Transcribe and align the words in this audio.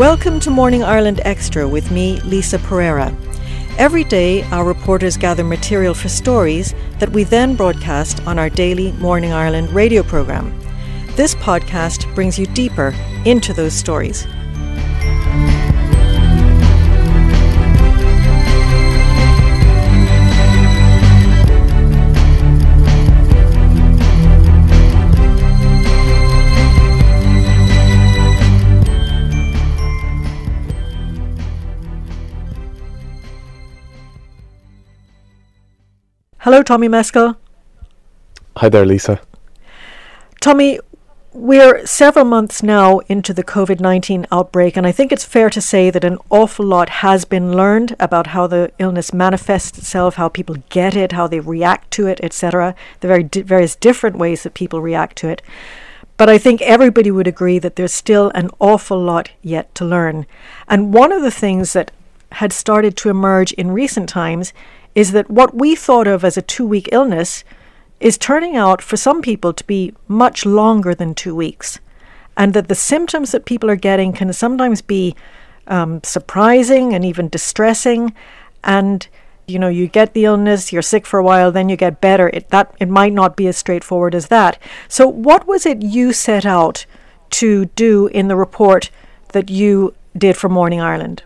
Welcome 0.00 0.40
to 0.40 0.50
Morning 0.50 0.82
Ireland 0.82 1.20
Extra 1.26 1.68
with 1.68 1.90
me, 1.90 2.20
Lisa 2.20 2.58
Pereira. 2.58 3.14
Every 3.76 4.02
day, 4.02 4.44
our 4.44 4.64
reporters 4.64 5.18
gather 5.18 5.44
material 5.44 5.92
for 5.92 6.08
stories 6.08 6.74
that 7.00 7.10
we 7.10 7.22
then 7.22 7.54
broadcast 7.54 8.26
on 8.26 8.38
our 8.38 8.48
daily 8.48 8.92
Morning 8.92 9.30
Ireland 9.30 9.70
radio 9.72 10.02
programme. 10.02 10.58
This 11.16 11.34
podcast 11.34 12.14
brings 12.14 12.38
you 12.38 12.46
deeper 12.46 12.94
into 13.26 13.52
those 13.52 13.74
stories. 13.74 14.26
Hello, 36.44 36.62
Tommy 36.62 36.88
Meskill. 36.88 37.36
Hi 38.56 38.70
there, 38.70 38.86
Lisa. 38.86 39.20
Tommy, 40.40 40.80
we're 41.34 41.84
several 41.84 42.24
months 42.24 42.62
now 42.62 43.00
into 43.00 43.34
the 43.34 43.44
COVID 43.44 43.78
19 43.78 44.26
outbreak, 44.32 44.74
and 44.74 44.86
I 44.86 44.90
think 44.90 45.12
it's 45.12 45.22
fair 45.22 45.50
to 45.50 45.60
say 45.60 45.90
that 45.90 46.02
an 46.02 46.16
awful 46.30 46.64
lot 46.64 46.88
has 47.04 47.26
been 47.26 47.54
learned 47.54 47.94
about 48.00 48.28
how 48.28 48.46
the 48.46 48.72
illness 48.78 49.12
manifests 49.12 49.76
itself, 49.76 50.14
how 50.14 50.30
people 50.30 50.56
get 50.70 50.96
it, 50.96 51.12
how 51.12 51.26
they 51.26 51.40
react 51.40 51.90
to 51.90 52.06
it, 52.06 52.18
etc., 52.22 52.74
the 53.00 53.08
very 53.08 53.22
di- 53.22 53.42
various 53.42 53.76
different 53.76 54.16
ways 54.16 54.42
that 54.42 54.54
people 54.54 54.80
react 54.80 55.16
to 55.16 55.28
it. 55.28 55.42
But 56.16 56.30
I 56.30 56.38
think 56.38 56.62
everybody 56.62 57.10
would 57.10 57.26
agree 57.26 57.58
that 57.58 57.76
there's 57.76 57.92
still 57.92 58.32
an 58.34 58.48
awful 58.58 58.98
lot 58.98 59.30
yet 59.42 59.74
to 59.74 59.84
learn. 59.84 60.24
And 60.68 60.94
one 60.94 61.12
of 61.12 61.20
the 61.20 61.30
things 61.30 61.74
that 61.74 61.92
had 62.32 62.52
started 62.54 62.96
to 62.96 63.10
emerge 63.10 63.52
in 63.52 63.72
recent 63.72 64.08
times 64.08 64.54
is 64.94 65.12
that 65.12 65.30
what 65.30 65.54
we 65.54 65.74
thought 65.74 66.06
of 66.06 66.24
as 66.24 66.36
a 66.36 66.42
two 66.42 66.66
week 66.66 66.88
illness 66.92 67.44
is 68.00 68.16
turning 68.16 68.56
out 68.56 68.80
for 68.80 68.96
some 68.96 69.20
people 69.20 69.52
to 69.52 69.64
be 69.64 69.94
much 70.08 70.46
longer 70.46 70.94
than 70.94 71.14
two 71.14 71.34
weeks. 71.34 71.78
And 72.36 72.54
that 72.54 72.68
the 72.68 72.74
symptoms 72.74 73.32
that 73.32 73.44
people 73.44 73.70
are 73.70 73.76
getting 73.76 74.12
can 74.12 74.32
sometimes 74.32 74.80
be 74.80 75.14
um, 75.66 76.00
surprising 76.02 76.94
and 76.94 77.04
even 77.04 77.28
distressing. 77.28 78.14
And 78.64 79.06
you 79.46 79.58
know, 79.58 79.68
you 79.68 79.88
get 79.88 80.14
the 80.14 80.24
illness, 80.24 80.72
you're 80.72 80.80
sick 80.80 81.06
for 81.06 81.18
a 81.18 81.24
while, 81.24 81.50
then 81.50 81.68
you 81.68 81.76
get 81.76 82.00
better. 82.00 82.28
It 82.28 82.48
that 82.50 82.74
it 82.78 82.88
might 82.88 83.12
not 83.12 83.36
be 83.36 83.46
as 83.48 83.56
straightforward 83.56 84.14
as 84.14 84.28
that. 84.28 84.62
So, 84.88 85.06
what 85.08 85.46
was 85.46 85.66
it 85.66 85.82
you 85.82 86.12
set 86.12 86.46
out 86.46 86.86
to 87.30 87.66
do 87.66 88.06
in 88.08 88.28
the 88.28 88.36
report 88.36 88.90
that 89.32 89.50
you 89.50 89.94
did 90.16 90.36
for 90.36 90.48
Morning 90.48 90.80
Ireland? 90.80 91.24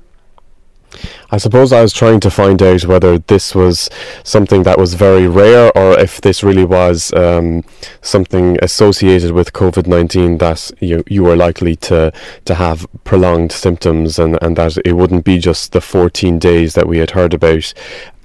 I 1.31 1.39
suppose 1.39 1.73
I 1.73 1.83
was 1.83 1.92
trying 1.92 2.20
to 2.20 2.31
find 2.31 2.62
out 2.62 2.84
whether 2.84 3.19
this 3.19 3.55
was 3.55 3.91
something 4.23 4.62
that 4.64 4.78
was 4.78 4.95
very 4.95 5.27
rare 5.27 5.77
or 5.77 5.98
if 5.98 6.20
this 6.20 6.42
really 6.42 6.64
was 6.64 7.12
um, 7.14 7.64
something 8.03 8.59
associated 8.62 9.33
with 9.33 9.53
COVID 9.53 9.87
19 9.87 10.39
that 10.39 10.70
you, 10.81 11.03
you 11.09 11.25
were 11.25 11.37
likely 11.37 11.77
to, 11.77 12.12
to 12.45 12.55
have 12.55 12.87
prolonged 13.05 13.53
symptoms 13.53 14.19
and, 14.19 14.39
and 14.42 14.56
that 14.56 14.78
it 14.84 14.92
wouldn't 14.92 15.25
be 15.25 15.39
just 15.39 15.72
the 15.72 15.81
14 15.81 16.39
days 16.39 16.75
that 16.75 16.87
we 16.87 16.98
had 16.98 17.11
heard 17.11 17.34
about 17.34 17.72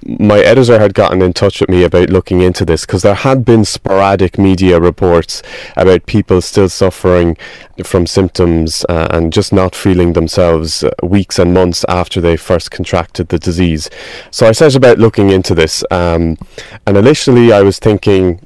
my 0.06 0.40
editor 0.40 0.78
had 0.78 0.94
gotten 0.94 1.20
in 1.22 1.32
touch 1.32 1.60
with 1.60 1.68
me 1.68 1.84
about 1.84 2.10
looking 2.10 2.40
into 2.40 2.64
this 2.64 2.86
because 2.86 3.02
there 3.02 3.14
had 3.14 3.44
been 3.44 3.64
sporadic 3.64 4.38
media 4.38 4.80
reports 4.80 5.42
about 5.76 6.06
people 6.06 6.40
still 6.40 6.68
suffering 6.68 7.36
from 7.84 8.06
symptoms 8.06 8.84
uh, 8.88 9.08
and 9.10 9.32
just 9.32 9.52
not 9.52 9.74
feeling 9.74 10.12
themselves 10.12 10.84
uh, 10.84 10.90
weeks 11.02 11.38
and 11.38 11.52
months 11.52 11.84
after 11.88 12.20
they 12.20 12.36
first 12.36 12.70
contracted 12.70 13.28
the 13.28 13.38
disease. 13.38 13.90
So 14.30 14.46
I 14.46 14.52
set 14.52 14.74
about 14.74 14.98
looking 14.98 15.30
into 15.30 15.54
this, 15.54 15.84
um, 15.90 16.38
and 16.86 16.96
initially 16.96 17.52
I 17.52 17.62
was 17.62 17.78
thinking 17.78 18.40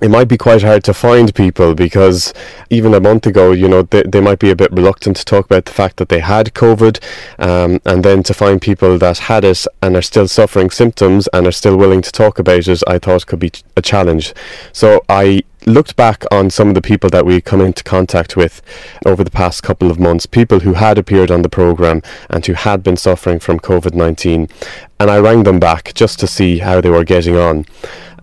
it 0.00 0.10
might 0.10 0.28
be 0.28 0.38
quite 0.38 0.62
hard 0.62 0.82
to 0.84 0.94
find 0.94 1.34
people 1.34 1.74
because 1.74 2.32
even 2.70 2.94
a 2.94 3.00
month 3.00 3.26
ago, 3.26 3.52
you 3.52 3.68
know, 3.68 3.82
they, 3.82 4.02
they 4.02 4.20
might 4.20 4.38
be 4.38 4.50
a 4.50 4.56
bit 4.56 4.72
reluctant 4.72 5.16
to 5.18 5.24
talk 5.24 5.44
about 5.44 5.66
the 5.66 5.72
fact 5.72 5.96
that 5.98 6.08
they 6.08 6.20
had 6.20 6.54
COVID, 6.54 7.02
um, 7.38 7.80
and 7.84 8.04
then 8.04 8.22
to 8.22 8.34
find 8.34 8.62
people 8.62 8.98
that 8.98 9.18
had 9.18 9.44
it 9.44 9.66
and 9.82 9.96
are 9.96 10.02
still 10.02 10.26
suffering 10.26 10.70
symptoms 10.70 11.28
and 11.32 11.46
are 11.46 11.52
still 11.52 11.76
willing 11.76 12.02
to 12.02 12.12
talk 12.12 12.38
about 12.38 12.66
it, 12.66 12.82
I 12.86 12.98
thought 12.98 13.26
could 13.26 13.40
be 13.40 13.52
a 13.76 13.82
challenge. 13.82 14.32
So 14.72 15.04
I 15.08 15.42
looked 15.66 15.96
back 15.96 16.24
on 16.30 16.48
some 16.48 16.68
of 16.68 16.74
the 16.74 16.80
people 16.80 17.10
that 17.10 17.26
we 17.26 17.40
come 17.40 17.60
into 17.60 17.84
contact 17.84 18.36
with 18.36 18.62
over 19.04 19.22
the 19.22 19.30
past 19.30 19.62
couple 19.62 19.90
of 19.90 20.00
months, 20.00 20.24
people 20.24 20.60
who 20.60 20.74
had 20.74 20.96
appeared 20.96 21.30
on 21.30 21.42
the 21.42 21.48
program 21.48 22.02
and 22.30 22.44
who 22.46 22.54
had 22.54 22.82
been 22.82 22.96
suffering 22.96 23.38
from 23.38 23.60
COVID 23.60 23.94
19, 23.94 24.48
and 24.98 25.10
I 25.10 25.18
rang 25.18 25.42
them 25.42 25.60
back 25.60 25.92
just 25.94 26.18
to 26.20 26.26
see 26.26 26.58
how 26.58 26.80
they 26.80 26.90
were 26.90 27.04
getting 27.04 27.36
on. 27.36 27.66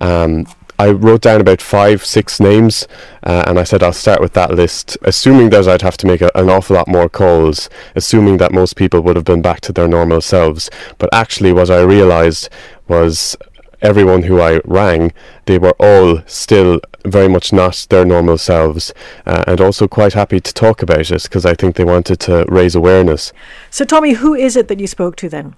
Um, 0.02 0.48
I 0.80 0.92
wrote 0.92 1.22
down 1.22 1.42
about 1.42 1.62
five, 1.62 2.06
six 2.06 2.40
names, 2.40 2.88
uh, 3.24 3.44
and 3.48 3.60
I 3.60 3.64
said 3.64 3.82
I'll 3.82 3.94
start 3.94 4.22
with 4.22 4.34
that 4.34 4.52
list, 4.52 4.98
assuming 5.02 5.50
that 5.50 5.68
I'd 5.68 5.82
have 5.82 5.98
to 5.98 6.08
make 6.08 6.22
a, 6.22 6.30
an 6.36 6.50
awful 6.50 6.76
lot 6.76 6.88
more 6.88 7.10
calls, 7.10 7.70
assuming 7.96 8.38
that 8.38 8.52
most 8.52 8.76
people 8.76 9.02
would 9.02 9.16
have 9.16 9.26
been 9.26 9.42
back 9.42 9.62
to 9.62 9.74
their 9.74 9.88
normal 9.88 10.22
selves. 10.22 10.70
But 10.98 11.10
actually, 11.14 11.52
what 11.52 11.70
I 11.70 11.82
realised 11.82 12.50
was 12.88 13.36
everyone 13.82 14.24
who 14.24 14.40
I 14.42 14.62
rang, 14.66 15.14
they 15.46 15.58
were 15.58 15.76
all 15.80 16.22
still 16.26 16.80
very 17.06 17.28
much 17.28 17.54
not 17.54 17.86
their 17.90 18.06
normal 18.06 18.38
selves 18.38 18.94
uh, 19.26 19.44
and 19.48 19.62
also 19.62 19.88
quite 19.88 20.14
happy 20.14 20.40
to 20.40 20.54
talk 20.54 20.82
about 20.82 21.10
it 21.12 21.24
because 21.24 21.46
I 21.46 21.54
think 21.54 21.76
they 21.76 21.84
wanted 21.84 22.20
to 22.22 22.46
raise 22.48 22.76
awareness. 22.76 23.34
So, 23.70 23.86
Tommy, 23.86 24.14
who 24.14 24.34
is 24.34 24.56
it 24.56 24.68
that 24.68 24.80
you 24.80 24.88
spoke 24.88 25.16
to 25.18 25.30
then? 25.30 25.56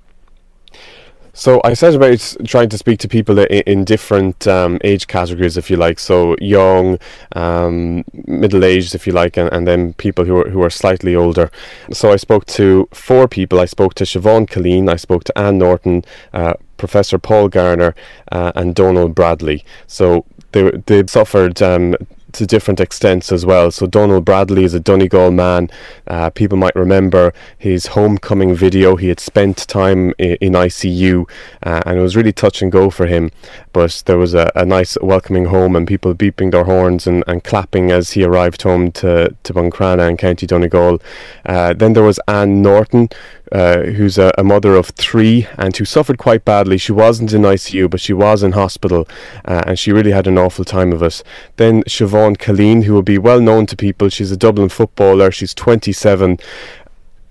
So 1.40 1.62
I 1.64 1.74
said 1.74 1.96
about 1.96 2.36
trying 2.44 2.68
to 2.68 2.78
speak 2.78 3.00
to 3.00 3.08
people 3.08 3.40
in, 3.40 3.86
different 3.86 4.46
um, 4.46 4.78
age 4.84 5.08
categories, 5.08 5.56
if 5.56 5.70
you 5.70 5.78
like. 5.78 5.98
So 5.98 6.36
young, 6.42 7.00
um, 7.34 8.04
middle 8.28 8.66
aged, 8.66 8.94
if 8.94 9.08
you 9.08 9.14
like, 9.14 9.38
and, 9.38 9.50
and 9.54 9.66
then 9.66 9.94
people 9.94 10.26
who 10.26 10.36
are 10.36 10.50
who 10.50 10.62
are 10.62 10.70
slightly 10.70 11.16
older. 11.16 11.50
So 11.94 12.12
I 12.12 12.18
spoke 12.18 12.46
to 12.48 12.90
four 12.94 13.30
people. 13.30 13.62
I 13.62 13.68
spoke 13.68 13.94
to 13.96 14.04
Siobhan 14.04 14.50
Killeen, 14.50 14.90
I 14.90 14.98
spoke 14.98 15.24
to 15.24 15.38
Anne 15.38 15.60
Norton, 15.60 16.04
uh, 16.34 16.56
Professor 16.76 17.18
Paul 17.18 17.48
Garner, 17.48 17.96
uh, 18.34 18.52
and 18.54 18.76
Donald 18.76 19.16
Bradley. 19.16 19.64
So 19.88 20.26
they 20.52 20.72
they 20.88 21.08
suffered 21.08 21.62
um, 21.62 21.96
to 22.34 22.46
different 22.46 22.80
extents 22.80 23.32
as 23.32 23.46
well. 23.46 23.72
So 23.72 23.88
Donald 23.88 24.26
Bradley 24.26 24.64
is 24.64 24.74
a 24.74 24.80
Donegal 24.80 25.32
man. 25.32 25.70
Uh, 26.08 26.30
people 26.30 26.58
might 26.58 26.76
remember 26.76 27.34
his 27.58 27.88
homecoming 27.88 28.56
video. 28.56 28.96
He 28.96 29.10
had 29.10 29.20
spent 29.20 29.68
time 29.68 30.14
in, 30.18 30.36
in 30.42 30.54
ICU, 30.54 31.30
uh, 31.64 31.82
and 31.86 32.00
it 32.00 32.02
was 32.02 32.16
really 32.16 32.34
touch 32.34 32.62
and 32.62 32.72
go 32.72 32.90
for 32.90 33.06
him. 33.06 33.32
But 33.74 34.04
there 34.06 34.18
was 34.18 34.34
a, 34.34 34.52
a 34.56 34.66
nice 34.66 34.98
welcoming 35.02 35.46
home, 35.46 35.76
and 35.76 35.88
people 35.88 36.14
beeping 36.14 36.52
their 36.52 36.66
horns 36.66 37.08
and, 37.08 37.24
and 37.28 37.44
clapping 37.44 37.92
as 37.92 38.12
he 38.12 38.24
arrived 38.24 38.62
home 38.62 38.92
to 38.94 39.36
to 39.44 39.54
Buncrana 39.54 40.10
in 40.10 40.18
County 40.18 40.46
Donegal. 40.46 41.02
Uh, 41.46 41.74
then 41.74 41.94
there 41.94 42.04
was 42.04 42.20
Anne 42.28 42.62
Norton, 42.62 43.10
uh, 43.52 43.82
who's 43.82 44.18
a, 44.18 44.32
a, 44.38 44.44
mother 44.44 44.76
of 44.76 44.88
three 44.90 45.48
and 45.58 45.76
who 45.76 45.86
suffered 45.86 46.18
quite 46.18 46.46
badly. 46.46 46.78
She 46.78 46.92
wasn't 46.92 47.34
in 47.34 47.42
ICU, 47.42 47.90
but 47.90 48.00
she 48.00 48.14
was 48.14 48.44
in 48.44 48.52
hospital, 48.52 49.08
uh, 49.46 49.64
and 49.66 49.80
she 49.80 49.92
really 49.92 50.12
had 50.12 50.28
an 50.28 50.38
awful 50.38 50.66
time 50.66 50.92
of 50.92 51.02
it. 51.02 51.24
Then 51.58 51.84
Siobhan 51.84 52.38
Killeen, 52.38 52.84
who 52.84 52.94
will 52.94 53.02
be 53.02 53.18
well 53.18 53.42
known 53.42 53.66
to 53.68 53.76
people, 53.76 54.10
she's 54.10 54.32
a 54.32 54.38
Dublin 54.38 54.70
footballer. 54.70 55.32
She's 55.32 55.54
27, 55.54 56.38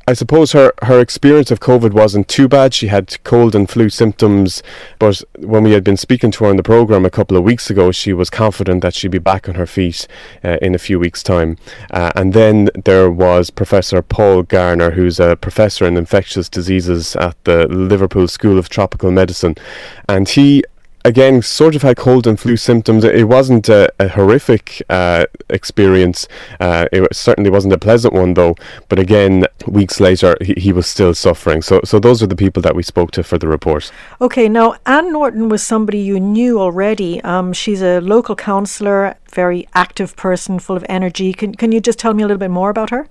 I 0.08 0.14
suppose 0.14 0.52
her, 0.52 0.72
her 0.84 1.00
experience 1.00 1.50
of 1.50 1.60
COVID 1.60 1.92
wasn't 1.92 2.28
too 2.28 2.48
bad. 2.48 2.72
She 2.72 2.86
had 2.86 3.22
cold 3.24 3.54
and 3.54 3.68
flu 3.68 3.90
symptoms, 3.90 4.62
but 4.98 5.20
when 5.36 5.64
we 5.64 5.72
had 5.72 5.84
been 5.84 5.98
speaking 5.98 6.30
to 6.30 6.44
her 6.44 6.50
on 6.50 6.56
the 6.56 6.62
programme 6.62 7.04
a 7.04 7.10
couple 7.10 7.36
of 7.36 7.44
weeks 7.44 7.68
ago, 7.68 7.92
she 7.92 8.14
was 8.14 8.30
confident 8.30 8.80
that 8.80 8.94
she'd 8.94 9.10
be 9.10 9.18
back 9.18 9.50
on 9.50 9.56
her 9.56 9.66
feet 9.66 10.08
uh, 10.42 10.56
in 10.62 10.74
a 10.74 10.78
few 10.78 10.98
weeks' 10.98 11.22
time. 11.22 11.58
Uh, 11.90 12.10
and 12.16 12.32
then 12.32 12.70
there 12.86 13.10
was 13.10 13.50
Professor 13.50 14.00
Paul 14.00 14.44
Garner, 14.44 14.92
who's 14.92 15.20
a 15.20 15.36
professor 15.36 15.84
in 15.84 15.98
infectious 15.98 16.48
diseases 16.48 17.14
at 17.16 17.36
the 17.44 17.68
Liverpool 17.68 18.28
School 18.28 18.58
of 18.58 18.70
Tropical 18.70 19.10
Medicine. 19.10 19.56
And 20.08 20.26
he 20.26 20.64
again, 21.04 21.42
sort 21.42 21.74
of 21.74 21.82
had 21.82 21.96
cold 21.96 22.26
and 22.26 22.38
flu 22.38 22.56
symptoms. 22.56 23.04
It 23.04 23.28
wasn't 23.28 23.68
a, 23.68 23.92
a 23.98 24.08
horrific 24.08 24.82
uh, 24.88 25.26
experience. 25.48 26.28
Uh, 26.60 26.86
it 26.92 27.14
certainly 27.14 27.50
wasn't 27.50 27.74
a 27.74 27.78
pleasant 27.78 28.14
one, 28.14 28.34
though. 28.34 28.54
But 28.88 28.98
again, 28.98 29.46
weeks 29.66 30.00
later, 30.00 30.36
he, 30.40 30.54
he, 30.54 30.72
was 30.72 30.86
still 30.86 31.14
suffering. 31.14 31.62
So, 31.62 31.80
so 31.84 31.98
those 31.98 32.22
are 32.22 32.26
the 32.26 32.36
people 32.36 32.62
that 32.62 32.74
we 32.74 32.82
spoke 32.82 33.10
to 33.12 33.22
for 33.22 33.38
the 33.38 33.48
report. 33.48 33.90
Okay, 34.20 34.48
now 34.48 34.76
Anne 34.86 35.12
Norton 35.12 35.48
was 35.48 35.62
somebody 35.62 35.98
you 35.98 36.20
knew 36.20 36.60
already. 36.60 37.20
Um, 37.22 37.52
she's 37.52 37.82
a 37.82 38.00
local 38.00 38.36
councillor, 38.36 39.16
very 39.32 39.66
active 39.74 40.16
person, 40.16 40.58
full 40.58 40.76
of 40.76 40.84
energy. 40.88 41.32
Can 41.32 41.54
can 41.54 41.72
you 41.72 41.80
just 41.80 41.98
tell 41.98 42.14
me 42.14 42.22
a 42.22 42.26
little 42.26 42.38
bit 42.38 42.50
more 42.50 42.70
about 42.70 42.90
her? 42.90 43.08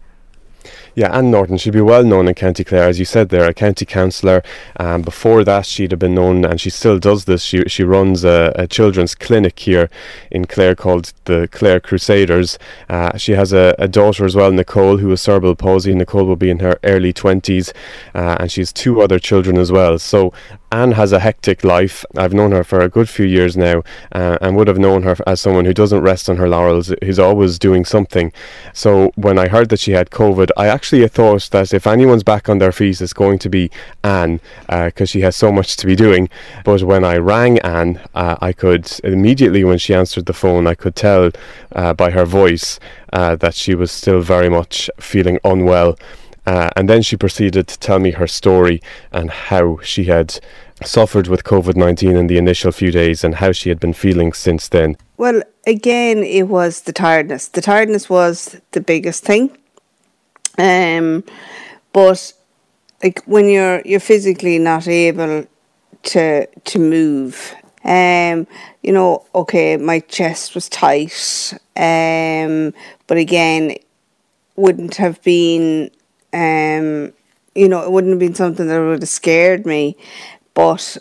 Yeah, 0.95 1.15
Anne 1.15 1.31
Norton, 1.31 1.57
she'd 1.57 1.73
be 1.73 1.81
well 1.81 2.03
known 2.03 2.27
in 2.27 2.33
County 2.33 2.63
Clare, 2.63 2.87
as 2.89 2.99
you 2.99 3.05
said 3.05 3.29
there, 3.29 3.47
a 3.47 3.53
county 3.53 3.85
councillor. 3.85 4.43
Um, 4.79 5.01
before 5.01 5.43
that, 5.43 5.65
she'd 5.65 5.91
have 5.91 5.99
been 5.99 6.15
known, 6.15 6.43
and 6.45 6.59
she 6.59 6.69
still 6.69 6.99
does 6.99 7.25
this. 7.25 7.43
She 7.43 7.63
she 7.67 7.83
runs 7.83 8.23
a, 8.23 8.51
a 8.55 8.67
children's 8.67 9.15
clinic 9.15 9.59
here 9.59 9.89
in 10.31 10.45
Clare 10.45 10.75
called 10.75 11.13
the 11.25 11.47
Clare 11.51 11.79
Crusaders. 11.79 12.57
Uh, 12.89 13.17
she 13.17 13.33
has 13.33 13.53
a, 13.53 13.75
a, 13.77 13.87
daughter 13.87 14.25
as 14.25 14.35
well, 14.35 14.51
Nicole, 14.51 14.97
who 14.97 15.09
has 15.11 15.21
cerebral 15.21 15.55
palsy. 15.55 15.93
Nicole 15.93 16.25
will 16.25 16.35
be 16.35 16.49
in 16.49 16.59
her 16.59 16.79
early 16.83 17.13
20s, 17.13 17.71
uh, 18.15 18.37
and 18.39 18.51
she 18.51 18.61
has 18.61 18.73
two 18.73 19.01
other 19.01 19.19
children 19.19 19.57
as 19.57 19.71
well. 19.71 19.99
So 19.99 20.33
Anne 20.71 20.91
has 20.93 21.11
a 21.13 21.19
hectic 21.19 21.63
life. 21.63 22.03
I've 22.17 22.33
known 22.33 22.51
her 22.51 22.63
for 22.63 22.79
a 22.81 22.89
good 22.89 23.07
few 23.07 23.25
years 23.25 23.55
now 23.55 23.83
uh, 24.11 24.37
and 24.41 24.57
would 24.57 24.67
have 24.67 24.77
known 24.77 25.03
her 25.03 25.15
as 25.25 25.39
someone 25.39 25.65
who 25.65 25.73
doesn't 25.73 26.01
rest 26.01 26.29
on 26.29 26.37
her 26.37 26.49
laurels, 26.49 26.93
who's 27.03 27.19
always 27.19 27.57
doing 27.57 27.85
something. 27.85 28.33
So 28.73 29.11
when 29.15 29.39
I 29.39 29.47
heard 29.47 29.69
that 29.69 29.79
she 29.79 29.91
had 29.91 30.09
COVID, 30.09 30.49
I 30.57 30.67
actually 30.67 31.07
thought 31.07 31.51
that 31.51 31.71
if 31.71 31.85
anyone's 31.85 32.23
back 32.23 32.49
on 32.49 32.57
their 32.57 32.71
feet, 32.71 32.99
it's 32.99 33.13
going 33.13 33.37
to 33.39 33.49
be 33.49 33.69
Anne 34.03 34.41
because 34.65 35.01
uh, 35.01 35.05
she 35.05 35.21
has 35.21 35.35
so 35.35 35.51
much 35.51 35.77
to 35.77 35.85
be 35.85 35.95
doing. 35.95 36.29
But 36.65 36.81
when 36.81 37.05
I 37.05 37.17
rang 37.17 37.59
Anne, 37.59 38.01
uh, 38.15 38.37
I 38.41 38.53
could 38.53 38.91
immediately, 39.03 39.63
when 39.63 39.77
she 39.77 39.93
answered 39.93 40.25
the 40.25 40.33
phone, 40.33 40.65
I 40.65 40.73
could 40.73 40.95
tell 40.95 41.29
uh, 41.73 41.93
by 41.93 42.09
her 42.09 42.25
voice 42.25 42.79
uh, 43.13 43.35
that 43.35 43.53
she 43.53 43.75
was 43.75 43.91
still 43.91 44.21
very 44.21 44.49
much 44.49 44.89
feeling 44.99 45.37
unwell. 45.43 45.95
Uh, 46.47 46.71
and 46.75 46.89
then 46.89 47.03
she 47.03 47.15
proceeded 47.15 47.67
to 47.67 47.77
tell 47.77 47.99
me 47.99 48.11
her 48.11 48.25
story 48.25 48.81
and 49.11 49.29
how 49.29 49.77
she 49.83 50.05
had 50.05 50.39
suffered 50.83 51.27
with 51.27 51.43
COVID 51.43 51.75
19 51.75 52.15
in 52.15 52.27
the 52.27 52.37
initial 52.37 52.71
few 52.71 52.89
days 52.89 53.23
and 53.23 53.35
how 53.35 53.51
she 53.51 53.69
had 53.69 53.79
been 53.79 53.93
feeling 53.93 54.33
since 54.33 54.69
then. 54.69 54.97
Well, 55.17 55.43
again, 55.67 56.23
it 56.23 56.47
was 56.47 56.81
the 56.81 56.93
tiredness. 56.93 57.47
The 57.47 57.61
tiredness 57.61 58.09
was 58.09 58.59
the 58.71 58.81
biggest 58.81 59.23
thing. 59.23 59.55
Um, 60.57 61.23
but 61.93 62.33
like 63.03 63.23
when 63.25 63.47
you're 63.47 63.81
you're 63.85 63.99
physically 63.99 64.59
not 64.59 64.87
able 64.87 65.45
to 66.03 66.45
to 66.47 66.79
move, 66.79 67.55
um, 67.83 68.47
you 68.83 68.91
know, 68.91 69.25
okay, 69.35 69.77
my 69.77 69.99
chest 69.99 70.55
was 70.55 70.69
tight, 70.69 71.53
um, 71.75 72.73
but 73.07 73.17
again, 73.17 73.75
wouldn't 74.55 74.95
have 74.95 75.21
been 75.23 75.91
um, 76.33 77.13
you 77.55 77.67
know, 77.67 77.81
it 77.83 77.91
wouldn't 77.91 78.11
have 78.11 78.19
been 78.19 78.35
something 78.35 78.67
that 78.67 78.79
would 78.79 79.01
have 79.01 79.09
scared 79.09 79.65
me, 79.65 79.97
but 80.53 80.97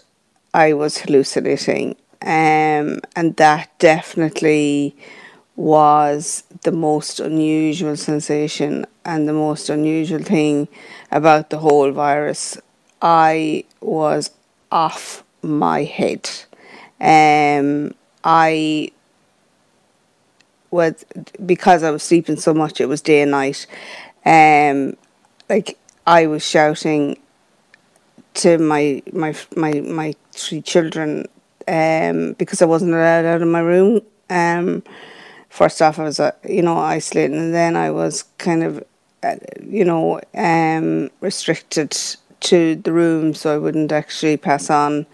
I 0.55 0.73
was 0.73 0.99
hallucinating. 0.99 1.97
Um, 2.23 3.00
and 3.14 3.37
that 3.37 3.79
definitely 3.79 4.97
was 5.56 6.44
the 6.62 6.73
most 6.73 7.19
unusual 7.19 7.97
sensation 7.97 8.87
and 9.05 9.29
the 9.29 9.32
most 9.32 9.70
unusual 9.70 10.23
thing 10.23 10.69
about 11.11 11.50
the 11.50 11.58
whole 11.58 11.91
virus. 11.93 12.58
I 13.00 13.64
was 13.81 14.31
off 14.70 15.25
my 15.43 15.85
head. 15.85 16.29
Um, 17.00 17.94
I 18.23 18.91
was 20.70 21.05
because 21.44 21.82
I 21.82 21.91
was 21.91 22.02
sleeping 22.02 22.37
so 22.37 22.52
much. 22.52 22.81
It 22.81 22.87
was 22.87 23.00
day 23.00 23.23
and 23.23 23.31
night. 23.31 23.67
Um, 24.25 24.97
like 25.49 25.79
I 26.06 26.26
was 26.26 26.47
shouting 26.47 27.19
to 28.35 28.59
my 28.59 29.02
my 29.12 29.35
my 29.56 29.81
my 29.81 30.14
three 30.32 30.61
children 30.61 31.26
um, 31.67 32.35
because 32.35 32.61
I 32.61 32.67
wasn't 32.67 32.93
allowed 32.93 33.25
out 33.25 33.43
of 33.43 33.49
my 33.49 33.61
room. 33.61 34.02
Um, 34.29 34.82
first 35.56 35.81
off, 35.81 35.99
I 35.99 36.05
was 36.05 36.20
uh, 36.20 36.32
you 36.49 36.62
know 36.62 36.76
isolating, 36.76 37.38
and 37.38 37.55
then 37.55 37.76
I 37.76 37.91
was 37.91 38.25
kind 38.38 38.62
of 38.62 38.85
uh, 39.23 39.37
you 39.62 39.85
know 39.85 40.20
um, 40.35 41.11
restricted 41.20 41.97
to 42.41 42.76
the 42.76 42.93
room, 42.93 43.35
so 43.35 43.55
I 43.55 43.58
wouldn't 43.58 43.91
actually 43.91 44.37
pass 44.37 44.69
on 44.69 45.06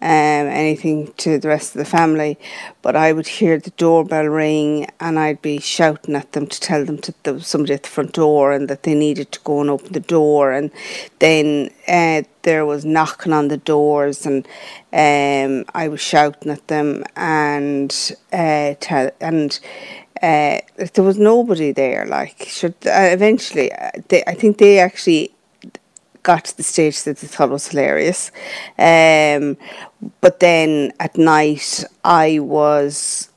um, 0.00 0.08
anything 0.08 1.12
to 1.16 1.38
the 1.38 1.48
rest 1.48 1.74
of 1.74 1.78
the 1.78 1.84
family. 1.84 2.38
But 2.82 2.94
I 2.94 3.12
would 3.12 3.26
hear 3.26 3.58
the 3.58 3.70
doorbell 3.70 4.26
ring 4.26 4.86
and 5.00 5.18
I'd 5.18 5.42
be 5.42 5.58
shouting 5.58 6.14
at 6.14 6.32
them 6.32 6.46
to 6.46 6.60
tell 6.60 6.84
them 6.84 6.96
that 6.98 7.22
there 7.24 7.34
was 7.34 7.46
somebody 7.46 7.74
at 7.74 7.82
the 7.82 7.88
front 7.88 8.12
door 8.12 8.52
and 8.52 8.68
that 8.68 8.84
they 8.84 8.94
needed 8.94 9.32
to 9.32 9.40
go 9.40 9.60
and 9.60 9.70
open 9.70 9.92
the 9.92 10.00
door. 10.00 10.52
And 10.52 10.70
then 11.18 11.70
uh, 11.88 12.22
there 12.42 12.64
was 12.64 12.84
knocking 12.84 13.32
on 13.32 13.48
the 13.48 13.56
doors 13.56 14.24
and 14.24 14.46
um, 14.92 15.64
I 15.74 15.88
was 15.88 16.00
shouting 16.00 16.52
at 16.52 16.68
them 16.68 17.04
and 17.16 17.92
uh, 18.32 18.74
tell, 18.80 19.10
and 19.20 19.58
uh, 20.22 20.58
there 20.76 21.04
was 21.04 21.18
nobody 21.18 21.72
there. 21.72 22.06
Like, 22.06 22.44
should, 22.46 22.74
uh, 22.86 23.10
eventually, 23.10 23.72
uh, 23.72 23.90
they, 24.08 24.22
I 24.26 24.34
think 24.34 24.58
they 24.58 24.78
actually 24.78 25.32
got 26.22 26.44
to 26.46 26.56
the 26.56 26.62
stage 26.62 27.02
that 27.04 27.18
they 27.18 27.26
thought 27.26 27.50
was 27.50 27.68
hilarious. 27.68 28.30
Um, 28.78 29.56
but 30.20 30.40
then 30.40 30.92
at 31.00 31.16
night, 31.16 31.84
I 32.04 32.38
was 32.38 33.30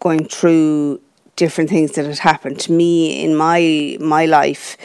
going 0.00 0.28
through 0.28 1.00
different 1.36 1.68
things 1.68 1.92
that 1.92 2.06
had 2.06 2.18
happened 2.18 2.60
to 2.60 2.72
me 2.72 3.24
in 3.24 3.34
my 3.34 3.96
my 4.00 4.26
life. 4.26 4.76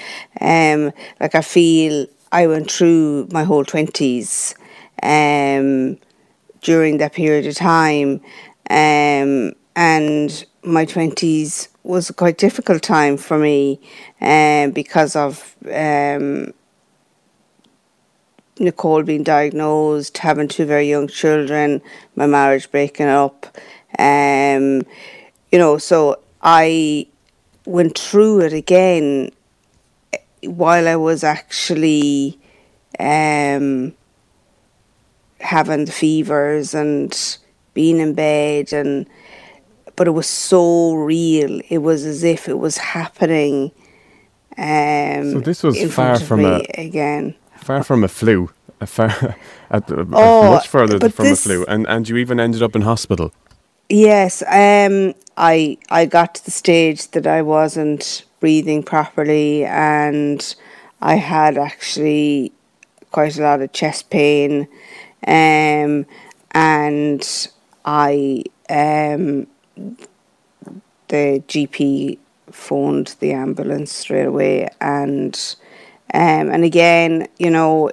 Um, 0.42 0.92
like 1.20 1.36
I 1.36 1.42
feel 1.42 2.08
I 2.32 2.48
went 2.48 2.72
through 2.72 3.28
my 3.32 3.44
whole 3.44 3.66
twenties 3.66 4.56
um, 5.04 5.98
during 6.62 6.98
that 6.98 7.14
period 7.14 7.46
of 7.46 7.56
time, 7.56 8.22
um, 8.70 9.54
and 9.76 10.46
my 10.64 10.86
twenties 10.86 11.70
was 11.84 12.10
a 12.10 12.14
quite 12.14 12.38
difficult 12.38 12.84
time 12.84 13.18
for 13.18 13.38
me, 13.38 13.80
um, 14.22 14.72
because 14.72 15.16
of 15.16 15.56
um, 15.72 16.54
Nicole 18.60 19.04
being 19.04 19.24
diagnosed, 19.24 20.18
having 20.18 20.48
two 20.48 20.66
very 20.66 20.90
young 20.90 21.08
children, 21.08 21.82
my 22.16 22.28
marriage 22.28 22.70
breaking 22.72 23.08
up. 23.08 23.46
Um, 23.98 24.84
you 25.52 25.58
know, 25.58 25.78
so 25.78 26.20
I 26.42 27.08
went 27.66 27.98
through 27.98 28.42
it 28.42 28.54
again 28.54 29.32
while 30.44 30.88
I 30.88 30.96
was 30.96 31.24
actually 31.24 32.40
um, 33.00 33.94
having 35.40 35.86
the 35.86 35.92
fevers 35.92 36.74
and 36.74 37.38
being 37.74 38.00
in 38.00 38.14
bed 38.14 38.74
and 38.74 39.08
but 39.96 40.08
it 40.08 40.12
was 40.12 40.28
so 40.28 40.94
real. 40.94 41.60
It 41.68 41.80
was 41.80 42.06
as 42.06 42.24
if 42.24 42.48
it 42.48 42.58
was 42.58 42.78
happening. 42.78 43.72
Um, 44.58 45.34
so 45.34 45.40
this 45.42 45.62
was 45.62 45.94
far 45.94 46.18
from 46.18 46.46
a, 46.46 46.64
again 46.76 47.36
far 47.60 47.84
from 47.84 48.04
a 48.04 48.08
flu. 48.08 48.50
A 48.82 48.88
far, 48.88 49.10
a, 49.70 49.84
oh, 50.14 50.52
much 50.52 50.68
further 50.68 51.10
from 51.10 51.26
this, 51.26 51.46
a 51.46 51.50
flu, 51.50 51.66
and 51.66 51.86
and 51.88 52.08
you 52.08 52.18
even 52.18 52.40
ended 52.40 52.64
up 52.64 52.76
in 52.76 52.82
hospital. 52.82 53.34
Yes, 53.90 54.42
um, 54.44 55.16
I 55.36 55.78
I 55.90 56.06
got 56.06 56.36
to 56.36 56.46
the 56.46 56.52
stage 56.52 57.12
that 57.12 57.28
I 57.28 57.42
wasn't 57.42 58.26
breathing 58.40 58.84
properly, 58.84 59.66
and 59.66 60.56
I 61.02 61.16
had 61.16 61.58
actually 61.58 62.54
quite 63.12 63.38
a 63.38 63.42
lot 63.42 63.62
of 63.62 63.72
chest 63.74 64.10
pain, 64.10 64.68
um, 65.28 66.06
and 66.52 67.48
I 67.86 68.44
um, 68.70 69.48
the 71.08 71.44
GP 71.48 72.18
phoned 72.52 73.16
the 73.20 73.34
ambulance 73.34 73.92
straight 73.92 74.26
away, 74.26 74.70
and 74.80 75.56
um, 76.14 76.50
and 76.50 76.64
again, 76.64 77.28
you 77.38 77.50
know, 77.50 77.92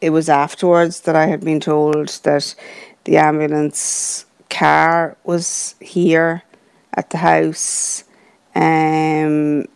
it 0.00 0.10
was 0.10 0.28
afterwards 0.28 1.00
that 1.02 1.16
I 1.16 1.26
had 1.26 1.40
been 1.40 1.60
told 1.60 2.08
that 2.24 2.54
the 3.04 3.16
ambulance 3.16 4.26
car 4.50 5.16
was 5.24 5.74
here 5.80 6.42
at 6.94 7.10
the 7.10 7.18
house. 7.18 8.04
Um, 8.54 9.66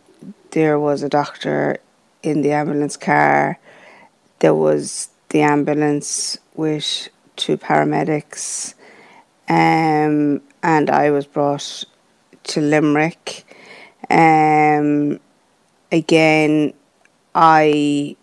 there 0.51 0.79
was 0.79 1.03
a 1.03 1.09
doctor 1.09 1.77
in 2.21 2.41
the 2.41 2.51
ambulance 2.51 2.97
car. 2.97 3.59
There 4.39 4.55
was 4.55 5.09
the 5.29 5.41
ambulance 5.41 6.37
with 6.55 7.09
two 7.35 7.57
paramedics. 7.57 8.75
Um, 9.49 10.41
and 10.61 10.89
I 10.89 11.11
was 11.11 11.25
brought 11.25 11.83
to 12.43 12.61
Limerick. 12.61 13.45
Um, 14.09 15.19
again, 15.91 16.73
I 17.35 18.15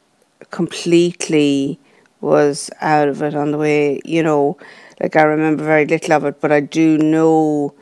completely 0.50 1.78
was 2.20 2.70
out 2.80 3.08
of 3.08 3.22
it 3.22 3.34
on 3.34 3.50
the 3.50 3.58
way, 3.58 4.00
you 4.04 4.22
know, 4.22 4.58
like 5.00 5.16
I 5.16 5.22
remember 5.22 5.64
very 5.64 5.86
little 5.86 6.12
of 6.12 6.24
it, 6.24 6.40
but 6.40 6.52
I 6.52 6.60
do 6.60 6.98
know 6.98 7.74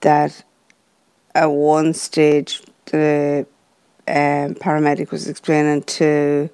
that 0.00 0.44
at 1.34 1.46
one 1.46 1.94
stage 1.94 2.62
the 2.86 3.46
um, 4.08 4.54
paramedic 4.54 5.10
was 5.10 5.28
explaining 5.28 5.82
to 5.82 6.50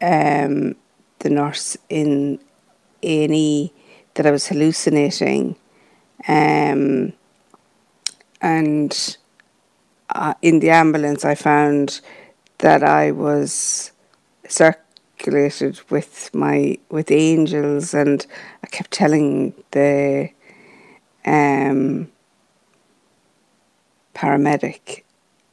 um, 0.00 0.76
the 1.20 1.30
nurse 1.30 1.76
in 1.88 2.38
A&E 3.02 3.72
that 4.14 4.26
I 4.26 4.30
was 4.30 4.48
hallucinating 4.48 5.56
um, 6.26 7.12
and 8.40 9.16
uh, 10.10 10.34
in 10.42 10.60
the 10.60 10.70
ambulance 10.70 11.24
I 11.24 11.34
found 11.34 12.00
that 12.64 12.82
I 12.82 13.10
was 13.10 13.92
circulated 14.48 15.78
with 15.90 16.34
my 16.34 16.78
with 16.88 17.10
angels, 17.10 17.92
and 17.92 18.26
I 18.62 18.68
kept 18.68 18.90
telling 18.90 19.52
the 19.72 20.30
um, 21.26 22.10
paramedic, 24.14 25.02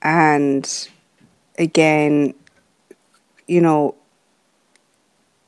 and 0.01 0.89
again, 1.59 2.33
you 3.45 3.59
know, 3.59 3.95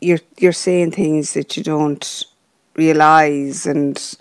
you're 0.02 0.20
you're 0.38 0.52
saying 0.52 0.92
things 0.92 1.34
that 1.34 1.56
you 1.56 1.64
don't 1.64 2.26
realize, 2.76 3.66
and 3.66 4.18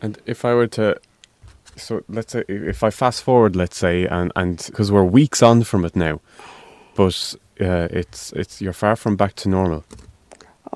and 0.00 0.18
if 0.24 0.46
I 0.46 0.54
were 0.54 0.68
to 0.68 0.98
so 1.76 2.02
let's 2.08 2.32
say 2.32 2.44
if 2.48 2.82
I 2.82 2.88
fast 2.88 3.22
forward, 3.22 3.54
let's 3.54 3.76
say, 3.76 4.06
and 4.06 4.32
and 4.34 4.64
because 4.64 4.90
we're 4.90 5.04
weeks 5.04 5.42
on 5.42 5.62
from 5.62 5.84
it 5.84 5.94
now, 5.94 6.22
but 6.94 7.34
uh, 7.60 7.88
it's 7.90 8.32
it's 8.32 8.60
you're 8.60 8.72
far 8.72 8.96
from 8.96 9.16
back 9.16 9.34
to 9.36 9.48
normal. 9.48 9.84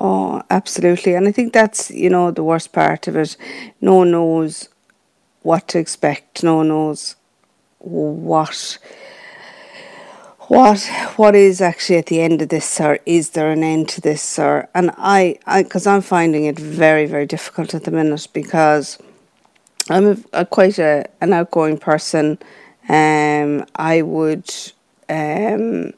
Oh, 0.01 0.43
absolutely, 0.51 1.15
and 1.15 1.29
I 1.29 1.33
think 1.33 1.53
that's 1.53 1.91
you 1.91 2.11
know 2.11 2.31
the 2.31 2.45
worst 2.45 2.73
part 2.73 3.09
of 3.09 3.17
it. 3.17 3.37
No 3.81 3.97
one 3.97 4.11
knows 4.11 4.69
what 5.43 5.69
to 5.69 5.79
expect. 5.79 6.43
No 6.43 6.57
one 6.57 6.69
knows 6.69 7.17
what 7.79 8.79
what 10.49 10.81
what 11.17 11.35
is 11.35 11.61
actually 11.61 11.97
at 11.97 12.07
the 12.07 12.21
end 12.21 12.43
of 12.43 12.49
this 12.49 12.81
or 12.81 12.99
is 13.07 13.31
there 13.31 13.51
an 13.51 13.63
end 13.63 13.89
to 13.89 14.01
this 14.01 14.39
or 14.39 14.69
and 14.75 14.91
i 14.99 15.39
because 15.57 15.87
i'm 15.87 16.03
finding 16.03 16.45
it 16.45 16.59
very 16.59 17.07
very 17.07 17.27
difficult 17.27 17.75
at 17.75 17.85
the 17.85 17.91
minute 17.91 18.29
because 18.33 18.99
i'm 19.89 20.07
a, 20.07 20.17
a 20.33 20.45
quite 20.45 20.79
a, 20.79 21.07
an 21.21 21.33
outgoing 21.33 21.79
person 21.79 22.39
um 22.89 23.65
i 23.77 24.03
would 24.03 24.51
um 25.09 25.93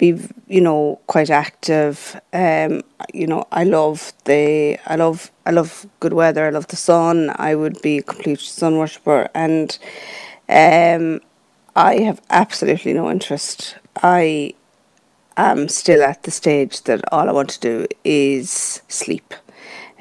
be 0.00 0.18
you 0.48 0.62
know 0.62 0.98
quite 1.06 1.30
active. 1.30 2.20
Um 2.32 2.82
you 3.14 3.26
know 3.26 3.44
i 3.52 3.64
love 3.64 4.12
the 4.24 4.78
i 4.86 4.96
love 4.96 5.30
i 5.46 5.50
love 5.50 5.86
good 6.00 6.12
weather 6.12 6.46
i 6.46 6.50
love 6.50 6.68
the 6.68 6.76
sun. 6.90 7.16
I 7.36 7.54
would 7.54 7.80
be 7.82 7.98
a 7.98 8.02
complete 8.02 8.40
sun 8.40 8.78
worshipper 8.78 9.28
and 9.34 9.78
um 10.48 11.20
i 11.76 11.92
have 12.08 12.20
absolutely 12.30 12.92
no 12.94 13.10
interest. 13.10 13.76
I 14.02 14.54
am 15.36 15.68
still 15.68 16.02
at 16.02 16.22
the 16.24 16.30
stage 16.30 16.82
that 16.84 17.00
all 17.12 17.28
i 17.28 17.32
want 17.32 17.50
to 17.50 17.60
do 17.60 17.86
is 18.04 18.82
sleep. 18.88 19.34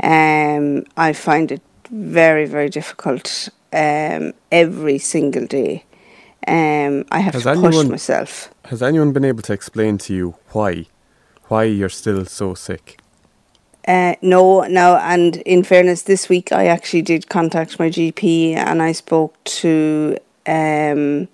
Um 0.04 0.86
i 0.98 1.14
find 1.14 1.52
it 1.52 1.62
very 1.92 2.46
very 2.46 2.70
difficult 2.70 3.50
um 3.74 4.34
every 4.52 4.98
single 5.00 5.46
day 5.48 5.84
um, 6.48 7.06
I 7.12 7.20
have 7.20 7.34
Has 7.34 7.44
to 7.44 7.54
push 7.56 7.66
anyone- 7.66 7.90
myself. 7.90 8.54
Has 8.66 8.82
anyone 8.82 9.12
been 9.12 9.26
able 9.26 9.42
to 9.44 9.54
explain 9.54 9.98
to 10.00 10.14
you 10.14 10.36
why, 10.52 10.86
why 11.48 11.64
you're 11.64 11.90
still 11.90 12.26
so 12.26 12.54
sick? 12.54 13.00
Uh, 13.88 14.14
no, 14.22 14.62
no, 14.68 14.98
and 14.98 15.38
in 15.38 15.64
fairness, 15.64 16.04
this 16.04 16.30
week 16.30 16.52
I 16.52 16.68
actually 16.68 17.02
did 17.02 17.30
contact 17.30 17.80
my 17.80 17.90
GP 17.90 18.54
and 18.54 18.82
I 18.82 18.92
spoke 18.92 19.42
to 19.46 20.18
um, 20.46 21.28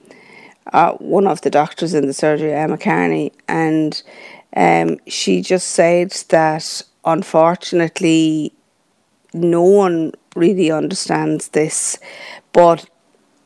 uh, 0.71 0.93
one 0.93 1.27
of 1.27 1.41
the 1.41 1.49
doctors 1.49 1.93
in 1.93 2.07
the 2.07 2.13
surgery, 2.13 2.53
Emma 2.53 2.77
Carney, 2.77 3.33
and 3.47 4.01
um, 4.55 4.97
she 5.07 5.41
just 5.41 5.67
said 5.71 6.11
that 6.29 6.81
unfortunately 7.03 8.53
no 9.33 9.61
one 9.63 10.13
really 10.35 10.71
understands 10.71 11.49
this, 11.49 11.97
but 12.53 12.89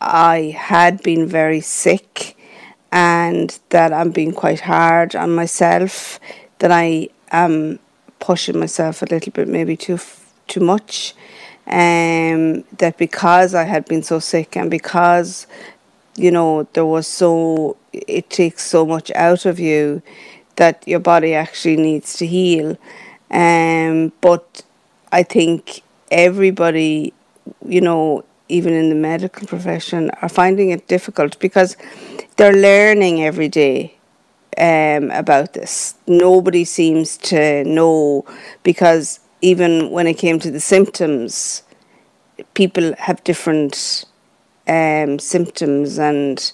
I 0.01 0.55
had 0.57 1.03
been 1.03 1.27
very 1.27 1.61
sick 1.61 2.35
and 2.91 3.57
that 3.69 3.93
I'm 3.93 4.11
being 4.11 4.33
quite 4.33 4.61
hard 4.61 5.15
on 5.15 5.35
myself, 5.35 6.19
that 6.59 6.71
I 6.71 7.09
am 7.31 7.79
pushing 8.19 8.59
myself 8.59 9.01
a 9.01 9.05
little 9.05 9.31
bit, 9.31 9.47
maybe 9.47 9.77
too 9.77 9.99
too 10.47 10.61
much. 10.61 11.13
Um, 11.67 12.63
that 12.79 12.97
because 12.97 13.53
I 13.53 13.63
had 13.63 13.85
been 13.85 14.01
so 14.01 14.19
sick 14.19 14.57
and 14.57 14.71
because 14.71 15.45
you 16.15 16.31
know 16.31 16.67
there 16.73 16.85
was 16.85 17.05
so 17.05 17.77
it 17.93 18.29
takes 18.31 18.63
so 18.63 18.85
much 18.85 19.11
out 19.11 19.45
of 19.45 19.59
you 19.59 20.01
that 20.55 20.83
your 20.87 20.99
body 20.99 21.35
actually 21.35 21.77
needs 21.77 22.15
to 22.17 22.25
heal. 22.25 22.77
Um, 23.31 24.11
but 24.21 24.63
I 25.11 25.23
think 25.23 25.81
everybody, 26.11 27.13
you 27.65 27.81
know, 27.81 28.25
even 28.49 28.73
in 28.73 28.89
the 28.89 28.95
medical 28.95 29.47
profession, 29.47 30.09
are 30.21 30.29
finding 30.29 30.71
it 30.71 30.87
difficult 30.87 31.39
because 31.39 31.77
they're 32.35 32.53
learning 32.53 33.23
every 33.23 33.47
day 33.47 33.95
um, 34.57 35.11
about 35.11 35.53
this. 35.53 35.95
Nobody 36.07 36.65
seems 36.65 37.17
to 37.17 37.63
know 37.63 38.25
because 38.63 39.19
even 39.41 39.91
when 39.91 40.07
it 40.07 40.17
came 40.17 40.39
to 40.39 40.51
the 40.51 40.59
symptoms, 40.59 41.63
people 42.53 42.93
have 42.97 43.23
different 43.23 44.05
um, 44.67 45.19
symptoms 45.19 45.97
and 45.97 46.51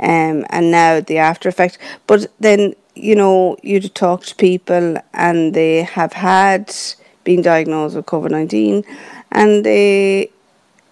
um, 0.00 0.44
and 0.50 0.70
now 0.70 1.00
the 1.00 1.18
after 1.18 1.48
effect. 1.48 1.78
But 2.06 2.26
then 2.40 2.74
you 2.94 3.14
know 3.14 3.56
you'd 3.62 3.94
talk 3.94 4.24
to 4.24 4.34
people 4.34 4.96
and 5.12 5.54
they 5.54 5.82
have 5.82 6.12
had 6.12 6.74
been 7.22 7.42
diagnosed 7.42 7.96
with 7.96 8.06
COVID 8.06 8.30
nineteen, 8.30 8.84
and 9.30 9.64
they 9.64 10.30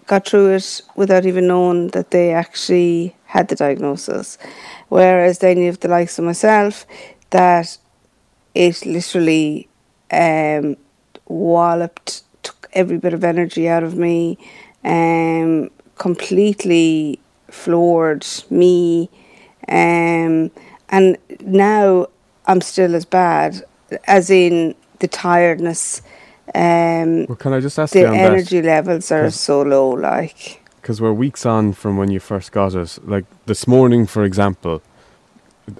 got 0.06 0.26
through 0.26 0.54
it 0.54 0.82
without 0.96 1.26
even 1.26 1.46
knowing 1.46 1.88
that 1.88 2.10
they 2.10 2.32
actually 2.32 3.14
had 3.26 3.48
the 3.48 3.56
diagnosis. 3.56 4.38
Whereas 4.88 5.38
then 5.38 5.58
you 5.58 5.66
have 5.66 5.80
the 5.80 5.88
likes 5.88 6.18
of 6.18 6.24
myself 6.24 6.86
that 7.30 7.78
it 8.54 8.84
literally 8.84 9.68
um, 10.10 10.76
walloped, 11.26 12.22
took 12.42 12.68
every 12.72 12.98
bit 12.98 13.14
of 13.14 13.24
energy 13.24 13.68
out 13.68 13.82
of 13.82 13.96
me, 13.96 14.38
um, 14.84 15.70
completely 15.96 17.18
floored 17.48 18.26
me. 18.50 19.08
Um, 19.68 20.50
and 20.88 21.16
now 21.40 22.08
I'm 22.46 22.60
still 22.60 22.94
as 22.94 23.04
bad, 23.04 23.64
as 24.06 24.30
in 24.30 24.74
the 24.98 25.08
tiredness. 25.08 26.02
Um, 26.54 27.26
Well, 27.26 27.36
can 27.36 27.52
I 27.52 27.60
just 27.60 27.78
ask 27.78 27.92
the 27.92 28.06
energy 28.06 28.62
levels 28.62 29.10
are 29.12 29.30
so 29.30 29.62
low, 29.62 29.90
like. 29.90 30.60
Because 30.80 31.00
we're 31.00 31.12
weeks 31.12 31.46
on 31.46 31.72
from 31.72 31.96
when 31.96 32.10
you 32.10 32.20
first 32.20 32.52
got 32.52 32.74
us. 32.74 32.98
Like 33.04 33.24
this 33.46 33.66
morning, 33.66 34.06
for 34.06 34.24
example. 34.24 34.82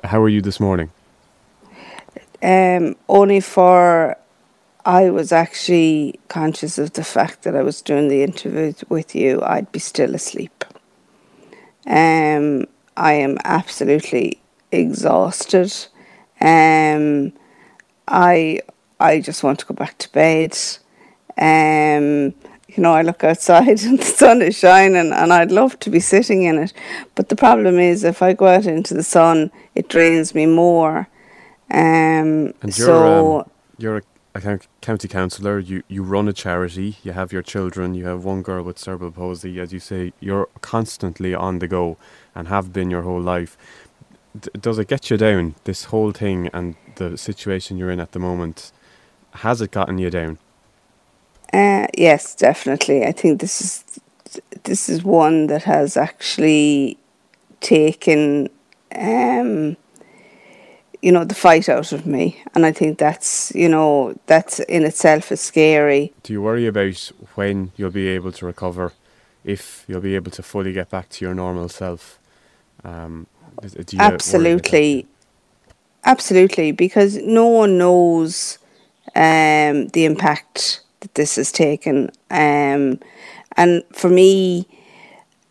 How 0.05 0.23
are 0.23 0.29
you 0.29 0.41
this 0.41 0.61
morning? 0.61 0.91
Um, 2.43 2.97
only 3.09 3.41
for 3.41 4.17
I 4.85 5.11
was 5.11 5.33
actually 5.33 6.19
conscious 6.29 6.79
of 6.79 6.93
the 6.95 7.05
fact 7.05 7.43
that 7.43 7.55
I 7.55 7.63
was 7.63 7.83
doing 7.83 8.09
the 8.09 8.23
interview 8.23 8.73
with 8.89 9.15
you, 9.15 9.41
I'd 9.43 9.71
be 9.71 9.79
still 9.79 10.15
asleep. 10.15 10.65
Um, 11.87 12.67
I 12.97 13.13
am 13.15 13.39
absolutely 13.45 14.41
exhausted. 14.73 15.73
Um, 16.41 17.33
I 18.09 18.61
I 19.03 19.21
just 19.21 19.43
want 19.43 19.59
to 19.59 19.67
go 19.67 19.75
back 19.75 19.99
to 19.99 20.13
bed. 20.13 20.57
Um, 21.37 22.35
you 22.69 22.83
know, 22.83 22.93
I 22.93 23.03
look 23.03 23.25
outside 23.25 23.83
and 23.85 23.99
the 23.99 24.05
sun 24.05 24.43
is 24.43 24.57
shining, 24.57 25.13
and 25.13 25.33
I'd 25.33 25.51
love 25.51 25.79
to 25.81 25.91
be 25.91 26.01
sitting 26.01 26.45
in 26.45 26.59
it. 26.59 26.73
But 27.15 27.29
the 27.29 27.37
problem 27.37 27.79
is, 27.79 28.05
if 28.05 28.23
I 28.23 28.33
go 28.33 28.47
out 28.47 28.67
into 28.67 28.95
the 28.95 29.03
sun, 29.03 29.51
it 29.75 29.89
drains 29.89 30.35
me 30.35 30.47
more. 30.47 31.09
Um, 31.71 32.55
And 32.63 32.77
you're 32.77 32.87
so 32.87 33.41
um, 33.41 33.51
you're 33.79 33.97
a, 33.99 34.03
county 34.81 35.09
councillor. 35.09 35.59
You 35.59 35.83
you 35.89 36.03
run 36.03 36.29
a 36.29 36.33
charity. 36.33 36.97
You 37.03 37.13
have 37.13 37.33
your 37.33 37.43
children. 37.43 37.95
You 37.95 38.07
have 38.07 38.25
one 38.25 38.43
girl 38.43 38.63
with 38.63 38.79
cerebral 38.79 39.11
palsy. 39.11 39.61
As 39.61 39.73
you 39.73 39.81
say, 39.81 40.13
you're 40.21 40.49
constantly 40.61 41.35
on 41.35 41.59
the 41.59 41.69
go 41.69 41.97
and 42.35 42.49
have 42.49 42.73
been 42.73 42.91
your 42.91 43.03
whole 43.03 43.21
life. 43.21 43.57
D- 44.39 44.49
does 44.59 44.79
it 44.79 44.89
get 44.89 45.11
you 45.11 45.19
down? 45.19 45.55
This 45.65 45.85
whole 45.85 46.13
thing 46.13 46.49
and 46.53 46.77
the 46.97 47.19
situation 47.19 47.79
you're 47.79 47.91
in 47.91 48.01
at 48.01 48.13
the 48.13 48.19
moment. 48.19 48.73
Has 49.35 49.61
it 49.61 49.71
gotten 49.71 49.99
you 49.99 50.11
down? 50.11 50.39
Uh, 51.53 51.87
yes, 51.97 52.35
definitely. 52.35 53.05
I 53.05 53.13
think 53.13 53.41
this 53.41 53.61
is 53.61 54.01
this 54.65 54.89
is 54.89 55.03
one 55.03 55.49
that 55.49 55.65
has 55.65 55.97
actually 55.97 56.97
taken, 57.61 58.49
um, 58.97 59.77
you 61.03 61.13
know, 61.13 61.25
the 61.25 61.35
fight 61.35 61.69
out 61.69 61.93
of 61.93 62.07
me, 62.07 62.43
and 62.55 62.65
I 62.65 62.73
think 62.73 62.99
that's 62.99 63.53
you 63.55 63.69
know 63.69 64.15
that's 64.27 64.61
in 64.61 64.85
itself 64.85 65.33
is 65.33 65.41
scary. 65.41 66.13
Do 66.23 66.33
you 66.33 66.41
worry 66.41 66.67
about 66.67 67.13
when 67.35 67.73
you'll 67.77 67.91
be 67.91 68.09
able 68.09 68.33
to 68.33 68.47
recover, 68.47 68.93
if 69.45 69.85
you'll 69.89 70.01
be 70.01 70.15
able 70.15 70.31
to 70.33 70.43
fully 70.43 70.73
get 70.73 70.89
back 70.89 71.09
to 71.11 71.25
your 71.25 71.35
normal 71.35 71.69
self? 71.69 72.19
Um, 72.85 73.27
do 73.61 73.69
you 73.69 73.75
worry 73.75 73.83
about 73.83 73.99
that? 73.99 74.15
absolutely, 74.15 75.07
absolutely, 76.05 76.73
because 76.73 77.17
no 77.19 77.47
one 77.47 77.77
knows 77.77 78.59
um, 79.15 79.89
the 79.89 80.05
impact 80.05 80.81
that 81.01 81.15
this 81.15 81.37
has 81.37 81.53
taken, 81.53 82.11
um, 82.31 82.99
and 83.57 83.83
for 83.93 84.09
me, 84.09 84.67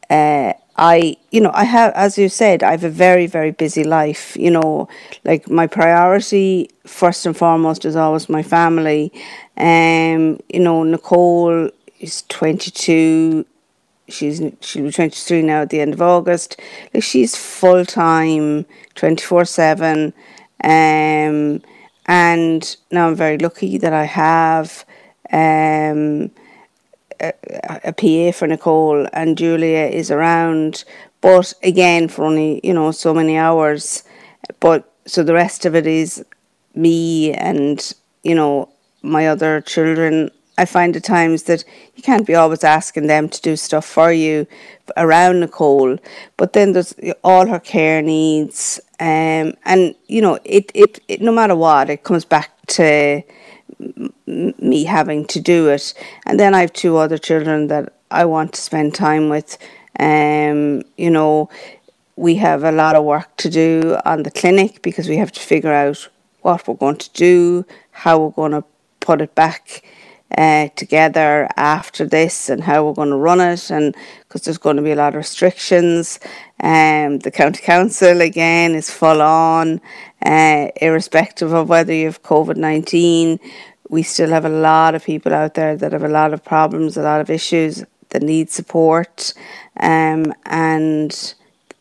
uh, 0.10 0.54
I, 0.78 1.18
you 1.32 1.42
know, 1.42 1.52
I 1.54 1.66
have, 1.66 1.94
as 1.94 2.18
you 2.18 2.28
said, 2.30 2.64
I 2.64 2.72
have 2.72 2.84
a 2.84 2.90
very, 2.90 3.28
very 3.28 3.52
busy 3.52 3.84
life. 3.84 4.36
You 4.36 4.52
know, 4.52 4.88
like 5.24 5.50
my 5.50 5.68
priority, 5.68 6.70
first 6.86 7.26
and 7.26 7.38
foremost, 7.38 7.86
is 7.86 7.96
always 7.96 8.30
my 8.30 8.42
family. 8.42 9.12
Um, 9.58 10.40
you 10.50 10.60
know, 10.60 10.84
Nicole 10.84 11.70
is 12.00 12.24
22. 12.30 13.46
She's 14.08 14.42
she'll 14.62 14.84
be 14.86 14.92
23 14.92 15.42
now 15.44 15.62
at 15.62 15.70
the 15.70 15.80
end 15.82 15.94
of 15.94 16.02
August. 16.02 16.60
Like 16.94 17.04
she's 17.04 17.36
full 17.36 17.86
time, 17.86 18.66
24 18.96 19.46
seven. 19.46 20.14
Um, 20.64 21.62
and 22.06 22.76
now 22.92 23.08
I'm 23.08 23.16
very 23.16 23.38
lucky 23.38 23.78
that 23.78 23.94
I 23.94 24.06
have 24.06 24.86
um, 25.32 26.32
a, 27.20 27.34
a 27.84 27.94
PA 27.94 28.38
for 28.38 28.48
Nicole, 28.48 29.08
and 29.14 29.38
Julia 29.38 29.86
is 29.86 30.12
around, 30.12 30.84
but 31.22 31.54
again 31.64 32.08
for 32.08 32.26
only 32.26 32.60
you 32.64 32.74
know 32.74 32.92
so 32.92 33.14
many 33.14 33.38
hours. 33.38 34.04
But 34.60 34.92
so 35.06 35.24
the 35.24 35.34
rest 35.34 35.66
of 35.66 35.76
it 35.76 35.88
is 35.88 36.26
me 36.74 37.34
and 37.34 37.94
you 38.24 38.36
know 38.36 38.70
my 39.02 39.28
other 39.28 39.62
children. 39.62 40.32
I 40.58 40.66
find 40.66 40.96
at 40.96 41.04
times 41.04 41.44
that 41.44 41.64
you 41.96 42.04
can't 42.04 42.28
be 42.28 42.36
always 42.36 42.64
asking 42.64 43.08
them 43.08 43.30
to 43.30 43.42
do 43.42 43.56
stuff 43.56 43.86
for 43.86 44.12
you 44.12 44.46
around 44.98 45.40
Nicole, 45.40 45.98
but 46.38 46.54
then 46.54 46.74
there's 46.74 46.94
all 47.24 47.48
her 47.48 47.60
care 47.60 48.02
needs, 48.02 48.80
um, 49.02 49.56
and 49.66 49.96
you 50.08 50.22
know 50.22 50.38
it, 50.46 50.72
it, 50.74 51.00
it 51.08 51.22
no 51.22 51.32
matter 51.32 51.56
what 51.56 51.90
it 51.90 52.04
comes 52.04 52.24
back 52.24 52.52
to 52.68 53.24
me 54.28 54.84
having 54.84 55.26
to 55.26 55.40
do 55.40 55.70
it. 55.70 55.94
And 56.26 56.40
then 56.40 56.54
I 56.54 56.62
have 56.62 56.74
two 56.74 56.98
other 56.98 57.18
children 57.18 57.68
that 57.68 57.94
I 58.10 58.26
want 58.26 58.54
to 58.54 58.62
spend 58.62 58.94
time 58.94 59.30
with. 59.30 59.58
Um, 60.00 60.84
you 60.98 61.10
know, 61.10 61.50
we 62.16 62.36
have 62.36 62.64
a 62.64 62.72
lot 62.72 62.96
of 62.96 63.04
work 63.04 63.36
to 63.38 63.50
do 63.50 63.98
on 64.06 64.24
the 64.24 64.32
clinic 64.32 64.82
because 64.82 65.10
we 65.10 65.18
have 65.18 65.32
to 65.32 65.40
figure 65.40 65.74
out 65.74 66.08
what 66.42 66.68
we're 66.68 66.76
going 66.76 66.98
to 66.98 67.10
do, 67.14 67.66
how 67.92 68.20
we're 68.20 68.32
going 68.32 68.52
to 68.52 68.64
put 69.00 69.22
it 69.22 69.34
back 69.36 69.84
uh, 70.38 70.70
together 70.76 71.48
after 71.58 72.06
this, 72.06 72.50
and 72.50 72.64
how 72.64 72.86
we're 72.86 72.94
going 72.94 73.10
to 73.10 73.18
run 73.18 73.42
it, 73.42 73.70
and 73.70 73.96
because 74.28 74.42
there's 74.44 74.58
going 74.58 74.78
to 74.78 74.82
be 74.82 74.92
a 74.92 74.96
lot 74.96 75.14
of 75.14 75.18
restrictions. 75.18 76.20
Um, 76.62 77.20
the 77.20 77.32
county 77.32 77.62
council 77.62 78.22
again 78.22 78.76
is 78.76 78.90
full 78.90 79.22
on, 79.22 79.82
uh, 80.26 80.68
irrespective 80.82 81.54
of 81.54 81.70
whether 81.70 81.94
you 81.94 82.06
have 82.06 82.24
COVID 82.24 82.58
nineteen 82.58 83.40
we 83.92 84.04
still 84.04 84.30
have 84.30 84.46
a 84.46 84.50
lot 84.50 84.96
of 84.96 85.04
people 85.04 85.34
out 85.34 85.54
there 85.56 85.76
that 85.76 85.92
have 85.92 86.04
a 86.04 86.08
lot 86.08 86.34
of 86.34 86.44
problems, 86.46 86.96
a 86.96 87.02
lot 87.02 87.20
of 87.20 87.30
issues 87.30 87.84
that 88.10 88.22
need 88.22 88.50
support. 88.50 89.34
Um, 89.82 90.34
and 90.46 91.36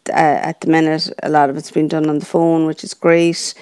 uh, 0.09 0.38
at 0.50 0.61
the 0.61 0.66
minute, 0.66 1.09
a 1.23 1.28
lot 1.28 1.50
of 1.50 1.57
it's 1.57 1.71
been 1.71 1.87
done 1.87 2.09
on 2.09 2.19
the 2.19 2.26
phone, 2.26 2.66
which 2.66 2.83
is 2.83 2.95
great. 2.95 3.54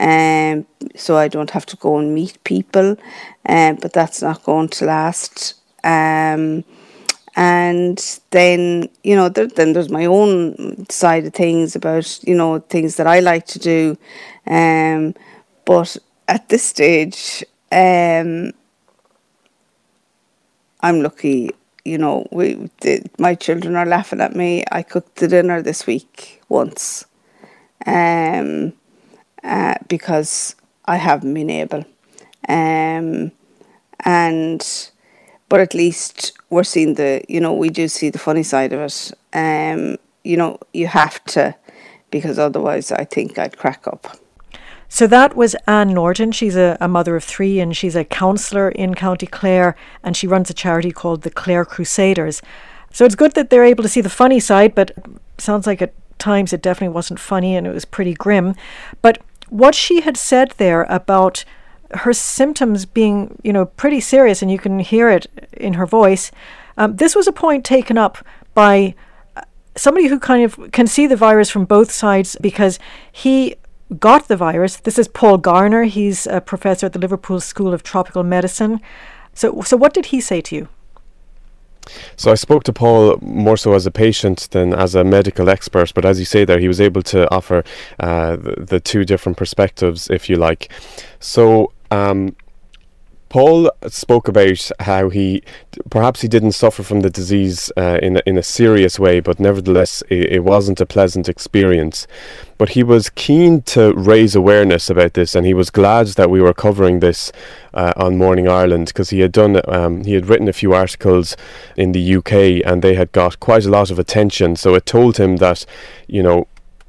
Um, 0.00 0.66
so 0.94 1.16
I 1.16 1.28
don't 1.28 1.50
have 1.50 1.66
to 1.66 1.76
go 1.76 1.98
and 1.98 2.14
meet 2.14 2.42
people, 2.44 2.96
um, 3.48 3.76
but 3.76 3.92
that's 3.92 4.22
not 4.22 4.44
going 4.44 4.68
to 4.68 4.84
last. 4.86 5.54
Um, 5.84 6.64
and 7.36 8.20
then 8.30 8.88
you 9.04 9.14
know, 9.14 9.28
there, 9.28 9.46
then 9.46 9.74
there's 9.74 9.90
my 9.90 10.06
own 10.06 10.86
side 10.88 11.26
of 11.26 11.34
things 11.34 11.76
about 11.76 12.24
you 12.24 12.34
know 12.34 12.60
things 12.60 12.96
that 12.96 13.06
I 13.06 13.20
like 13.20 13.46
to 13.48 13.58
do, 13.58 13.98
um, 14.46 15.14
but 15.64 15.96
at 16.28 16.48
this 16.48 16.64
stage, 16.64 17.44
um, 17.72 18.52
I'm 20.80 21.02
lucky, 21.02 21.50
you 21.84 21.98
know. 21.98 22.26
We 22.32 22.70
the, 22.80 23.02
my 23.18 23.34
children 23.34 23.76
are 23.76 23.86
laughing 23.86 24.20
at 24.20 24.34
me. 24.34 24.64
I 24.72 24.82
cooked 24.82 25.16
the 25.16 25.28
dinner 25.28 25.62
this 25.62 25.86
week 25.86 26.42
once, 26.48 27.04
um, 27.86 28.72
uh, 29.46 29.74
because 29.88 30.56
I 30.84 30.96
haven't 30.96 31.32
been 31.32 31.50
able, 31.50 31.84
um, 32.48 33.32
and 34.04 34.90
but 35.48 35.60
at 35.60 35.72
least 35.72 36.32
we're 36.50 36.64
seeing 36.64 36.94
the 36.94 37.22
you 37.28 37.40
know 37.40 37.52
we 37.52 37.70
do 37.70 37.88
see 37.88 38.10
the 38.10 38.18
funny 38.18 38.42
side 38.42 38.72
of 38.72 38.80
it. 38.80 39.12
Um, 39.32 39.96
you 40.24 40.36
know 40.36 40.58
you 40.72 40.88
have 40.88 41.24
to, 41.26 41.54
because 42.10 42.38
otherwise 42.38 42.90
I 42.90 43.04
think 43.04 43.38
I'd 43.38 43.56
crack 43.56 43.86
up. 43.86 44.18
So 44.88 45.06
that 45.08 45.36
was 45.36 45.56
Anne 45.66 45.94
Norton. 45.94 46.32
She's 46.32 46.56
a, 46.56 46.76
a, 46.80 46.88
mother 46.88 47.16
of 47.16 47.24
three 47.24 47.58
and 47.58 47.76
she's 47.76 47.96
a 47.96 48.04
councillor 48.04 48.68
in 48.68 48.94
County 48.94 49.26
Clare 49.26 49.74
and 50.02 50.16
she 50.16 50.28
runs 50.28 50.48
a 50.48 50.54
charity 50.54 50.92
called 50.92 51.22
the 51.22 51.30
Clare 51.30 51.64
Crusaders. 51.64 52.40
So 52.92 53.04
it's 53.04 53.16
good 53.16 53.32
that 53.32 53.50
they're 53.50 53.64
able 53.64 53.82
to 53.82 53.88
see 53.88 54.00
the 54.00 54.08
funny 54.08 54.38
side, 54.38 54.74
but 54.74 54.92
sounds 55.38 55.66
like 55.66 55.82
at 55.82 55.92
times 56.18 56.52
it 56.52 56.62
definitely 56.62 56.94
wasn't 56.94 57.20
funny 57.20 57.56
and 57.56 57.66
it 57.66 57.74
was 57.74 57.84
pretty 57.84 58.14
grim. 58.14 58.54
But 59.02 59.18
what 59.48 59.74
she 59.74 60.00
had 60.00 60.16
said 60.16 60.52
there 60.56 60.82
about 60.84 61.44
her 61.92 62.12
symptoms 62.12 62.84
being, 62.84 63.38
you 63.42 63.52
know, 63.52 63.66
pretty 63.66 64.00
serious, 64.00 64.42
and 64.42 64.50
you 64.50 64.58
can 64.58 64.78
hear 64.80 65.08
it 65.08 65.26
in 65.52 65.74
her 65.74 65.86
voice. 65.86 66.30
Um, 66.76 66.96
this 66.96 67.14
was 67.14 67.26
a 67.26 67.32
point 67.32 67.64
taken 67.64 67.96
up 67.96 68.18
by 68.54 68.94
uh, 69.36 69.42
somebody 69.76 70.08
who 70.08 70.18
kind 70.18 70.44
of 70.44 70.72
can 70.72 70.86
see 70.86 71.06
the 71.06 71.16
virus 71.16 71.48
from 71.48 71.64
both 71.64 71.90
sides 71.90 72.36
because 72.40 72.78
he 73.10 73.54
got 73.98 74.28
the 74.28 74.36
virus. 74.36 74.76
This 74.76 74.98
is 74.98 75.08
Paul 75.08 75.38
Garner. 75.38 75.84
He's 75.84 76.26
a 76.26 76.40
professor 76.40 76.86
at 76.86 76.92
the 76.92 76.98
Liverpool 76.98 77.40
School 77.40 77.72
of 77.72 77.82
Tropical 77.82 78.24
Medicine. 78.24 78.80
So, 79.32 79.62
so 79.62 79.76
what 79.76 79.94
did 79.94 80.06
he 80.06 80.20
say 80.20 80.40
to 80.40 80.56
you? 80.56 80.68
So 82.16 82.30
I 82.30 82.34
spoke 82.34 82.64
to 82.64 82.72
Paul 82.72 83.18
more 83.22 83.56
so 83.56 83.74
as 83.74 83.86
a 83.86 83.90
patient 83.90 84.48
than 84.50 84.72
as 84.72 84.94
a 84.94 85.04
medical 85.04 85.48
expert, 85.48 85.92
but 85.94 86.04
as 86.04 86.18
you 86.18 86.24
say 86.24 86.44
there, 86.44 86.58
he 86.58 86.68
was 86.68 86.80
able 86.80 87.02
to 87.02 87.32
offer 87.32 87.64
uh, 88.00 88.36
the, 88.36 88.54
the, 88.58 88.80
two 88.80 89.04
different 89.04 89.38
perspectives, 89.38 90.10
if 90.10 90.28
you 90.28 90.36
like. 90.36 90.70
So 91.20 91.72
um, 91.90 92.36
Paul 93.28 93.70
spoke 93.88 94.28
about 94.28 94.70
how 94.80 95.08
he 95.08 95.42
perhaps 95.90 96.22
he 96.22 96.28
didn't 96.28 96.52
suffer 96.52 96.82
from 96.82 97.00
the 97.00 97.10
disease 97.10 97.72
uh, 97.76 97.98
in 98.02 98.16
a, 98.16 98.22
in 98.24 98.38
a 98.38 98.42
serious 98.42 98.98
way, 98.98 99.20
but 99.20 99.40
nevertheless 99.40 100.02
it, 100.08 100.32
it, 100.32 100.44
wasn't 100.44 100.80
a 100.80 100.86
pleasant 100.86 101.28
experience. 101.28 102.06
But 102.56 102.70
he 102.70 102.82
was 102.82 103.10
keen 103.10 103.62
to 103.62 103.92
raise 103.94 104.34
awareness 104.34 104.88
about 104.88 105.14
this, 105.14 105.34
and 105.34 105.44
he 105.44 105.54
was 105.54 105.70
glad 105.70 106.06
that 106.08 106.30
we 106.30 106.40
were 106.40 106.54
covering 106.54 107.00
this 107.00 107.32
uh, 107.74 107.92
on 107.96 108.16
Morning 108.16 108.48
Ireland 108.48 108.86
because 108.86 109.10
he 109.10 109.20
had 109.20 109.32
done 109.32 109.60
um, 109.68 110.04
he 110.04 110.14
had 110.14 110.26
written 110.26 110.48
a 110.48 110.52
few 110.52 110.72
articles 110.72 111.36
in 111.76 111.92
the 111.92 112.16
UK, 112.16 112.64
and 112.64 112.80
they 112.80 112.94
had 112.94 113.12
got 113.12 113.40
quite 113.40 113.66
a 113.66 113.70
lot 113.70 113.90
of 113.90 113.98
attention. 113.98 114.56
So 114.56 114.74
it 114.74 114.86
told 114.86 115.18
him 115.18 115.36
that 115.36 115.66
you 116.06 116.22
know 116.22 116.46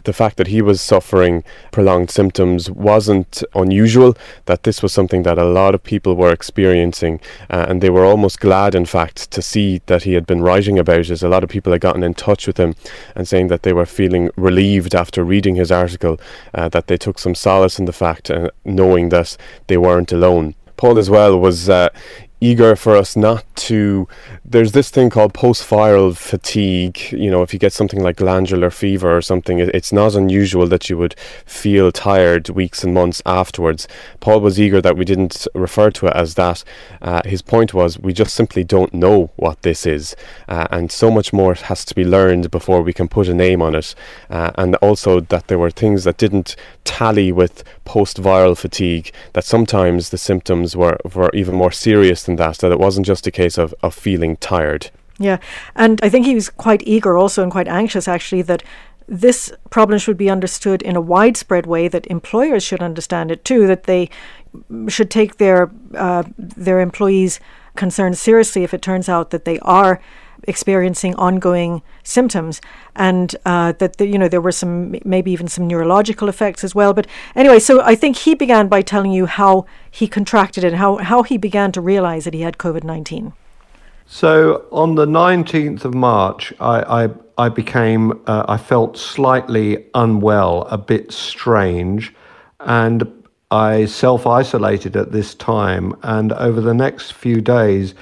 the 0.07 0.13
fact 0.13 0.37
that 0.37 0.47
he 0.47 0.61
was 0.61 0.79
suffering 0.79 1.43
prolonged 1.73 2.09
symptoms 2.09 2.71
wasn't 2.71 3.43
unusual, 3.53 4.15
that 4.45 4.63
this 4.63 4.81
was 4.81 4.93
something 4.93 5.23
that 5.23 5.37
a 5.37 5.43
lot 5.43 5.75
of 5.75 5.83
people 5.83 6.15
were 6.15 6.31
experiencing, 6.31 7.19
uh, 7.49 7.65
and 7.67 7.81
they 7.81 7.89
were 7.89 8.05
almost 8.05 8.39
glad, 8.39 8.73
in 8.73 8.85
fact, 8.85 9.29
to 9.31 9.41
see 9.41 9.81
that 9.87 10.03
he 10.03 10.13
had 10.13 10.25
been 10.25 10.41
writing 10.41 10.79
about 10.79 11.09
it. 11.09 11.21
A 11.21 11.27
lot 11.27 11.43
of 11.43 11.49
people 11.49 11.73
had 11.73 11.81
gotten 11.81 12.03
in 12.03 12.13
touch 12.13 12.47
with 12.47 12.57
him 12.57 12.73
and 13.15 13.27
saying 13.27 13.49
that 13.49 13.63
they 13.63 13.73
were 13.73 13.85
feeling 13.85 14.29
relieved 14.37 14.95
after 14.95 15.25
reading 15.25 15.55
his 15.55 15.73
article, 15.73 16.17
uh, 16.53 16.69
that 16.69 16.87
they 16.87 16.95
took 16.95 17.19
some 17.19 17.35
solace 17.35 17.77
in 17.77 17.83
the 17.83 17.91
fact, 17.91 18.31
uh, 18.31 18.49
knowing 18.63 19.09
that 19.09 19.35
they 19.67 19.77
weren't 19.77 20.13
alone. 20.13 20.55
Paul 20.77 20.97
as 20.99 21.09
well 21.09 21.37
was 21.37 21.69
uh, 21.69 21.89
eager 22.39 22.75
for 22.75 22.95
us 22.95 23.15
not 23.15 23.43
to 23.55 24.07
there's 24.45 24.71
this 24.71 24.89
thing 24.89 25.09
called 25.09 25.33
post-viral 25.33 26.15
fatigue. 26.15 26.99
You 27.11 27.31
know 27.31 27.41
if 27.41 27.51
you 27.53 27.59
get 27.59 27.73
something 27.73 28.01
like 28.01 28.17
glandular 28.17 28.69
fever 28.69 29.15
or 29.15 29.21
something 29.21 29.59
it's 29.59 29.91
not 29.91 30.15
unusual 30.15 30.67
that 30.67 30.89
you 30.89 30.97
would 30.97 31.15
feel 31.45 31.91
tired 31.91 32.49
weeks 32.49 32.83
and 32.83 32.93
months 32.93 33.21
afterwards. 33.25 33.87
Paul 34.19 34.41
was 34.41 34.59
eager 34.59 34.81
that 34.81 34.97
we 34.97 35.05
didn't 35.05 35.47
refer 35.53 35.89
to 35.91 36.07
it 36.07 36.13
as 36.13 36.35
that. 36.35 36.63
Uh, 37.01 37.21
his 37.25 37.41
point 37.41 37.73
was 37.73 37.99
we 37.99 38.13
just 38.13 38.35
simply 38.35 38.63
don't 38.63 38.93
know 38.93 39.31
what 39.35 39.61
this 39.63 39.85
is. 39.85 40.15
Uh, 40.47 40.67
and 40.71 40.91
so 40.91 41.09
much 41.09 41.33
more 41.33 41.55
has 41.55 41.83
to 41.85 41.95
be 41.95 42.05
learned 42.05 42.51
before 42.51 42.81
we 42.81 42.93
can 42.93 43.07
put 43.07 43.27
a 43.27 43.33
name 43.33 43.61
on 43.61 43.75
it. 43.75 43.95
Uh, 44.29 44.51
and 44.55 44.75
also 44.75 45.19
that 45.19 45.47
there 45.47 45.59
were 45.59 45.71
things 45.71 46.03
that 46.03 46.17
didn't 46.17 46.55
tally 46.83 47.31
with 47.31 47.63
post-viral 47.87 48.57
fatigue 48.57 49.11
that 49.33 49.45
sometimes 49.45 50.09
the 50.09 50.17
symptoms 50.17 50.75
were, 50.75 50.97
were 51.15 51.31
even 51.33 51.55
more 51.55 51.71
serious 51.71 52.23
than 52.23 52.35
that, 52.35 52.57
that 52.57 52.71
it 52.71 52.79
wasn't 52.79 53.07
just 53.07 53.25
a 53.25 53.31
case 53.31 53.57
of, 53.57 53.73
of 53.81 53.95
feeling 53.95 54.35
tired. 54.37 54.91
Yeah, 55.17 55.37
and 55.75 55.99
I 56.03 56.09
think 56.09 56.25
he 56.25 56.35
was 56.35 56.49
quite 56.49 56.83
eager 56.85 57.17
also 57.17 57.41
and 57.43 57.51
quite 57.51 57.67
anxious 57.67 58.07
actually 58.07 58.43
that 58.43 58.61
this 59.07 59.51
problem 59.69 59.99
should 59.99 60.17
be 60.17 60.29
understood 60.29 60.81
in 60.81 60.95
a 60.97 61.01
widespread 61.01 61.65
way, 61.65 61.87
that 61.87 62.05
employers 62.07 62.63
should 62.63 62.81
understand 62.81 63.31
it 63.31 63.45
too, 63.45 63.65
that 63.67 63.83
they 63.83 64.09
should 64.87 65.09
take 65.09 65.37
their 65.37 65.71
uh, 65.95 66.23
their 66.37 66.81
employees' 66.81 67.39
concerns 67.75 68.19
seriously 68.19 68.63
if 68.63 68.73
it 68.73 68.81
turns 68.81 69.07
out 69.07 69.29
that 69.29 69.45
they 69.45 69.59
are 69.59 70.01
experiencing 70.47 71.13
ongoing 71.15 71.81
symptoms, 72.03 72.61
and 72.95 73.35
uh, 73.45 73.73
that 73.73 73.97
the, 73.97 74.07
you 74.07 74.17
know 74.17 74.27
there 74.27 74.41
were 74.41 74.51
some 74.51 74.95
maybe 75.05 75.31
even 75.31 75.47
some 75.47 75.67
neurological 75.67 76.29
effects 76.29 76.63
as 76.63 76.73
well. 76.73 76.93
But 76.93 77.07
anyway, 77.35 77.59
so 77.59 77.81
I 77.81 77.95
think 77.95 78.17
he 78.17 78.33
began 78.33 78.67
by 78.67 78.81
telling 78.81 79.11
you 79.11 79.25
how 79.25 79.65
he 79.91 80.07
contracted 80.07 80.63
it, 80.63 80.73
how 80.73 80.97
how 80.97 81.23
he 81.23 81.37
began 81.37 81.71
to 81.73 81.81
realize 81.81 82.23
that 82.23 82.33
he 82.33 82.41
had 82.41 82.57
COVID 82.57 82.83
nineteen. 82.83 83.33
So 84.09 84.65
on 84.71 84.95
the 84.95 85.05
19th 85.05 85.83
of 85.83 85.93
March, 85.93 86.53
I, 86.61 87.03
I, 87.03 87.09
I 87.37 87.49
became, 87.49 88.13
uh, 88.25 88.45
I 88.47 88.55
felt 88.55 88.97
slightly 88.97 89.85
unwell, 89.93 90.61
a 90.71 90.77
bit 90.77 91.11
strange, 91.11 92.13
and 92.61 93.25
I 93.51 93.85
self 93.85 94.25
isolated 94.25 94.95
at 94.95 95.11
this 95.11 95.35
time. 95.35 95.93
And 96.03 96.31
over 96.33 96.61
the 96.61 96.73
next 96.73 97.13
few 97.13 97.41
days, 97.41 97.95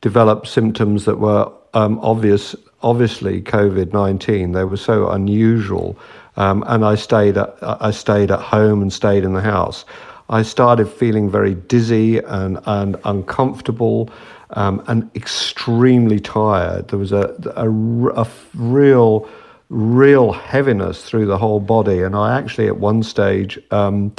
developed 0.00 0.48
symptoms 0.48 1.04
that 1.04 1.20
were 1.20 1.52
um, 1.74 1.98
obvious, 2.00 2.54
obviously 2.82 3.40
COVID 3.42 3.92
19. 3.92 4.52
They 4.52 4.64
were 4.64 4.76
so 4.76 5.10
unusual. 5.10 5.98
Um, 6.36 6.64
and 6.66 6.84
I 6.84 6.94
stayed, 6.94 7.36
at, 7.36 7.56
I 7.62 7.90
stayed 7.90 8.30
at 8.30 8.40
home 8.40 8.80
and 8.82 8.92
stayed 8.92 9.24
in 9.24 9.34
the 9.34 9.40
house. 9.40 9.84
I 10.30 10.42
started 10.42 10.86
feeling 10.86 11.30
very 11.30 11.54
dizzy 11.54 12.18
and, 12.18 12.58
and 12.64 12.96
uncomfortable 13.04 14.08
um, 14.50 14.82
and 14.86 15.10
extremely 15.14 16.20
tired. 16.20 16.88
There 16.88 16.98
was 16.98 17.12
a, 17.12 17.34
a, 17.56 17.68
a, 17.68 18.28
real, 18.54 19.28
real 19.68 20.32
heaviness 20.32 21.04
through 21.04 21.26
the 21.26 21.36
whole 21.36 21.60
body. 21.60 22.00
And 22.02 22.14
I 22.14 22.38
actually, 22.38 22.66
at 22.66 22.78
one 22.78 23.02
stage, 23.02 23.58
um, 23.70 24.14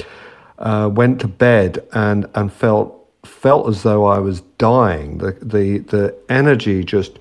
uh, 0.59 0.89
went 0.93 1.19
to 1.21 1.27
bed 1.27 1.85
and, 1.93 2.27
and 2.35 2.53
felt 2.53 2.99
felt 3.25 3.69
as 3.69 3.83
though 3.83 4.05
I 4.05 4.19
was 4.19 4.41
dying. 4.57 5.17
The 5.17 5.31
the 5.41 5.79
the 5.79 6.15
energy 6.29 6.83
just 6.83 7.19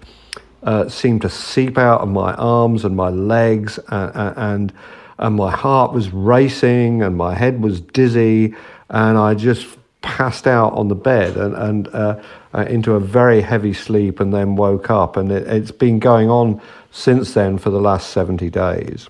uh, 0.63 0.89
seemed 0.89 1.23
to 1.23 1.31
seep 1.31 1.79
out 1.79 2.01
of 2.01 2.09
my 2.09 2.35
arms 2.35 2.85
and 2.85 2.97
my 2.97 3.09
legs, 3.09 3.79
and, 3.89 4.37
and 4.37 4.73
and 5.19 5.37
my 5.37 5.51
heart 5.51 5.93
was 5.93 6.11
racing, 6.11 7.03
and 7.03 7.17
my 7.17 7.35
head 7.35 7.63
was 7.63 7.81
dizzy, 7.81 8.55
and 8.89 9.17
I 9.19 9.35
just 9.35 9.67
passed 10.03 10.47
out 10.47 10.73
on 10.75 10.89
the 10.89 10.95
bed 10.95 11.37
and, 11.37 11.55
and 11.55 11.89
uh, 11.89 12.21
uh, 12.53 12.67
into 12.69 12.95
a 12.95 13.01
very 13.01 13.41
heavy 13.41 13.73
sleep 13.73 14.21
and 14.21 14.35
then 14.35 14.57
woke 14.57 14.91
up. 14.91 15.17
And 15.17 15.31
it, 15.31 15.47
it's 15.47 15.71
been 15.71 16.01
going 16.01 16.29
on 16.29 16.61
since 16.91 17.35
then 17.35 17.57
for 17.57 17.71
the 17.71 17.81
last 17.81 18.11
70 18.11 18.51
days. 18.51 19.09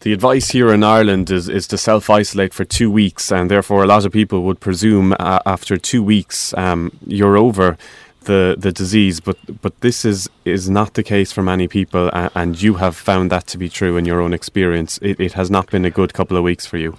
The 0.00 0.12
advice 0.12 0.50
here 0.50 0.70
in 0.70 0.84
Ireland 0.84 1.30
is, 1.30 1.48
is 1.48 1.66
to 1.68 1.78
self 1.78 2.10
isolate 2.10 2.52
for 2.52 2.66
two 2.66 2.90
weeks, 2.90 3.32
and 3.32 3.50
therefore, 3.50 3.82
a 3.82 3.86
lot 3.86 4.04
of 4.04 4.12
people 4.12 4.42
would 4.42 4.60
presume 4.60 5.14
uh, 5.18 5.38
after 5.46 5.78
two 5.78 6.02
weeks 6.02 6.52
um, 6.58 6.92
you're 7.06 7.38
over 7.38 7.78
the, 8.24 8.56
the 8.58 8.72
disease. 8.72 9.20
But, 9.20 9.36
but 9.62 9.80
this 9.80 10.04
is, 10.04 10.28
is 10.44 10.68
not 10.68 10.94
the 10.94 11.02
case 11.02 11.32
for 11.32 11.42
many 11.42 11.68
people, 11.68 12.10
and 12.12 12.60
you 12.60 12.74
have 12.74 12.96
found 12.96 13.30
that 13.30 13.46
to 13.48 13.58
be 13.58 13.68
true 13.68 13.96
in 13.96 14.04
your 14.04 14.20
own 14.20 14.34
experience. 14.34 14.98
It, 15.02 15.18
it 15.20 15.32
has 15.34 15.50
not 15.50 15.70
been 15.70 15.84
a 15.84 15.90
good 15.90 16.12
couple 16.14 16.36
of 16.36 16.42
weeks 16.42 16.66
for 16.66 16.76
you. 16.76 16.96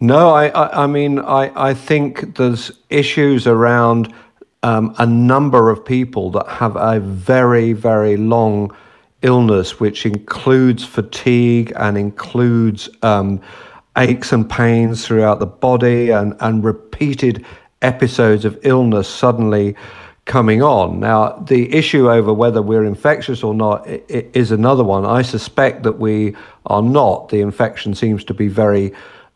No, 0.00 0.30
I, 0.30 0.48
I, 0.48 0.84
I 0.84 0.86
mean, 0.86 1.18
I, 1.20 1.70
I 1.70 1.74
think 1.74 2.36
there's 2.36 2.72
issues 2.90 3.46
around 3.46 4.12
um, 4.62 4.94
a 4.98 5.06
number 5.06 5.70
of 5.70 5.84
people 5.84 6.30
that 6.32 6.48
have 6.48 6.76
a 6.76 7.00
very, 7.00 7.72
very 7.72 8.16
long 8.16 8.74
illness, 9.22 9.80
which 9.80 10.04
includes 10.04 10.84
fatigue 10.84 11.72
and 11.76 11.96
includes 11.96 12.88
um, 13.02 13.40
aches 13.96 14.32
and 14.32 14.48
pains 14.50 15.06
throughout 15.06 15.38
the 15.38 15.46
body 15.46 16.10
and, 16.10 16.34
and 16.40 16.64
repeated 16.64 17.44
episodes 17.82 18.44
of 18.44 18.58
illness 18.62 19.08
suddenly 19.08 19.76
coming 20.24 20.62
on. 20.62 21.00
Now, 21.00 21.32
the 21.32 21.72
issue 21.74 22.10
over 22.10 22.32
whether 22.32 22.62
we're 22.62 22.84
infectious 22.84 23.42
or 23.42 23.54
not 23.54 23.86
is 23.86 24.50
another 24.50 24.84
one. 24.84 25.04
I 25.04 25.22
suspect 25.22 25.82
that 25.82 25.98
we 25.98 26.34
are 26.66 26.82
not. 26.82 27.28
The 27.28 27.40
infection 27.40 27.94
seems 27.94 28.24
to 28.24 28.34
be 28.34 28.48
very 28.48 28.92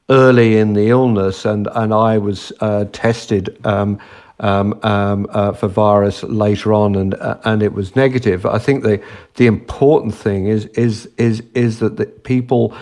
early 0.09 0.57
in 0.57 0.72
the 0.72 0.88
illness, 0.88 1.44
and 1.44 1.68
and 1.74 1.92
I 1.92 2.18
was 2.18 2.53
uh, 2.61 2.87
tested. 2.92 3.59
Um, 3.66 3.98
um, 4.40 4.79
um, 4.85 5.27
uh, 5.31 5.51
for 5.51 5.66
virus 5.66 6.22
later 6.22 6.72
on, 6.72 6.94
and 6.94 7.14
uh, 7.14 7.38
and 7.44 7.61
it 7.61 7.72
was 7.72 7.96
negative. 7.96 8.46
I 8.46 8.59
think 8.59 8.85
the 8.85 9.03
the 9.35 9.46
important 9.46 10.14
thing 10.14 10.46
is 10.46 10.66
is 10.66 11.09
is 11.16 11.42
is 11.55 11.81
that 11.81 11.96
the 11.96 12.07
people 12.07 12.72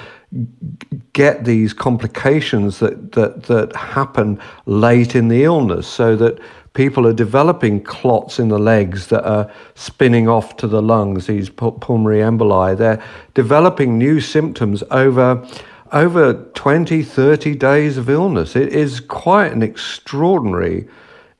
get 1.14 1.46
these 1.46 1.72
complications 1.72 2.78
that 2.80 3.12
that 3.12 3.44
that 3.44 3.74
happen 3.74 4.38
late 4.66 5.14
in 5.14 5.28
the 5.28 5.44
illness, 5.44 5.86
so 5.86 6.14
that 6.16 6.38
people 6.76 7.06
are 7.06 7.12
developing 7.12 7.82
clots 7.82 8.38
in 8.38 8.48
the 8.48 8.58
legs 8.58 9.08
that 9.08 9.24
are 9.24 9.50
spinning 9.74 10.28
off 10.28 10.56
to 10.58 10.68
the 10.68 10.82
lungs. 10.82 11.26
These 11.26 11.50
pulmonary 11.50 12.18
emboli. 12.18 12.76
They're 12.76 13.02
developing 13.34 13.98
new 13.98 14.20
symptoms 14.20 14.84
over 14.90 15.44
over 15.92 16.34
20, 16.54 17.02
30 17.02 17.54
days 17.54 17.96
of 17.96 18.10
illness. 18.10 18.56
It 18.56 18.72
is 18.72 19.00
quite 19.00 19.52
an 19.52 19.62
extraordinary 19.62 20.88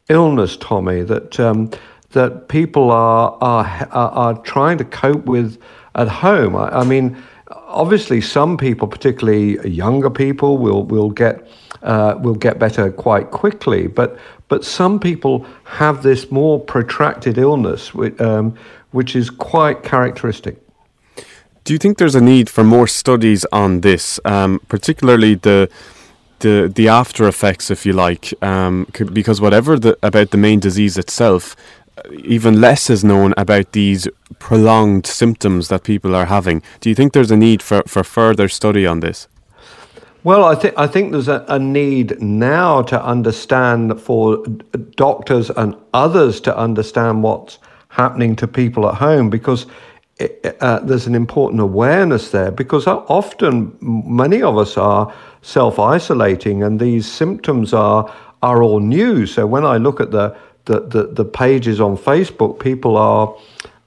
illness, 0.09 0.57
Tommy, 0.57 1.03
that, 1.03 1.39
um, 1.41 1.71
that 2.11 2.49
people 2.49 2.91
are, 2.91 3.37
are, 3.41 3.89
are 3.91 4.35
trying 4.43 4.79
to 4.79 4.85
cope 4.85 5.25
with 5.27 5.61
at 5.97 6.09
home. 6.09 6.55
I, 6.55 6.69
I, 6.69 6.85
mean, 6.85 7.21
obviously, 7.51 8.21
some 8.21 8.57
people, 8.57 8.87
particularly 8.87 9.69
younger 9.69 10.11
people, 10.11 10.59
will, 10.59 10.85
will, 10.85 11.11
get, 11.11 11.47
uh, 11.83 12.17
will 12.21 12.37
get 12.37 12.59
better 12.59 12.91
quite 12.93 13.33
quickly, 13.33 13.89
but, 13.89 14.19
but 14.49 14.65
some 14.65 15.01
people 15.01 15.47
have 15.65 16.03
this 16.03 16.31
more 16.31 16.61
protracted 16.61 17.39
illness, 17.39 17.95
which, 17.95 18.21
um, 18.21 18.55
which 18.93 19.17
is 19.17 19.31
quite 19.31 19.83
characteristic. 19.83 20.57
Do 21.65 21.73
you 21.73 21.79
think 21.79 21.99
there's 21.99 22.15
a 22.15 22.21
need 22.21 22.49
for 22.49 22.63
more 22.63 22.87
studies 22.87 23.45
on 23.51 23.81
this, 23.81 24.21
um, 24.25 24.61
particularly 24.69 25.35
the 25.35 25.69
the 26.41 26.71
the 26.73 26.89
after 26.89 27.27
effects, 27.27 27.71
if 27.71 27.85
you 27.87 27.93
like, 27.93 28.33
um, 28.43 28.87
because 29.13 29.41
whatever 29.41 29.79
the, 29.79 29.99
about 30.03 30.31
the 30.31 30.37
main 30.37 30.61
disease 30.61 30.97
itself, 30.97 31.57
even 32.25 32.61
less 32.61 32.91
is 32.91 33.03
known 33.03 33.35
about 33.37 33.73
these 33.73 34.07
prolonged 34.39 35.07
symptoms 35.07 35.69
that 35.69 35.83
people 35.83 36.15
are 36.15 36.27
having. 36.27 36.63
Do 36.81 36.89
you 36.89 36.95
think 36.95 37.13
there's 37.13 37.31
a 37.31 37.37
need 37.37 37.63
for, 37.63 37.83
for 37.87 38.05
further 38.05 38.49
study 38.49 38.87
on 38.87 39.01
this? 39.01 39.29
Well, 40.27 40.45
I 40.45 40.57
think 40.57 40.75
I 40.77 40.89
think 40.89 41.13
there's 41.13 41.29
a, 41.29 41.45
a, 41.47 41.57
need 41.57 42.21
now 42.21 42.83
to 42.83 43.01
understand 43.01 44.01
for 44.01 44.45
doctors 44.97 45.51
and 45.51 45.77
others 45.95 46.41
to 46.41 46.59
understand 46.59 47.23
what's 47.23 47.61
happening 47.91 48.35
to 48.37 48.49
people 48.49 48.89
at 48.89 48.97
home 48.97 49.31
because 49.31 49.67
uh, 50.61 50.81
there's 50.81 51.07
an 51.07 51.15
important 51.15 51.61
awareness 51.61 52.33
there 52.33 52.51
because 52.51 52.89
often 52.89 53.79
many 53.81 54.43
of 54.43 54.59
us 54.59 54.77
are 54.77 55.15
self 55.43 55.79
isolating 55.79 56.65
and 56.65 56.81
these 56.81 57.07
symptoms 57.07 57.73
are 57.73 58.13
are 58.43 58.65
all 58.65 58.81
new. 58.81 59.27
So 59.27 59.47
when 59.47 59.65
I 59.65 59.77
look 59.77 60.01
at 60.01 60.11
the 60.11 60.37
the, 60.65 60.81
the, 60.81 61.03
the 61.05 61.25
pages 61.25 61.81
on 61.81 61.97
Facebook, 61.97 62.59
people 62.59 62.97
are 62.97 63.33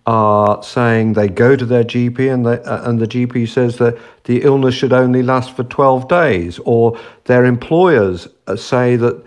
are 0.09 0.63
saying 0.63 1.13
they 1.13 1.27
go 1.27 1.55
to 1.55 1.67
their 1.67 1.83
GP 1.83 2.33
and 2.33 2.47
uh, 2.47 2.81
and 2.83 2.99
the 2.99 3.05
GP 3.05 3.47
says 3.47 3.77
that 3.77 3.95
the 4.23 4.41
illness 4.41 4.73
should 4.73 4.91
only 4.91 5.21
last 5.21 5.55
for 5.55 5.63
12 5.63 6.07
days, 6.07 6.59
or 6.65 6.99
their 7.25 7.45
employers 7.45 8.27
uh, 8.47 8.55
say 8.55 8.95
that 8.95 9.23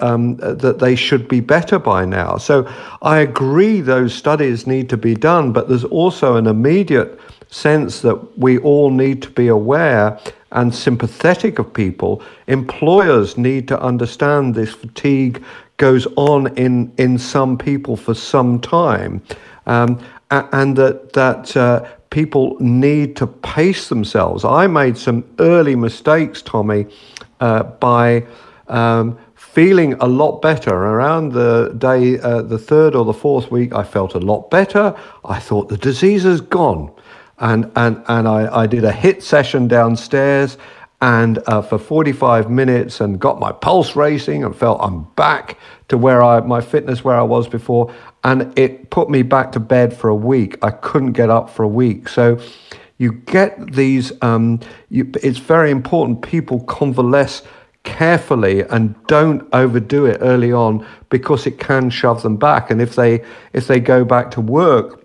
um, 0.00 0.36
that 0.36 0.78
they 0.78 0.94
should 0.94 1.26
be 1.26 1.40
better 1.40 1.78
by 1.80 2.04
now. 2.04 2.36
So 2.36 2.72
I 3.02 3.18
agree 3.18 3.80
those 3.80 4.14
studies 4.14 4.66
need 4.66 4.88
to 4.90 4.96
be 4.96 5.14
done, 5.16 5.52
but 5.52 5.68
there's 5.68 5.84
also 5.84 6.36
an 6.36 6.46
immediate 6.46 7.18
sense 7.48 8.00
that 8.02 8.38
we 8.38 8.58
all 8.58 8.90
need 8.90 9.22
to 9.22 9.30
be 9.30 9.48
aware 9.48 10.20
and 10.52 10.72
sympathetic 10.74 11.58
of 11.58 11.72
people. 11.72 12.22
Employers 12.46 13.36
need 13.36 13.66
to 13.68 13.80
understand 13.80 14.54
this 14.54 14.74
fatigue 14.74 15.42
goes 15.76 16.06
on 16.16 16.46
in, 16.56 16.92
in 16.96 17.18
some 17.18 17.58
people 17.58 17.96
for 17.96 18.14
some 18.14 18.60
time, 18.60 19.22
um, 19.66 19.98
and 20.30 20.76
that 20.76 21.12
that 21.12 21.56
uh, 21.56 21.86
people 22.10 22.56
need 22.60 23.16
to 23.16 23.26
pace 23.26 23.88
themselves. 23.88 24.44
I 24.44 24.66
made 24.66 24.96
some 24.96 25.24
early 25.38 25.76
mistakes, 25.76 26.42
Tommy, 26.42 26.86
uh, 27.40 27.64
by 27.64 28.26
um, 28.68 29.18
feeling 29.34 29.94
a 29.94 30.06
lot 30.06 30.40
better. 30.42 30.74
Around 30.74 31.32
the 31.32 31.74
day, 31.78 32.18
uh, 32.18 32.42
the 32.42 32.58
third 32.58 32.94
or 32.94 33.04
the 33.04 33.12
fourth 33.12 33.50
week, 33.50 33.72
I 33.74 33.84
felt 33.84 34.14
a 34.14 34.18
lot 34.18 34.50
better. 34.50 34.94
I 35.24 35.38
thought 35.38 35.68
the 35.68 35.76
disease 35.76 36.24
is 36.24 36.40
gone. 36.40 36.92
And, 37.38 37.70
and, 37.76 38.02
and 38.08 38.26
I, 38.26 38.62
I 38.62 38.66
did 38.66 38.84
a 38.84 38.92
HIIT 38.92 39.22
session 39.22 39.68
downstairs 39.68 40.56
and 41.02 41.38
uh, 41.46 41.60
for 41.60 41.78
45 41.78 42.50
minutes 42.50 43.00
and 43.00 43.20
got 43.20 43.38
my 43.38 43.52
pulse 43.52 43.94
racing 43.96 44.44
and 44.44 44.56
felt 44.56 44.80
I'm 44.80 45.04
back 45.16 45.58
to 45.88 45.98
where 45.98 46.22
I 46.22 46.40
my 46.40 46.60
fitness 46.60 47.04
where 47.04 47.16
I 47.16 47.22
was 47.22 47.48
before 47.48 47.94
and 48.26 48.56
it 48.58 48.90
put 48.90 49.08
me 49.08 49.22
back 49.22 49.52
to 49.52 49.60
bed 49.60 49.96
for 49.96 50.08
a 50.10 50.14
week 50.14 50.58
I 50.62 50.70
couldn't 50.70 51.12
get 51.12 51.30
up 51.30 51.48
for 51.48 51.62
a 51.62 51.68
week 51.82 52.08
so 52.08 52.38
you 52.98 53.12
get 53.12 53.72
these 53.72 54.12
um, 54.22 54.60
you, 54.88 55.10
it's 55.22 55.38
very 55.38 55.70
important 55.70 56.22
people 56.22 56.60
convalesce 56.64 57.42
carefully 57.86 58.62
and 58.62 58.94
don't 59.06 59.48
overdo 59.54 60.04
it 60.04 60.18
early 60.20 60.52
on 60.52 60.86
because 61.08 61.46
it 61.46 61.58
can 61.58 61.88
shove 61.88 62.22
them 62.22 62.36
back. 62.36 62.70
And 62.70 62.82
if 62.82 62.96
they 62.96 63.24
if 63.54 63.66
they 63.66 63.80
go 63.80 64.04
back 64.04 64.30
to 64.32 64.40
work 64.42 65.02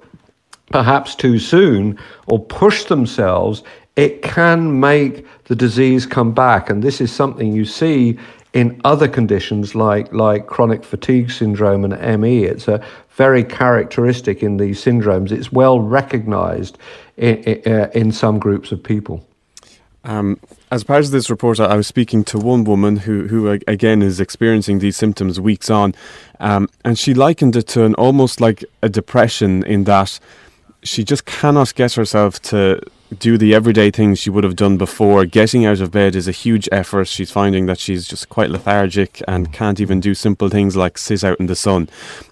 perhaps 0.71 1.15
too 1.15 1.39
soon 1.39 1.97
or 2.27 2.43
push 2.43 2.85
themselves, 2.85 3.63
it 3.95 4.21
can 4.21 4.79
make 4.79 5.25
the 5.45 5.55
disease 5.55 6.05
come 6.05 6.33
back. 6.33 6.69
And 6.69 6.81
this 6.83 6.99
is 6.99 7.11
something 7.11 7.53
you 7.53 7.65
see 7.65 8.17
in 8.53 8.81
other 8.83 9.07
conditions 9.07 9.75
like, 9.75 10.11
like 10.13 10.47
chronic 10.47 10.83
fatigue 10.83 11.31
syndrome 11.31 11.85
and 11.85 12.21
ME. 12.21 12.43
It's 12.43 12.67
a 12.67 12.83
very 13.11 13.43
characteristic 13.43 14.43
in 14.43 14.57
these 14.57 14.83
syndromes. 14.83 15.31
It's 15.31 15.51
well 15.51 15.79
recognized 15.79 16.77
in, 17.17 17.61
uh, 17.65 17.89
in 17.93 18.11
some 18.11 18.39
groups 18.39 18.71
of 18.71 18.83
people. 18.83 19.25
Um, 20.03 20.39
as 20.71 20.83
part 20.83 21.05
of 21.05 21.11
this 21.11 21.29
report, 21.29 21.59
I 21.59 21.75
was 21.75 21.85
speaking 21.85 22.23
to 22.25 22.39
one 22.39 22.63
woman 22.63 22.97
who, 22.97 23.27
who 23.27 23.51
again 23.67 24.01
is 24.01 24.19
experiencing 24.19 24.79
these 24.79 24.97
symptoms 24.97 25.39
weeks 25.39 25.69
on, 25.69 25.93
um, 26.39 26.69
and 26.83 26.97
she 26.97 27.13
likened 27.13 27.55
it 27.55 27.67
to 27.69 27.83
an 27.83 27.93
almost 27.95 28.41
like 28.41 28.63
a 28.81 28.89
depression 28.89 29.63
in 29.63 29.83
that 29.83 30.19
she 30.83 31.03
just 31.03 31.25
cannot 31.25 31.73
get 31.75 31.93
herself 31.93 32.41
to 32.41 32.81
do 33.19 33.37
the 33.37 33.53
everyday 33.53 33.91
things 33.91 34.19
she 34.19 34.29
would 34.29 34.43
have 34.43 34.55
done 34.55 34.77
before. 34.77 35.25
Getting 35.25 35.65
out 35.65 35.81
of 35.81 35.91
bed 35.91 36.15
is 36.15 36.27
a 36.27 36.31
huge 36.31 36.69
effort. 36.71 37.07
She's 37.07 37.29
finding 37.29 37.65
that 37.65 37.77
she's 37.77 38.07
just 38.07 38.29
quite 38.29 38.49
lethargic 38.49 39.21
and 39.27 39.51
can't 39.51 39.79
even 39.79 39.99
do 39.99 40.13
simple 40.13 40.49
things 40.49 40.75
like 40.77 40.97
sit 40.97 41.23
out 41.23 41.39
in 41.39 41.47
the 41.47 41.55
sun. 41.55 41.89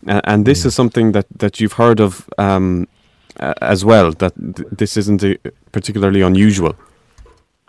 Uh, 0.07 0.21
and 0.23 0.45
this 0.45 0.65
is 0.65 0.73
something 0.73 1.12
that, 1.12 1.25
that 1.35 1.59
you've 1.59 1.73
heard 1.73 1.99
of 1.99 2.29
um, 2.38 2.88
uh, 3.39 3.53
as 3.62 3.83
well, 3.83 4.12
that 4.12 4.33
th- 4.35 4.67
this 4.71 4.95
isn't 4.97 5.23
a, 5.23 5.38
particularly 5.71 6.21
unusual. 6.21 6.75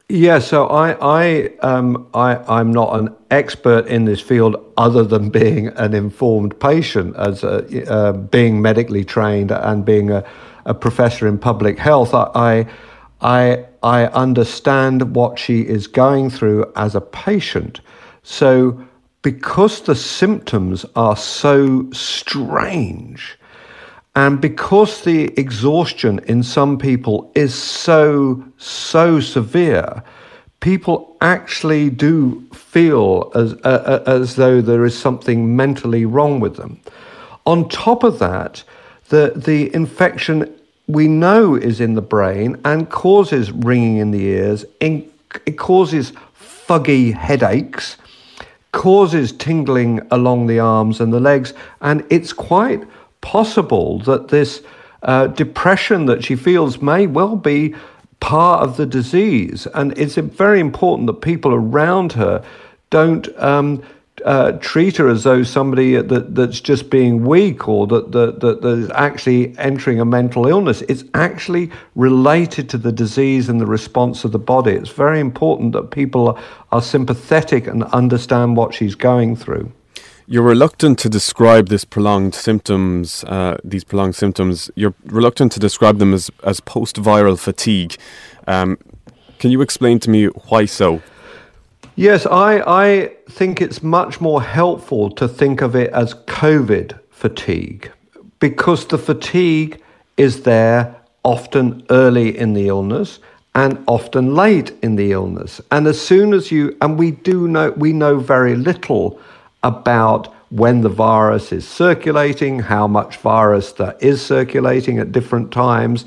Yeah, 0.09 0.41
so 0.41 0.67
I, 0.67 0.97
I, 1.01 1.51
um, 1.61 2.09
I, 2.15 2.37
I'm 2.49 2.73
not 2.73 2.99
an 2.99 3.15
expert 3.31 3.87
in 3.87 4.07
this 4.07 4.21
field, 4.21 4.57
other 4.77 5.05
than 5.05 5.31
being 5.31 5.69
an 5.69 5.95
informed 5.95 6.59
patient, 6.59 7.15
as 7.17 7.45
a, 7.45 7.89
uh, 7.89 8.13
being 8.13 8.61
medically 8.61 9.05
trained 9.05 9.53
and 9.53 9.85
being 9.85 10.11
a, 10.11 10.25
a 10.65 10.75
professor 10.75 11.27
in 11.27 11.39
public 11.39 11.79
health. 11.79 12.15
I, 12.15 12.67
I, 13.21 13.67
I 13.83 14.07
understand 14.07 15.15
what 15.15 15.39
she 15.39 15.63
is 15.63 15.87
going 15.87 16.31
through 16.31 16.71
as 16.77 16.95
a 16.95 17.01
patient. 17.01 17.81
So, 18.23 18.85
because 19.23 19.83
the 19.83 19.95
symptoms 19.95 20.87
are 20.97 21.17
so 21.17 21.91
strange, 21.93 23.39
and 24.15 24.41
because 24.41 25.03
the 25.05 25.39
exhaustion 25.39 26.19
in 26.27 26.43
some 26.43 26.79
people 26.79 27.31
is 27.35 27.55
so, 27.55 28.45
so 28.57 29.21
severe, 29.21 30.03
people 30.61 31.17
actually 31.21 31.91
do 31.91 32.47
feel 32.53 33.31
as, 33.35 33.55
uh, 33.65 34.03
as 34.07 34.37
though 34.37 34.61
there 34.61 34.85
is 34.85 34.99
something 34.99 35.57
mentally 35.57 36.05
wrong 36.05 36.41
with 36.41 36.57
them. 36.57 36.81
On 37.47 37.69
top 37.69 38.03
of 38.03 38.19
that, 38.19 38.63
the, 39.11 39.33
the 39.37 39.73
infection 39.75 40.53
we 40.87 41.07
know 41.07 41.55
is 41.55 41.81
in 41.81 41.95
the 41.95 42.03
brain 42.03 42.57
and 42.65 42.89
causes 42.91 43.53
ringing 43.53 43.99
in 43.99 44.11
the 44.13 44.23
ears, 44.23 44.65
in, 44.81 45.09
it 45.47 45.59
causes 45.59 46.13
fuggy 46.35 47.13
headaches, 47.13 47.97
causes 48.73 49.33
tingling 49.33 50.01
along 50.13 50.47
the 50.47 50.59
arms 50.59 51.01
and 51.01 51.13
the 51.13 51.21
legs, 51.21 51.53
and 51.81 52.05
it's 52.09 52.33
quite 52.33 52.83
possible 53.21 53.99
that 54.01 54.29
this 54.29 54.63
uh, 55.03 55.27
depression 55.27 56.07
that 56.07 56.25
she 56.25 56.37
feels 56.37 56.81
may 56.81 57.07
well 57.07 57.37
be 57.37 57.75
part 58.21 58.63
of 58.63 58.77
the 58.77 58.87
disease. 58.87 59.67
And 59.75 59.97
it's 59.99 60.15
very 60.15 60.61
important 60.61 61.07
that 61.09 61.15
people 61.15 61.53
around 61.53 62.13
her 62.13 62.45
don't 62.91 63.29
um, 63.39 63.83
uh, 64.25 64.53
treat 64.53 64.97
her 64.97 65.09
as 65.09 65.25
though 65.25 65.43
somebody 65.43 65.97
that, 65.97 66.35
that's 66.35 66.61
just 66.61 66.91
being 66.91 67.25
weak 67.25 67.69
or 67.69 67.87
that, 67.87 68.13
that, 68.13 68.41
that, 68.41 68.63
that 68.63 68.79
is 68.79 68.91
actually 68.91 69.57
entering 69.59 70.01
a 70.01 70.05
mental 70.05 70.47
illness. 70.47 70.83
It's 70.83 71.05
actually 71.15 71.71
related 71.95 72.69
to 72.71 72.79
the 72.79 72.93
disease 72.93 73.49
and 73.49 73.61
the 73.61 73.67
response 73.67 74.25
of 74.25 74.33
the 74.33 74.39
body. 74.39 74.73
It's 74.73 74.91
very 74.91 75.21
important 75.21 75.73
that 75.73 75.91
people 75.91 76.39
are, 76.73 76.83
sympathetic 76.83 77.67
and 77.67 77.85
understand 77.85 78.57
what 78.57 78.73
she's 78.73 78.95
going 78.95 79.37
through. 79.37 79.71
You're 80.27 80.45
reluctant 80.45 80.99
to 81.01 81.09
describe 81.09 81.69
this 81.69 81.85
prolonged 81.85 82.35
symptoms, 82.35 83.25
uh, 83.25 83.59
these 83.65 83.85
prolonged 83.85 84.15
symptoms. 84.15 84.71
You're 84.77 84.95
reluctant 85.05 85.53
to 85.53 85.61
describe 85.61 85.99
them 85.99 86.15
as, 86.15 86.31
as 86.45 86.61
post-viral 86.61 87.39
fatigue. 87.39 87.97
Um, 88.47 88.79
can 89.41 89.51
you 89.51 89.61
explain 89.63 89.99
to 90.01 90.11
me 90.11 90.27
why 90.27 90.67
so? 90.67 91.03
Yes, 92.01 92.25
I, 92.25 92.63
I 92.67 93.13
think 93.29 93.61
it's 93.61 93.83
much 93.83 94.23
more 94.23 94.43
helpful 94.43 95.11
to 95.11 95.29
think 95.29 95.61
of 95.61 95.77
it 95.77 95.93
as 95.93 96.15
COVID 96.15 96.99
fatigue 97.11 97.93
because 98.39 98.87
the 98.87 98.97
fatigue 98.97 99.83
is 100.17 100.45
there 100.45 100.97
often 101.25 101.85
early 101.91 102.39
in 102.39 102.55
the 102.55 102.69
illness 102.69 103.19
and 103.55 103.85
often 103.87 104.35
late 104.35 104.73
in 104.83 104.97
the 104.97 105.13
illness. 105.13 105.61
And 105.71 105.87
as 105.87 106.01
soon 106.01 106.33
as 106.33 106.51
you, 106.51 106.75
and 106.81 106.99
we 106.99 107.11
do 107.11 107.47
know, 107.47 107.73
we 107.73 107.93
know 107.93 108.19
very 108.19 108.55
little 108.57 109.21
about 109.63 110.33
when 110.49 110.81
the 110.81 110.89
virus 110.89 111.53
is 111.53 111.69
circulating, 111.69 112.61
how 112.61 112.87
much 112.87 113.19
virus 113.19 113.73
there 113.73 113.95
is 114.01 114.25
circulating 114.25 114.99
at 115.01 115.13
different 115.13 115.53
times. 115.53 116.07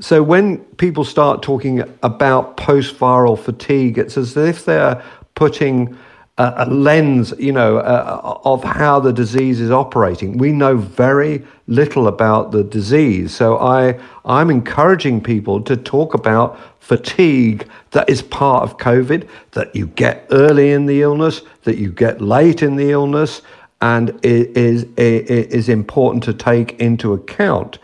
So 0.00 0.22
when 0.22 0.60
people 0.76 1.04
start 1.04 1.42
talking 1.42 1.82
about 2.02 2.56
post 2.56 2.98
viral 2.98 3.38
fatigue, 3.38 3.98
it's 3.98 4.16
as 4.16 4.38
if 4.38 4.64
they're 4.64 5.04
putting 5.34 5.96
a, 6.38 6.52
a 6.58 6.66
lens, 6.66 7.32
you 7.38 7.52
know, 7.52 7.78
uh, 7.78 8.38
of 8.44 8.64
how 8.64 8.98
the 9.00 9.12
disease 9.12 9.60
is 9.60 9.70
operating. 9.70 10.38
We 10.38 10.52
know 10.52 10.76
very 10.76 11.44
little 11.66 12.08
about 12.08 12.50
the 12.50 12.64
disease. 12.64 13.34
So 13.34 13.58
I, 13.58 13.98
I'm 14.24 14.50
encouraging 14.50 15.22
people 15.22 15.62
to 15.62 15.76
talk 15.76 16.14
about 16.14 16.58
fatigue 16.80 17.68
that 17.92 18.08
is 18.08 18.20
part 18.20 18.62
of 18.62 18.78
COVID, 18.78 19.28
that 19.52 19.74
you 19.74 19.86
get 19.88 20.26
early 20.30 20.72
in 20.72 20.86
the 20.86 21.02
illness, 21.02 21.42
that 21.62 21.78
you 21.78 21.90
get 21.90 22.20
late 22.20 22.62
in 22.62 22.76
the 22.76 22.90
illness, 22.90 23.42
and 23.80 24.10
it 24.24 24.56
is, 24.56 24.84
it 24.96 25.28
is 25.28 25.68
important 25.68 26.22
to 26.24 26.32
take 26.32 26.78
into 26.80 27.12
account. 27.12 27.78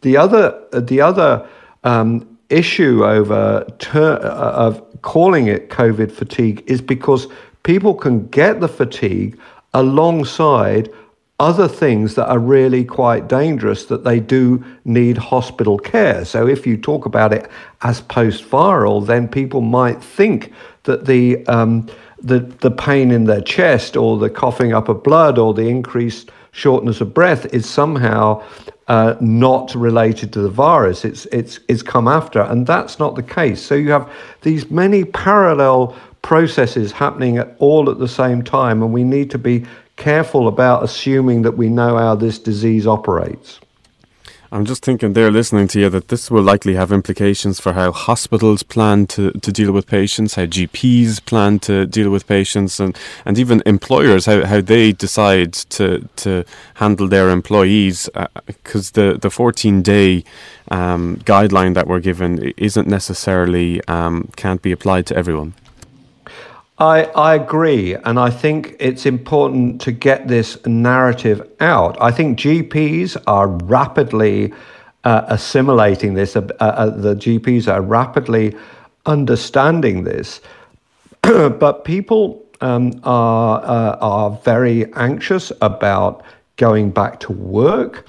The 0.00 0.16
other, 0.16 0.60
the 0.72 1.00
other 1.00 1.48
um, 1.84 2.31
issue 2.52 3.04
over 3.04 3.66
ter- 3.78 4.16
of 4.16 4.82
calling 5.02 5.46
it 5.46 5.70
COVID 5.70 6.12
fatigue 6.12 6.62
is 6.66 6.80
because 6.80 7.26
people 7.62 7.94
can 7.94 8.26
get 8.28 8.60
the 8.60 8.68
fatigue 8.68 9.38
alongside 9.74 10.90
other 11.40 11.66
things 11.66 12.14
that 12.14 12.28
are 12.28 12.38
really 12.38 12.84
quite 12.84 13.26
dangerous 13.28 13.86
that 13.86 14.04
they 14.04 14.20
do 14.20 14.64
need 14.84 15.18
hospital 15.18 15.76
care. 15.76 16.24
So 16.24 16.46
if 16.46 16.66
you 16.66 16.76
talk 16.76 17.04
about 17.04 17.32
it 17.32 17.50
as 17.80 18.00
post-viral, 18.00 19.04
then 19.04 19.26
people 19.26 19.60
might 19.60 20.00
think 20.00 20.52
that 20.84 21.06
the 21.06 21.44
um, 21.46 21.88
the 22.20 22.40
the 22.60 22.70
pain 22.70 23.10
in 23.10 23.24
their 23.24 23.40
chest 23.40 23.96
or 23.96 24.18
the 24.18 24.30
coughing 24.30 24.72
up 24.72 24.88
of 24.88 25.02
blood 25.02 25.38
or 25.38 25.52
the 25.52 25.68
increased 25.68 26.30
shortness 26.52 27.00
of 27.00 27.12
breath 27.12 27.46
is 27.52 27.68
somehow 27.68 28.40
uh, 28.88 29.14
not 29.20 29.74
related 29.74 30.32
to 30.32 30.40
the 30.40 30.50
virus. 30.50 31.04
It's 31.04 31.26
it's 31.26 31.60
it's 31.68 31.82
come 31.82 32.08
after, 32.08 32.40
and 32.40 32.66
that's 32.66 32.98
not 32.98 33.14
the 33.14 33.22
case. 33.22 33.62
So 33.62 33.74
you 33.74 33.90
have 33.90 34.10
these 34.42 34.70
many 34.70 35.04
parallel 35.04 35.96
processes 36.22 36.92
happening 36.92 37.38
at 37.38 37.54
all 37.58 37.90
at 37.90 37.98
the 37.98 38.08
same 38.08 38.42
time, 38.42 38.82
and 38.82 38.92
we 38.92 39.04
need 39.04 39.30
to 39.30 39.38
be 39.38 39.64
careful 39.96 40.48
about 40.48 40.82
assuming 40.82 41.42
that 41.42 41.52
we 41.52 41.68
know 41.68 41.96
how 41.96 42.14
this 42.14 42.38
disease 42.38 42.86
operates. 42.86 43.60
I'm 44.52 44.66
just 44.66 44.84
thinking 44.84 45.14
there, 45.14 45.30
listening 45.30 45.66
to 45.68 45.80
you, 45.80 45.88
that 45.88 46.08
this 46.08 46.30
will 46.30 46.42
likely 46.42 46.74
have 46.74 46.92
implications 46.92 47.58
for 47.58 47.72
how 47.72 47.90
hospitals 47.90 48.62
plan 48.62 49.06
to, 49.06 49.30
to 49.30 49.50
deal 49.50 49.72
with 49.72 49.86
patients, 49.86 50.34
how 50.34 50.44
GPs 50.44 51.24
plan 51.24 51.58
to 51.60 51.86
deal 51.86 52.10
with 52.10 52.26
patients, 52.26 52.78
and, 52.78 52.94
and 53.24 53.38
even 53.38 53.62
employers, 53.64 54.26
how, 54.26 54.44
how 54.44 54.60
they 54.60 54.92
decide 54.92 55.54
to, 55.54 56.06
to 56.16 56.44
handle 56.74 57.08
their 57.08 57.30
employees. 57.30 58.10
Because 58.44 58.90
uh, 58.90 59.12
the, 59.12 59.18
the 59.18 59.30
14 59.30 59.80
day 59.80 60.22
um, 60.70 61.16
guideline 61.24 61.72
that 61.72 61.86
we're 61.86 62.00
given 62.00 62.52
isn't 62.58 62.86
necessarily, 62.86 63.82
um, 63.88 64.28
can't 64.36 64.60
be 64.60 64.70
applied 64.70 65.06
to 65.06 65.16
everyone. 65.16 65.54
I, 66.82 67.04
I 67.14 67.34
agree, 67.36 67.94
and 67.94 68.18
I 68.18 68.28
think 68.28 68.74
it's 68.80 69.06
important 69.06 69.80
to 69.82 69.92
get 69.92 70.26
this 70.26 70.58
narrative 70.66 71.48
out. 71.60 71.96
I 72.00 72.10
think 72.10 72.40
GPs 72.40 73.22
are 73.28 73.46
rapidly 73.46 74.52
uh, 75.04 75.22
assimilating 75.28 76.14
this, 76.14 76.34
uh, 76.34 76.40
uh, 76.58 76.90
the 76.90 77.14
GPs 77.14 77.72
are 77.72 77.80
rapidly 77.80 78.56
understanding 79.06 80.02
this, 80.02 80.40
but 81.22 81.84
people 81.84 82.44
um, 82.60 83.00
are, 83.04 83.62
uh, 83.62 83.96
are 84.00 84.30
very 84.42 84.92
anxious 84.94 85.52
about 85.60 86.24
going 86.56 86.90
back 86.90 87.20
to 87.20 87.32
work. 87.32 88.08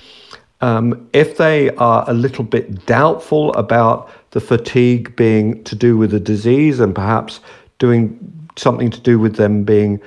Um, 0.62 1.08
if 1.14 1.38
they 1.38 1.70
are 1.76 2.06
a 2.08 2.14
little 2.16 2.44
bit 2.44 2.88
doubtful 2.88 3.54
about 3.54 4.10
the 4.32 4.42
fatigue 4.42 5.16
being 5.16 5.64
to 5.66 5.76
do 5.76 5.96
with 5.96 6.10
the 6.10 6.20
disease 6.20 6.80
and 6.80 6.96
perhaps 6.96 7.40
doing 7.78 8.18
something 8.56 8.90
to 8.92 9.00
do 9.00 9.20
with 9.20 9.36
them 9.36 9.64
being 9.64 10.02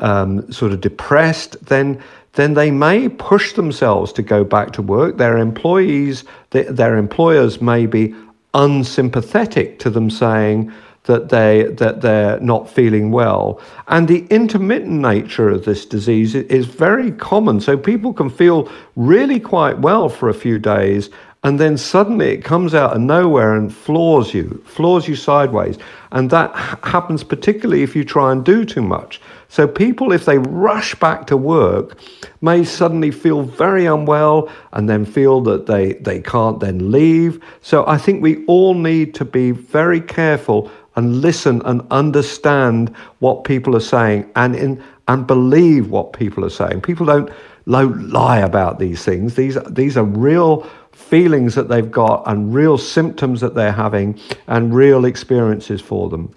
um, 0.00 0.50
sort 0.52 0.72
of 0.72 0.80
depressed, 0.80 1.64
then 1.66 2.02
then 2.34 2.54
they 2.54 2.70
may 2.70 3.08
push 3.08 3.54
themselves 3.54 4.12
to 4.12 4.22
go 4.22 4.44
back 4.44 4.72
to 4.74 4.82
work. 4.82 5.16
Their 5.16 5.36
employees, 5.36 6.24
their, 6.50 6.70
their 6.72 6.96
employers 6.96 7.60
may 7.60 7.86
be 7.86 8.14
unsympathetic 8.54 9.80
to 9.80 9.90
them 9.90 10.10
saying 10.10 10.72
that 11.04 11.30
they 11.30 11.64
that 11.78 12.02
they're 12.02 12.38
not 12.40 12.68
feeling 12.68 13.10
well. 13.10 13.60
And 13.88 14.06
the 14.06 14.26
intermittent 14.26 15.00
nature 15.00 15.48
of 15.48 15.64
this 15.64 15.86
disease 15.86 16.34
is 16.34 16.66
very 16.66 17.10
common. 17.12 17.60
So 17.60 17.76
people 17.76 18.12
can 18.12 18.30
feel 18.30 18.70
really 18.96 19.40
quite 19.40 19.78
well 19.78 20.08
for 20.08 20.28
a 20.28 20.34
few 20.34 20.58
days 20.58 21.10
and 21.42 21.58
then 21.58 21.78
suddenly 21.78 22.28
it 22.28 22.44
comes 22.44 22.74
out 22.74 22.94
of 22.94 23.00
nowhere 23.00 23.56
and 23.56 23.74
floors 23.74 24.34
you, 24.34 24.62
floors 24.66 25.08
you 25.08 25.16
sideways. 25.16 25.78
And 26.12 26.28
that 26.30 26.54
happens 26.84 27.24
particularly 27.24 27.82
if 27.82 27.96
you 27.96 28.04
try 28.04 28.30
and 28.30 28.44
do 28.44 28.64
too 28.66 28.82
much. 28.82 29.22
So 29.48 29.66
people, 29.66 30.12
if 30.12 30.26
they 30.26 30.36
rush 30.36 30.94
back 30.96 31.26
to 31.28 31.38
work, 31.38 31.98
may 32.42 32.62
suddenly 32.62 33.10
feel 33.10 33.42
very 33.42 33.86
unwell 33.86 34.50
and 34.72 34.88
then 34.88 35.06
feel 35.06 35.40
that 35.42 35.66
they, 35.66 35.94
they 35.94 36.20
can't 36.20 36.60
then 36.60 36.90
leave. 36.90 37.42
So 37.62 37.86
I 37.86 37.96
think 37.96 38.22
we 38.22 38.44
all 38.44 38.74
need 38.74 39.14
to 39.14 39.24
be 39.24 39.52
very 39.52 40.00
careful 40.00 40.70
and 40.94 41.22
listen 41.22 41.62
and 41.64 41.80
understand 41.90 42.94
what 43.20 43.44
people 43.44 43.74
are 43.74 43.80
saying 43.80 44.30
and 44.36 44.54
in 44.54 44.82
and 45.08 45.26
believe 45.26 45.90
what 45.90 46.12
people 46.12 46.44
are 46.44 46.50
saying. 46.50 46.82
People 46.82 47.06
don't 47.06 47.30
lie 47.66 48.38
about 48.38 48.78
these 48.78 49.04
things. 49.04 49.34
These 49.34 49.58
these 49.68 49.96
are 49.96 50.04
real 50.04 50.68
feelings 50.92 51.54
that 51.54 51.68
they've 51.68 51.90
got 51.90 52.22
and 52.26 52.54
real 52.54 52.78
symptoms 52.78 53.40
that 53.40 53.54
they're 53.54 53.72
having 53.72 54.18
and 54.46 54.74
real 54.74 55.04
experiences 55.04 55.80
for 55.80 56.08
them. 56.08 56.34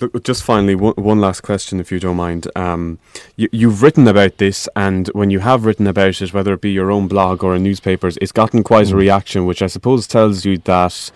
Look, 0.00 0.24
just 0.24 0.42
finally, 0.42 0.74
one, 0.74 0.94
one 0.94 1.20
last 1.20 1.42
question, 1.42 1.78
if 1.78 1.92
you 1.92 2.00
don't 2.00 2.16
mind. 2.16 2.48
Um, 2.56 2.98
you, 3.36 3.68
have 3.68 3.82
written 3.82 4.08
about 4.08 4.38
this, 4.38 4.66
and 4.74 5.08
when 5.08 5.30
you 5.30 5.40
have 5.40 5.66
written 5.66 5.86
about 5.86 6.22
it, 6.22 6.32
whether 6.32 6.54
it 6.54 6.62
be 6.62 6.72
your 6.72 6.90
own 6.90 7.06
blog 7.06 7.44
or 7.44 7.54
in 7.54 7.62
newspapers, 7.62 8.16
it's 8.18 8.32
gotten 8.32 8.62
quite 8.62 8.86
mm. 8.86 8.92
a 8.92 8.96
reaction, 8.96 9.44
which 9.44 9.60
I 9.60 9.66
suppose 9.66 10.06
tells 10.06 10.46
you 10.46 10.56
that 10.58 11.10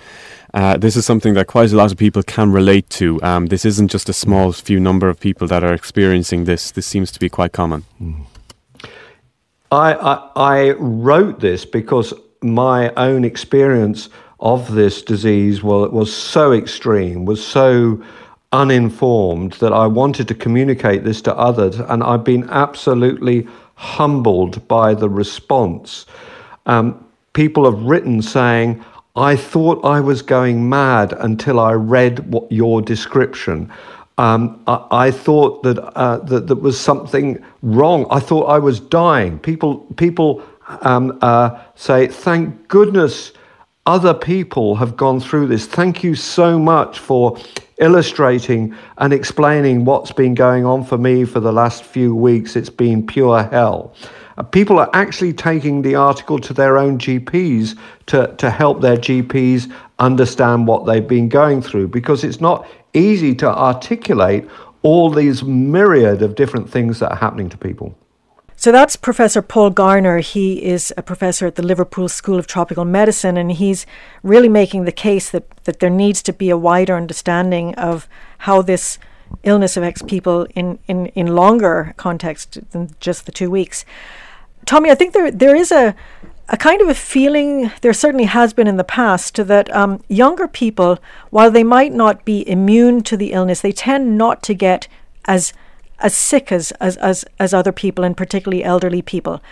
uh, 0.53 0.77
this 0.77 0.97
is 0.97 1.07
something 1.07 1.35
that 1.35 1.47
quite 1.47 1.73
a 1.73 1.77
lot 1.77 1.93
of 1.93 1.99
people 1.99 2.23
can 2.23 2.53
relate 2.53 2.91
to. 2.91 3.23
Um, 3.23 3.47
this 3.47 3.65
isn't 3.65 3.91
just 3.91 4.09
a 4.09 4.13
small 4.13 4.53
few 4.53 4.79
number 4.79 5.09
of 5.09 5.19
people 5.19 5.49
that 5.49 5.65
are 5.65 5.73
experiencing 5.73 6.45
this. 6.45 6.71
This 6.71 6.87
seems 6.87 7.11
to 7.13 7.21
be 7.21 7.31
quite 7.31 7.53
common. 7.53 7.85
Mm. 8.01 8.27
I, 9.73 9.95
I, 9.95 10.31
I 10.37 10.71
wrote 10.73 11.41
this 11.41 11.65
because 11.65 12.13
my 12.45 12.93
own 12.95 13.25
experience 13.25 14.11
of 14.39 14.75
this 14.75 15.03
disease 15.03 15.63
was, 15.63 15.91
was 15.91 16.15
so 16.15 16.53
extreme, 16.53 17.25
was 17.25 17.45
so 17.45 18.03
uninformed 18.53 19.55
that 19.55 19.73
I 19.73 19.87
wanted 19.87 20.29
to 20.29 20.35
communicate 20.35 21.03
this 21.03 21.21
to 21.23 21.37
others. 21.37 21.81
And 21.81 22.05
I've 22.05 22.23
been 22.23 22.49
absolutely 22.51 23.49
humbled 23.75 24.67
by 24.69 24.95
the 24.95 25.09
response. 25.09 26.07
Um, 26.67 27.05
people 27.33 27.65
have 27.65 27.83
written 27.83 28.23
saying, 28.23 28.85
I 29.17 29.37
thought 29.37 29.85
I 29.85 30.01
was 30.01 30.23
going 30.23 30.69
mad 30.69 31.13
until 31.15 31.59
I 31.59 31.73
read 31.73 32.33
what 32.33 32.51
your 32.51 32.83
description. 32.83 33.73
Um, 34.19 34.63
I, 34.67 34.87
I, 34.91 35.11
thought 35.11 35.63
that, 35.65 35.79
uh, 35.97 36.19
that 36.19 36.47
there 36.47 36.57
was 36.57 36.79
something 36.79 37.45
wrong. 37.63 38.07
I 38.11 38.21
thought 38.21 38.45
I 38.45 38.59
was 38.59 38.79
dying. 38.79 39.39
People, 39.41 39.79
people 39.97 40.43
um, 40.69 41.19
uh, 41.23 41.61
say, 41.75 42.07
thank 42.07 42.69
goodness 42.69 43.33
other 43.87 44.15
people 44.15 44.77
have 44.77 44.97
gone 44.97 45.21
through 45.21 45.47
this. 45.47 45.67
Thank 45.67 46.03
you 46.03 46.15
so 46.15 46.59
much 46.59 46.99
for 46.99 47.39
illustrating 47.79 48.75
and 48.99 49.13
explaining 49.13 49.85
what's 49.85 50.13
been 50.13 50.35
going 50.35 50.65
on 50.65 50.85
for 50.85 50.97
me 50.97 51.25
for 51.25 51.41
the 51.41 51.53
last 51.53 51.85
few 51.85 52.15
weeks. 52.15 52.57
It's 52.57 52.71
been 52.71 53.07
pure 53.07 53.43
hell. 53.43 53.95
Uh, 54.39 54.43
people 54.43 54.79
are 54.79 54.91
actually 54.95 55.33
taking 55.33 55.83
the 55.83 55.95
article 55.95 56.39
to 56.39 56.53
their 56.53 56.79
own 56.79 56.99
GPs 56.99 57.79
to, 58.07 58.35
to 58.39 58.51
help 58.51 58.81
their 58.81 58.97
GPs 58.97 59.73
understand 59.99 60.67
what 60.67 60.87
they've 60.87 61.07
been 61.07 61.29
going 61.29 61.63
through 61.63 61.89
because 61.89 62.25
it's 62.25 62.41
not 62.41 62.67
easy 62.95 63.35
to 63.35 63.49
articulate 63.49 64.49
all 64.83 65.11
these 65.11 65.43
myriad 65.45 66.23
of 66.23 66.35
different 66.35 66.69
things 66.69 66.99
that 67.01 67.11
are 67.11 67.17
happening 67.17 67.49
to 67.49 67.59
people. 67.59 67.97
So 68.65 68.73
that's 68.73 68.97
Professor 68.97 69.43
Paul 69.43 69.69
Garner. 69.69 70.21
He 70.21 70.65
is 70.65 70.91
a 70.97 71.03
professor 71.03 71.47
at 71.47 71.57
the 71.57 71.63
Liverpool 71.63 72.09
School 72.09 72.39
of 72.39 72.47
Tropical 72.47 72.87
Medicine, 72.87 73.37
and 73.37 73.53
he's 73.53 73.85
really 74.23 74.49
making 74.49 74.87
the 74.87 74.91
case 74.91 75.29
that, 75.29 75.51
that 75.65 75.81
there 75.81 75.91
needs 75.91 76.23
to 76.23 76.33
be 76.33 76.49
a 76.49 76.57
wider 76.57 76.97
understanding 76.97 77.75
of 77.75 78.09
how 78.39 78.63
this 78.63 78.99
illness 79.43 79.77
affects 79.77 80.01
people 80.01 80.47
in, 80.55 80.79
in, 80.89 81.09
in 81.09 81.35
longer 81.35 81.93
context 81.99 82.57
than 82.71 82.89
just 83.01 83.27
the 83.27 83.33
two 83.33 83.51
weeks. 83.51 83.85
Tommy, 84.65 84.91
I 84.91 84.95
think 84.95 85.13
there 85.13 85.31
there 85.31 85.55
is 85.55 85.71
a 85.71 85.95
a 86.49 86.57
kind 86.57 86.81
of 86.81 86.89
a 86.89 86.95
feeling 86.95 87.71
there 87.83 87.93
certainly 87.93 88.25
has 88.25 88.55
been 88.55 88.67
in 88.67 88.79
the 88.79 88.83
past 88.83 89.37
that 89.37 89.71
um, 89.77 90.03
younger 90.09 90.49
people, 90.49 90.99
while 91.29 91.51
they 91.51 91.65
might 91.65 91.93
not 91.93 92.25
be 92.25 92.49
immune 92.49 93.03
to 93.03 93.19
the 93.19 93.33
illness, 93.33 93.61
they 93.61 93.73
tend 93.73 94.17
not 94.17 94.43
to 94.45 94.55
get 94.55 94.89
as 95.27 95.53
as 96.05 96.15
sick 96.15 96.53
as, 96.53 96.71
as, 96.73 96.97
as, 96.99 97.25
as 97.41 97.55
other 97.55 97.73
people, 97.73 98.05
and 98.05 98.17
particularly 98.17 98.63
elderly 98.63 99.03
people. 99.03 99.43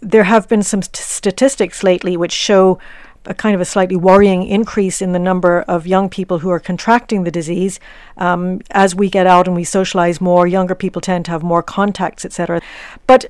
There 0.00 0.24
have 0.24 0.48
been 0.48 0.62
some 0.62 0.82
st- 0.82 0.96
statistics 0.96 1.84
lately 1.84 2.16
which 2.16 2.32
show 2.32 2.78
a 3.26 3.34
kind 3.34 3.54
of 3.54 3.60
a 3.60 3.64
slightly 3.66 3.96
worrying 3.96 4.42
increase 4.46 5.02
in 5.02 5.12
the 5.12 5.18
number 5.18 5.60
of 5.62 5.86
young 5.86 6.08
people 6.08 6.38
who 6.38 6.48
are 6.48 6.58
contracting 6.58 7.24
the 7.24 7.30
disease. 7.30 7.78
Um, 8.16 8.62
as 8.70 8.94
we 8.94 9.10
get 9.10 9.26
out 9.26 9.46
and 9.46 9.54
we 9.54 9.64
socialize 9.64 10.18
more, 10.18 10.46
younger 10.46 10.74
people 10.74 11.02
tend 11.02 11.26
to 11.26 11.30
have 11.30 11.42
more 11.42 11.62
contacts, 11.62 12.24
etc. 12.24 12.62
But 13.06 13.26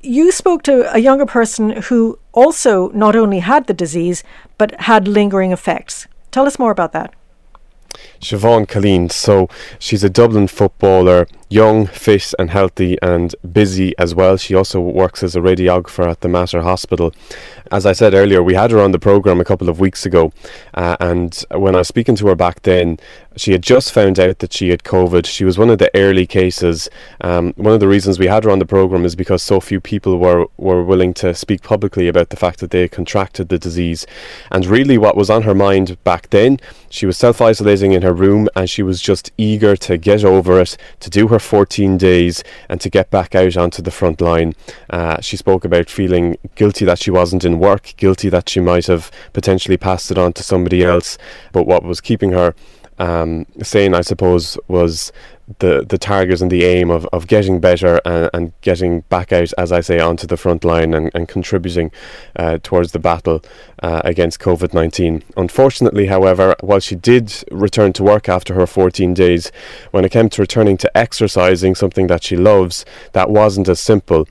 you 0.00 0.32
spoke 0.32 0.62
to 0.62 0.92
a 0.94 0.98
younger 0.98 1.26
person 1.26 1.82
who 1.82 2.18
also 2.32 2.88
not 2.90 3.14
only 3.14 3.40
had 3.40 3.66
the 3.66 3.74
disease 3.74 4.24
but 4.56 4.80
had 4.80 5.06
lingering 5.06 5.52
effects. 5.52 6.06
Tell 6.30 6.46
us 6.46 6.58
more 6.58 6.70
about 6.70 6.92
that. 6.92 7.14
Siobhan 8.20 8.66
Killeen. 8.66 9.10
So 9.10 9.48
she's 9.78 10.04
a 10.04 10.10
Dublin 10.10 10.46
footballer, 10.46 11.26
young, 11.52 11.86
fit, 11.86 12.32
and 12.38 12.50
healthy, 12.50 12.96
and 13.02 13.34
busy 13.52 13.96
as 13.98 14.14
well. 14.14 14.38
She 14.38 14.54
also 14.54 14.80
works 14.80 15.22
as 15.22 15.36
a 15.36 15.40
radiographer 15.40 16.10
at 16.10 16.22
the 16.22 16.28
Mater 16.28 16.62
Hospital. 16.62 17.12
As 17.70 17.84
I 17.84 17.92
said 17.92 18.14
earlier, 18.14 18.42
we 18.42 18.54
had 18.54 18.70
her 18.70 18.80
on 18.80 18.92
the 18.92 18.98
programme 18.98 19.40
a 19.40 19.44
couple 19.44 19.68
of 19.68 19.78
weeks 19.78 20.06
ago, 20.06 20.32
uh, 20.74 20.96
and 20.98 21.44
when 21.50 21.74
I 21.74 21.78
was 21.78 21.88
speaking 21.88 22.16
to 22.16 22.26
her 22.28 22.34
back 22.34 22.62
then, 22.62 22.98
she 23.36 23.52
had 23.52 23.62
just 23.62 23.92
found 23.92 24.18
out 24.18 24.38
that 24.40 24.52
she 24.52 24.70
had 24.70 24.82
COVID. 24.82 25.26
She 25.26 25.44
was 25.44 25.58
one 25.58 25.70
of 25.70 25.78
the 25.78 25.90
early 25.94 26.26
cases. 26.26 26.88
Um, 27.20 27.52
one 27.56 27.74
of 27.74 27.80
the 27.80 27.88
reasons 27.88 28.18
we 28.18 28.26
had 28.26 28.44
her 28.44 28.50
on 28.50 28.58
the 28.58 28.66
programme 28.66 29.04
is 29.04 29.14
because 29.16 29.42
so 29.42 29.60
few 29.60 29.80
people 29.80 30.18
were, 30.18 30.46
were 30.56 30.82
willing 30.82 31.14
to 31.14 31.34
speak 31.34 31.62
publicly 31.62 32.08
about 32.08 32.30
the 32.30 32.36
fact 32.36 32.60
that 32.60 32.70
they 32.70 32.88
contracted 32.88 33.48
the 33.48 33.58
disease. 33.58 34.06
And 34.50 34.66
really, 34.66 34.98
what 34.98 35.16
was 35.16 35.30
on 35.30 35.42
her 35.42 35.54
mind 35.54 36.02
back 36.04 36.30
then, 36.30 36.58
she 36.88 37.06
was 37.06 37.16
self 37.16 37.40
isolating 37.40 37.92
in 37.92 38.02
her 38.02 38.12
room 38.12 38.48
and 38.54 38.68
she 38.68 38.82
was 38.82 39.00
just 39.00 39.30
eager 39.38 39.76
to 39.76 39.96
get 39.96 40.24
over 40.24 40.60
it, 40.60 40.76
to 41.00 41.10
do 41.10 41.28
her 41.28 41.38
14 41.42 41.96
days, 41.96 42.42
and 42.68 42.80
to 42.80 42.90
get 42.90 43.10
back 43.10 43.34
out 43.34 43.56
onto 43.56 43.82
the 43.82 43.90
front 43.90 44.20
line. 44.20 44.54
Uh, 44.90 45.20
she 45.20 45.36
spoke 45.36 45.64
about 45.64 45.90
feeling 45.90 46.36
guilty 46.54 46.84
that 46.84 46.98
she 46.98 47.10
wasn't 47.10 47.44
in 47.44 47.58
work, 47.58 47.94
guilty 47.96 48.28
that 48.28 48.48
she 48.48 48.60
might 48.60 48.86
have 48.86 49.10
potentially 49.32 49.76
passed 49.76 50.10
it 50.10 50.18
on 50.18 50.32
to 50.34 50.42
somebody 50.42 50.82
else. 50.82 51.18
But 51.52 51.66
what 51.66 51.82
was 51.82 52.00
keeping 52.00 52.32
her 52.32 52.54
um, 52.98 53.46
saying, 53.62 53.94
I 53.94 54.02
suppose, 54.02 54.58
was 54.68 55.12
the 55.58 55.84
the 55.86 55.98
target 55.98 56.40
and 56.40 56.50
the 56.50 56.64
aim 56.64 56.90
of, 56.90 57.06
of 57.12 57.26
getting 57.26 57.60
better 57.60 58.00
and, 58.04 58.30
and 58.32 58.52
getting 58.60 59.00
back 59.02 59.32
out, 59.32 59.52
as 59.58 59.72
I 59.72 59.80
say, 59.80 59.98
onto 59.98 60.26
the 60.26 60.36
front 60.36 60.64
line 60.64 60.94
and, 60.94 61.10
and 61.14 61.28
contributing 61.28 61.90
uh, 62.36 62.58
towards 62.62 62.92
the 62.92 62.98
battle 62.98 63.42
uh, 63.82 64.02
against 64.04 64.40
COVID 64.40 64.72
19. 64.72 65.22
Unfortunately, 65.36 66.06
however, 66.06 66.54
while 66.60 66.80
she 66.80 66.94
did 66.94 67.32
return 67.50 67.92
to 67.94 68.02
work 68.02 68.28
after 68.28 68.54
her 68.54 68.66
14 68.66 69.14
days, 69.14 69.50
when 69.90 70.04
it 70.04 70.12
came 70.12 70.28
to 70.30 70.42
returning 70.42 70.76
to 70.78 70.96
exercising, 70.96 71.74
something 71.74 72.06
that 72.06 72.22
she 72.22 72.36
loves, 72.36 72.84
that 73.12 73.30
wasn't 73.30 73.68
as 73.68 73.80
simple 73.80 74.26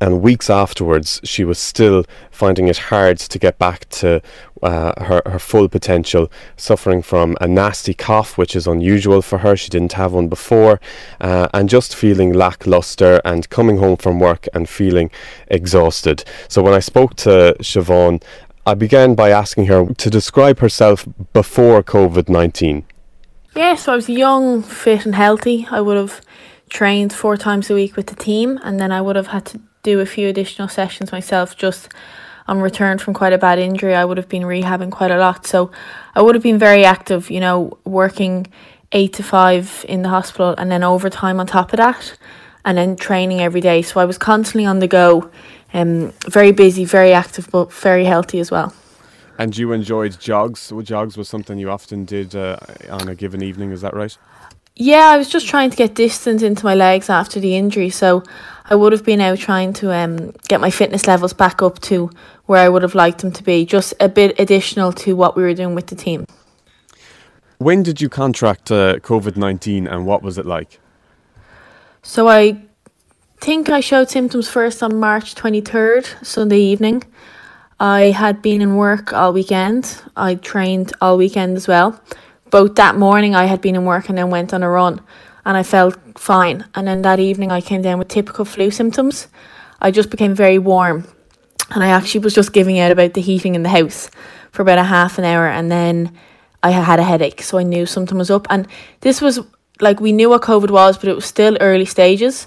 and 0.00 0.22
weeks 0.22 0.48
afterwards, 0.48 1.20
she 1.24 1.44
was 1.44 1.58
still 1.58 2.04
finding 2.30 2.68
it 2.68 2.78
hard 2.78 3.18
to 3.18 3.38
get 3.38 3.58
back 3.58 3.88
to 3.90 4.22
uh, 4.62 5.04
her, 5.04 5.22
her 5.26 5.38
full 5.38 5.68
potential, 5.68 6.30
suffering 6.56 7.02
from 7.02 7.36
a 7.40 7.46
nasty 7.46 7.92
cough, 7.92 8.38
which 8.38 8.56
is 8.56 8.66
unusual 8.66 9.20
for 9.20 9.38
her. 9.38 9.56
She 9.56 9.68
didn't 9.68 9.92
have 9.92 10.12
one 10.12 10.28
before, 10.28 10.80
uh, 11.20 11.48
and 11.52 11.68
just 11.68 11.94
feeling 11.94 12.32
lackluster 12.32 13.20
and 13.24 13.48
coming 13.50 13.78
home 13.78 13.96
from 13.96 14.18
work 14.18 14.48
and 14.54 14.68
feeling 14.68 15.10
exhausted. 15.48 16.24
So 16.48 16.62
when 16.62 16.74
I 16.74 16.80
spoke 16.80 17.14
to 17.16 17.54
Siobhan, 17.60 18.22
I 18.66 18.74
began 18.74 19.14
by 19.14 19.30
asking 19.30 19.66
her 19.66 19.92
to 19.92 20.10
describe 20.10 20.60
herself 20.60 21.06
before 21.34 21.82
COVID 21.82 22.30
19. 22.30 22.86
Yeah, 23.54 23.76
so 23.76 23.92
I 23.92 23.96
was 23.96 24.08
young, 24.08 24.62
fit, 24.62 25.04
and 25.04 25.14
healthy. 25.14 25.68
I 25.70 25.80
would 25.80 25.96
have 25.96 26.22
trained 26.70 27.12
four 27.12 27.36
times 27.36 27.70
a 27.70 27.74
week 27.74 27.94
with 27.94 28.06
the 28.06 28.16
team, 28.16 28.58
and 28.64 28.80
then 28.80 28.90
I 28.90 29.00
would 29.00 29.16
have 29.16 29.28
had 29.28 29.44
to 29.46 29.60
do 29.84 30.00
a 30.00 30.06
few 30.06 30.28
additional 30.28 30.66
sessions 30.66 31.12
myself 31.12 31.56
just 31.56 31.88
on 32.48 32.60
return 32.60 32.98
from 32.98 33.14
quite 33.14 33.32
a 33.32 33.38
bad 33.38 33.58
injury. 33.58 33.94
I 33.94 34.04
would 34.04 34.16
have 34.16 34.28
been 34.28 34.42
rehabbing 34.42 34.90
quite 34.90 35.12
a 35.12 35.18
lot. 35.18 35.46
So 35.46 35.70
I 36.16 36.22
would 36.22 36.34
have 36.34 36.42
been 36.42 36.58
very 36.58 36.84
active, 36.84 37.30
you 37.30 37.40
know, 37.40 37.78
working 37.84 38.48
eight 38.92 39.12
to 39.14 39.22
five 39.22 39.84
in 39.88 40.02
the 40.02 40.08
hospital 40.08 40.54
and 40.58 40.70
then 40.70 40.82
overtime 40.82 41.38
on 41.38 41.46
top 41.46 41.72
of 41.72 41.76
that 41.76 42.16
and 42.64 42.76
then 42.76 42.96
training 42.96 43.40
every 43.40 43.60
day. 43.60 43.82
So 43.82 44.00
I 44.00 44.04
was 44.04 44.18
constantly 44.18 44.66
on 44.66 44.78
the 44.78 44.88
go, 44.88 45.30
um, 45.72 46.12
very 46.28 46.52
busy, 46.52 46.84
very 46.84 47.12
active, 47.12 47.48
but 47.50 47.72
very 47.72 48.04
healthy 48.04 48.40
as 48.40 48.50
well. 48.50 48.74
And 49.38 49.56
you 49.56 49.72
enjoyed 49.72 50.18
jogs? 50.20 50.72
Jogs 50.82 51.16
was 51.16 51.28
something 51.28 51.58
you 51.58 51.70
often 51.70 52.04
did 52.04 52.34
uh, 52.34 52.56
on 52.88 53.08
a 53.08 53.14
given 53.14 53.42
evening, 53.42 53.72
is 53.72 53.80
that 53.80 53.94
right? 53.94 54.16
Yeah, 54.76 55.08
I 55.08 55.18
was 55.18 55.28
just 55.28 55.46
trying 55.46 55.70
to 55.70 55.76
get 55.76 55.94
distance 55.94 56.42
into 56.42 56.64
my 56.64 56.74
legs 56.74 57.10
after 57.10 57.40
the 57.40 57.56
injury, 57.56 57.90
so 57.90 58.22
I 58.66 58.74
would 58.74 58.92
have 58.92 59.04
been 59.04 59.20
out 59.20 59.38
trying 59.38 59.74
to 59.74 59.92
um, 59.94 60.30
get 60.48 60.60
my 60.60 60.70
fitness 60.70 61.06
levels 61.06 61.34
back 61.34 61.60
up 61.60 61.80
to 61.80 62.10
where 62.46 62.64
I 62.64 62.68
would 62.68 62.82
have 62.82 62.94
liked 62.94 63.20
them 63.20 63.30
to 63.32 63.42
be, 63.42 63.66
just 63.66 63.92
a 64.00 64.08
bit 64.08 64.38
additional 64.40 64.92
to 64.92 65.14
what 65.14 65.36
we 65.36 65.42
were 65.42 65.52
doing 65.52 65.74
with 65.74 65.88
the 65.88 65.94
team. 65.94 66.26
When 67.58 67.82
did 67.82 68.00
you 68.00 68.08
contract 68.08 68.70
uh, 68.70 68.96
COVID 68.96 69.36
19 69.36 69.86
and 69.86 70.06
what 70.06 70.22
was 70.22 70.38
it 70.38 70.46
like? 70.46 70.80
So 72.02 72.28
I 72.28 72.62
think 73.38 73.68
I 73.68 73.80
showed 73.80 74.08
symptoms 74.08 74.48
first 74.48 74.82
on 74.82 74.98
March 74.98 75.34
23rd, 75.34 76.24
Sunday 76.24 76.60
evening. 76.60 77.02
I 77.78 78.12
had 78.12 78.40
been 78.40 78.62
in 78.62 78.76
work 78.76 79.12
all 79.12 79.32
weekend. 79.32 80.02
I 80.16 80.36
trained 80.36 80.92
all 81.02 81.18
weekend 81.18 81.56
as 81.56 81.68
well. 81.68 82.00
Both 82.50 82.76
that 82.76 82.96
morning 82.96 83.34
I 83.34 83.44
had 83.44 83.60
been 83.60 83.74
in 83.74 83.84
work 83.84 84.08
and 84.08 84.16
then 84.16 84.30
went 84.30 84.54
on 84.54 84.62
a 84.62 84.70
run 84.70 85.00
and 85.44 85.56
I 85.56 85.62
felt 85.62 85.96
fine. 86.18 86.64
And 86.74 86.86
then 86.86 87.02
that 87.02 87.20
evening 87.20 87.50
I 87.50 87.60
came 87.60 87.82
down 87.82 87.98
with 87.98 88.08
typical 88.08 88.44
flu 88.44 88.70
symptoms. 88.70 89.28
I 89.80 89.90
just 89.90 90.10
became 90.10 90.34
very 90.34 90.58
warm 90.58 91.06
and 91.70 91.82
I 91.82 91.88
actually 91.88 92.20
was 92.20 92.34
just 92.34 92.52
giving 92.52 92.78
out 92.78 92.92
about 92.92 93.14
the 93.14 93.20
heating 93.20 93.54
in 93.54 93.62
the 93.62 93.68
house 93.68 94.10
for 94.52 94.62
about 94.62 94.78
a 94.78 94.84
half 94.84 95.18
an 95.18 95.24
hour 95.24 95.46
and 95.46 95.70
then 95.70 96.16
I 96.62 96.70
had 96.70 96.98
a 96.98 97.02
headache, 97.02 97.42
so 97.42 97.58
I 97.58 97.62
knew 97.62 97.84
something 97.84 98.16
was 98.16 98.30
up. 98.30 98.46
And 98.48 98.66
this 99.00 99.20
was 99.20 99.40
like 99.80 100.00
we 100.00 100.12
knew 100.12 100.30
what 100.30 100.42
COVID 100.42 100.70
was, 100.70 100.96
but 100.96 101.10
it 101.10 101.14
was 101.14 101.26
still 101.26 101.58
early 101.60 101.84
stages. 101.84 102.46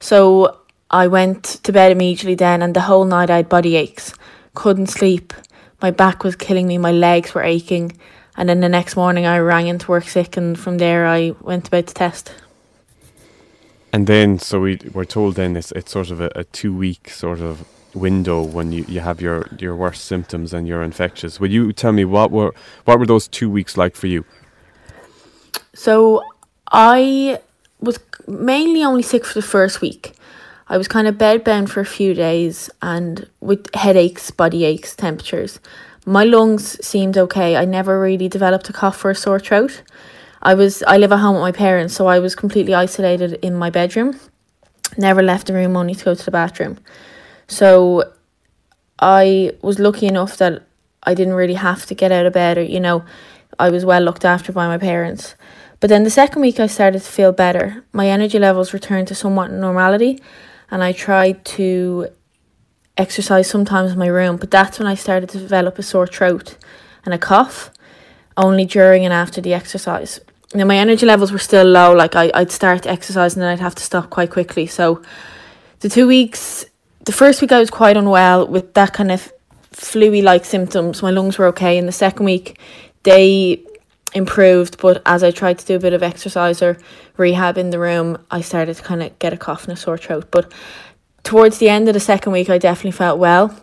So 0.00 0.58
I 0.90 1.06
went 1.06 1.44
to 1.64 1.72
bed 1.72 1.92
immediately 1.92 2.34
then, 2.34 2.62
and 2.62 2.74
the 2.74 2.80
whole 2.80 3.04
night 3.04 3.28
I 3.28 3.36
had 3.36 3.48
body 3.50 3.76
aches, 3.76 4.14
couldn't 4.54 4.86
sleep. 4.86 5.34
My 5.82 5.90
back 5.90 6.24
was 6.24 6.34
killing 6.34 6.66
me, 6.66 6.78
my 6.78 6.92
legs 6.92 7.34
were 7.34 7.42
aching. 7.42 7.92
And 8.38 8.48
then 8.48 8.60
the 8.60 8.68
next 8.68 8.94
morning 8.94 9.26
I 9.26 9.40
rang 9.40 9.66
into 9.66 9.90
work 9.90 10.04
sick, 10.04 10.36
and 10.36 10.56
from 10.56 10.78
there 10.78 11.08
I 11.08 11.34
went 11.40 11.66
about 11.66 11.88
to 11.88 11.94
test. 11.94 12.32
And 13.92 14.06
then, 14.06 14.38
so 14.38 14.60
we 14.60 14.78
were 14.92 15.04
told 15.04 15.34
then 15.34 15.56
it's, 15.56 15.72
it's 15.72 15.90
sort 15.90 16.12
of 16.12 16.20
a, 16.20 16.30
a 16.36 16.44
two 16.44 16.72
week 16.72 17.10
sort 17.10 17.40
of 17.40 17.66
window 17.94 18.40
when 18.40 18.70
you, 18.70 18.84
you 18.86 19.00
have 19.00 19.20
your, 19.20 19.48
your 19.58 19.74
worst 19.74 20.04
symptoms 20.04 20.54
and 20.54 20.68
you're 20.68 20.84
infectious. 20.84 21.40
Will 21.40 21.50
you 21.50 21.72
tell 21.72 21.90
me 21.90 22.04
what 22.04 22.30
were 22.30 22.54
what 22.84 23.00
were 23.00 23.06
those 23.06 23.26
two 23.26 23.50
weeks 23.50 23.76
like 23.76 23.96
for 23.96 24.06
you? 24.06 24.24
So 25.74 26.22
I 26.70 27.40
was 27.80 27.98
mainly 28.28 28.84
only 28.84 29.02
sick 29.02 29.24
for 29.24 29.34
the 29.34 29.42
first 29.42 29.80
week. 29.80 30.12
I 30.68 30.76
was 30.76 30.86
kind 30.86 31.08
of 31.08 31.16
bedbound 31.16 31.70
for 31.70 31.80
a 31.80 31.86
few 31.86 32.14
days 32.14 32.70
and 32.82 33.28
with 33.40 33.74
headaches, 33.74 34.30
body 34.30 34.64
aches, 34.64 34.94
temperatures. 34.94 35.58
My 36.08 36.24
lungs 36.24 36.82
seemed 36.82 37.18
okay. 37.18 37.54
I 37.54 37.66
never 37.66 38.00
really 38.00 38.30
developed 38.30 38.70
a 38.70 38.72
cough 38.72 39.04
or 39.04 39.10
a 39.10 39.14
sore 39.14 39.38
throat. 39.38 39.82
I 40.42 40.54
was 40.54 40.82
I 40.84 40.96
live 40.96 41.12
at 41.12 41.18
home 41.18 41.34
with 41.34 41.42
my 41.42 41.52
parents, 41.52 41.94
so 41.94 42.06
I 42.06 42.18
was 42.18 42.34
completely 42.34 42.72
isolated 42.72 43.34
in 43.42 43.54
my 43.54 43.68
bedroom. 43.68 44.18
Never 44.96 45.22
left 45.22 45.48
the 45.48 45.52
room 45.52 45.76
only 45.76 45.94
to 45.94 46.04
go 46.06 46.14
to 46.14 46.24
the 46.24 46.30
bathroom. 46.30 46.78
So 47.46 48.10
I 48.98 49.52
was 49.60 49.78
lucky 49.78 50.06
enough 50.06 50.38
that 50.38 50.62
I 51.02 51.12
didn't 51.12 51.34
really 51.34 51.60
have 51.68 51.84
to 51.84 51.94
get 51.94 52.10
out 52.10 52.24
of 52.24 52.32
bed 52.32 52.56
or, 52.56 52.62
you 52.62 52.80
know, 52.80 53.04
I 53.58 53.68
was 53.68 53.84
well 53.84 54.00
looked 54.00 54.24
after 54.24 54.50
by 54.50 54.66
my 54.66 54.78
parents. 54.78 55.34
But 55.78 55.90
then 55.90 56.04
the 56.04 56.10
second 56.10 56.40
week 56.40 56.58
I 56.58 56.68
started 56.68 57.02
to 57.02 57.12
feel 57.12 57.32
better. 57.32 57.84
My 57.92 58.08
energy 58.08 58.38
levels 58.38 58.72
returned 58.72 59.08
to 59.08 59.14
somewhat 59.14 59.50
normality 59.50 60.22
and 60.70 60.82
I 60.82 60.92
tried 60.92 61.44
to 61.56 62.08
exercise 62.98 63.48
sometimes 63.48 63.92
in 63.92 63.98
my 63.98 64.08
room, 64.08 64.36
but 64.36 64.50
that's 64.50 64.78
when 64.78 64.88
I 64.88 64.94
started 64.94 65.28
to 65.30 65.38
develop 65.38 65.78
a 65.78 65.82
sore 65.82 66.06
throat 66.06 66.56
and 67.04 67.14
a 67.14 67.18
cough 67.18 67.70
only 68.36 68.64
during 68.64 69.04
and 69.04 69.12
after 69.12 69.40
the 69.40 69.54
exercise. 69.54 70.20
Now 70.54 70.64
my 70.64 70.76
energy 70.76 71.06
levels 71.06 71.32
were 71.32 71.38
still 71.38 71.66
low, 71.66 71.92
like 71.94 72.16
I, 72.16 72.30
I'd 72.34 72.50
start 72.50 72.86
exercise 72.86 73.34
and 73.34 73.42
then 73.42 73.50
I'd 73.50 73.60
have 73.60 73.74
to 73.76 73.82
stop 73.82 74.10
quite 74.10 74.30
quickly. 74.30 74.66
So 74.66 75.02
the 75.80 75.88
two 75.88 76.06
weeks 76.06 76.66
the 77.08 77.12
first 77.12 77.40
week 77.40 77.52
I 77.52 77.58
was 77.58 77.70
quite 77.70 77.96
unwell 77.96 78.46
with 78.46 78.74
that 78.74 78.92
kind 78.92 79.10
of 79.10 79.32
flu 79.72 80.20
like 80.20 80.44
symptoms. 80.44 81.02
My 81.02 81.10
lungs 81.10 81.38
were 81.38 81.46
okay. 81.46 81.78
In 81.78 81.86
the 81.86 81.92
second 81.92 82.26
week, 82.26 82.60
they 83.04 83.64
improved. 84.12 84.78
But 84.78 85.00
as 85.06 85.22
I 85.22 85.30
tried 85.30 85.58
to 85.58 85.64
do 85.64 85.76
a 85.76 85.78
bit 85.78 85.94
of 85.94 86.02
exercise 86.02 86.60
or 86.60 86.76
rehab 87.16 87.56
in 87.56 87.70
the 87.70 87.78
room, 87.78 88.18
I 88.30 88.42
started 88.42 88.76
to 88.76 88.82
kind 88.82 89.02
of 89.02 89.18
get 89.20 89.32
a 89.32 89.38
cough 89.38 89.64
and 89.64 89.72
a 89.72 89.76
sore 89.76 89.96
throat. 89.96 90.30
But 90.30 90.52
towards 91.22 91.58
the 91.58 91.68
end 91.68 91.88
of 91.88 91.94
the 91.94 92.00
second 92.00 92.32
week, 92.32 92.50
I 92.50 92.58
definitely 92.58 92.92
felt 92.92 93.18
well. 93.18 93.54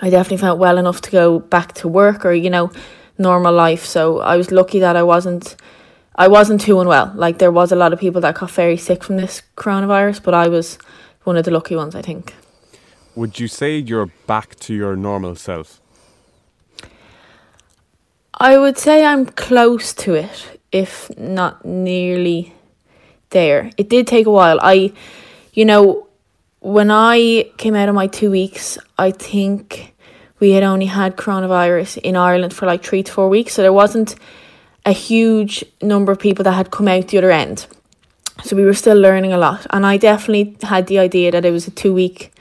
I 0.00 0.10
definitely 0.10 0.38
felt 0.38 0.58
well 0.58 0.78
enough 0.78 1.00
to 1.02 1.10
go 1.10 1.38
back 1.38 1.72
to 1.74 1.88
work 1.88 2.24
or, 2.24 2.32
you 2.32 2.50
know, 2.50 2.70
normal 3.18 3.54
life. 3.54 3.84
So 3.84 4.20
I 4.20 4.36
was 4.36 4.50
lucky 4.50 4.80
that 4.80 4.96
I 4.96 5.02
wasn't. 5.02 5.56
I 6.18 6.28
wasn't 6.28 6.62
too 6.62 6.80
unwell. 6.80 7.12
Like 7.14 7.38
there 7.38 7.52
was 7.52 7.72
a 7.72 7.76
lot 7.76 7.92
of 7.92 8.00
people 8.00 8.22
that 8.22 8.36
got 8.36 8.50
very 8.50 8.78
sick 8.78 9.04
from 9.04 9.18
this 9.18 9.42
coronavirus, 9.54 10.22
but 10.22 10.32
I 10.32 10.48
was 10.48 10.78
one 11.24 11.36
of 11.36 11.44
the 11.44 11.50
lucky 11.50 11.76
ones, 11.76 11.94
I 11.94 12.00
think. 12.00 12.34
Would 13.14 13.38
you 13.38 13.48
say 13.48 13.76
you're 13.76 14.10
back 14.26 14.56
to 14.60 14.74
your 14.74 14.96
normal 14.96 15.34
self? 15.34 15.80
I 18.38 18.58
would 18.58 18.78
say 18.78 19.04
I'm 19.04 19.26
close 19.26 19.92
to 19.94 20.14
it, 20.14 20.60
if 20.72 21.10
not 21.18 21.64
nearly 21.64 22.54
there. 23.30 23.70
It 23.76 23.88
did 23.88 24.06
take 24.06 24.26
a 24.26 24.30
while. 24.30 24.58
I, 24.62 24.92
you 25.52 25.64
know, 25.64 26.06
when 26.66 26.90
I 26.90 27.48
came 27.58 27.76
out 27.76 27.88
of 27.88 27.94
my 27.94 28.08
two 28.08 28.28
weeks, 28.28 28.76
I 28.98 29.12
think 29.12 29.94
we 30.40 30.50
had 30.50 30.64
only 30.64 30.86
had 30.86 31.16
coronavirus 31.16 31.98
in 31.98 32.16
Ireland 32.16 32.52
for 32.52 32.66
like 32.66 32.82
three 32.82 33.04
to 33.04 33.12
four 33.12 33.28
weeks. 33.28 33.54
So 33.54 33.62
there 33.62 33.72
wasn't 33.72 34.16
a 34.84 34.90
huge 34.90 35.64
number 35.80 36.10
of 36.10 36.18
people 36.18 36.42
that 36.42 36.54
had 36.54 36.72
come 36.72 36.88
out 36.88 37.06
the 37.06 37.18
other 37.18 37.30
end. 37.30 37.68
So 38.42 38.56
we 38.56 38.64
were 38.64 38.74
still 38.74 38.98
learning 38.98 39.32
a 39.32 39.38
lot. 39.38 39.64
And 39.70 39.86
I 39.86 39.96
definitely 39.96 40.56
had 40.60 40.88
the 40.88 40.98
idea 40.98 41.30
that 41.30 41.44
it 41.44 41.52
was 41.52 41.68
a 41.68 41.70
two 41.70 41.94
week 41.94 42.32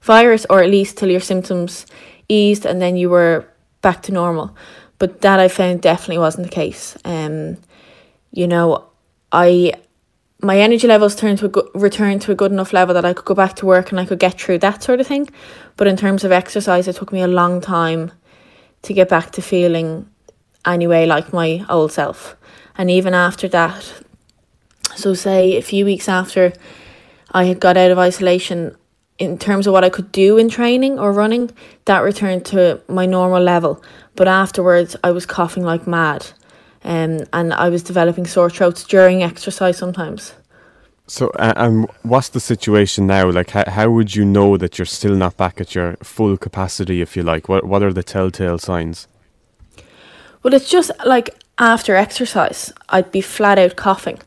virus, 0.00 0.46
or 0.48 0.62
at 0.62 0.70
least 0.70 0.96
till 0.96 1.10
your 1.10 1.20
symptoms 1.20 1.84
eased 2.26 2.64
and 2.64 2.80
then 2.80 2.96
you 2.96 3.10
were 3.10 3.46
back 3.82 4.00
to 4.04 4.12
normal. 4.12 4.56
But 4.98 5.20
that 5.20 5.40
I 5.40 5.48
found 5.48 5.82
definitely 5.82 6.18
wasn't 6.18 6.46
the 6.46 6.54
case. 6.54 6.96
Um, 7.04 7.58
you 8.32 8.46
know, 8.46 8.86
I 9.30 9.74
my 10.44 10.58
energy 10.58 10.86
levels 10.86 11.16
turned 11.16 11.38
to 11.38 11.46
a 11.46 11.48
good, 11.48 11.68
returned 11.74 12.22
to 12.22 12.32
a 12.32 12.34
good 12.34 12.52
enough 12.52 12.72
level 12.72 12.94
that 12.94 13.04
I 13.04 13.12
could 13.12 13.24
go 13.24 13.34
back 13.34 13.56
to 13.56 13.66
work 13.66 13.90
and 13.90 14.00
I 14.00 14.04
could 14.04 14.18
get 14.18 14.40
through 14.40 14.58
that 14.58 14.82
sort 14.82 15.00
of 15.00 15.06
thing. 15.06 15.28
But 15.76 15.86
in 15.86 15.96
terms 15.96 16.24
of 16.24 16.32
exercise, 16.32 16.86
it 16.88 16.96
took 16.96 17.12
me 17.12 17.20
a 17.20 17.28
long 17.28 17.60
time 17.60 18.12
to 18.82 18.92
get 18.92 19.08
back 19.08 19.32
to 19.32 19.42
feeling 19.42 20.08
anyway 20.66 21.06
like 21.06 21.32
my 21.32 21.64
old 21.68 21.92
self. 21.92 22.36
And 22.76 22.90
even 22.90 23.14
after 23.14 23.48
that, 23.48 24.02
so 24.96 25.14
say 25.14 25.56
a 25.56 25.62
few 25.62 25.84
weeks 25.84 26.08
after 26.08 26.52
I 27.32 27.44
had 27.44 27.60
got 27.60 27.76
out 27.76 27.90
of 27.90 27.98
isolation, 27.98 28.76
in 29.18 29.38
terms 29.38 29.66
of 29.66 29.72
what 29.72 29.84
I 29.84 29.90
could 29.90 30.10
do 30.10 30.38
in 30.38 30.48
training 30.48 30.98
or 30.98 31.12
running, 31.12 31.50
that 31.84 32.00
returned 32.00 32.44
to 32.46 32.80
my 32.88 33.06
normal 33.06 33.42
level. 33.42 33.82
But 34.16 34.28
afterwards, 34.28 34.96
I 35.04 35.12
was 35.12 35.26
coughing 35.26 35.64
like 35.64 35.86
mad, 35.86 36.32
um, 36.84 37.20
and 37.32 37.52
I 37.52 37.68
was 37.68 37.82
developing 37.82 38.26
sore 38.26 38.50
throats 38.50 38.84
during 38.84 39.22
exercise 39.22 39.78
sometimes. 39.78 40.34
So, 41.06 41.28
uh, 41.38 41.52
um, 41.56 41.86
what's 42.02 42.30
the 42.30 42.40
situation 42.40 43.06
now? 43.06 43.30
Like, 43.30 43.50
how, 43.50 43.64
how 43.66 43.90
would 43.90 44.14
you 44.14 44.24
know 44.24 44.56
that 44.56 44.78
you're 44.78 44.86
still 44.86 45.14
not 45.14 45.36
back 45.36 45.60
at 45.60 45.74
your 45.74 45.96
full 46.02 46.36
capacity, 46.38 47.02
if 47.02 47.16
you 47.16 47.22
like? 47.22 47.48
What 47.48 47.64
What 47.64 47.82
are 47.82 47.92
the 47.92 48.02
telltale 48.02 48.58
signs? 48.58 49.06
Well, 50.42 50.54
it's 50.54 50.70
just 50.70 50.90
like 51.04 51.30
after 51.58 51.94
exercise, 51.94 52.72
I'd 52.88 53.12
be 53.12 53.20
flat 53.20 53.58
out 53.58 53.76
coughing, 53.76 54.20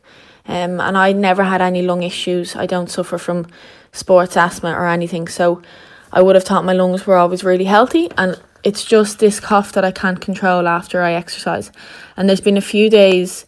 um, 0.47 0.79
and 0.79 0.97
I 0.97 1.13
never 1.13 1.43
had 1.43 1.61
any 1.61 1.81
lung 1.81 2.03
issues. 2.03 2.55
I 2.55 2.67
don't 2.67 2.91
suffer 2.91 3.17
from 3.17 3.47
sports 3.91 4.37
asthma 4.37 4.71
or 4.71 4.87
anything. 4.87 5.27
So 5.27 5.61
I 6.13 6.21
would 6.21 6.35
have 6.35 6.43
thought 6.43 6.65
my 6.65 6.73
lungs 6.73 7.05
were 7.05 7.17
always 7.17 7.43
really 7.43 7.65
healthy 7.65 8.09
and 8.17 8.39
it's 8.63 8.83
just 8.83 9.19
this 9.19 9.39
cough 9.39 9.71
that 9.73 9.85
I 9.85 9.91
can't 9.91 10.19
control 10.19 10.67
after 10.67 11.01
I 11.01 11.13
exercise. 11.13 11.71
And 12.15 12.27
there's 12.27 12.41
been 12.41 12.57
a 12.57 12.61
few 12.61 12.89
days, 12.89 13.45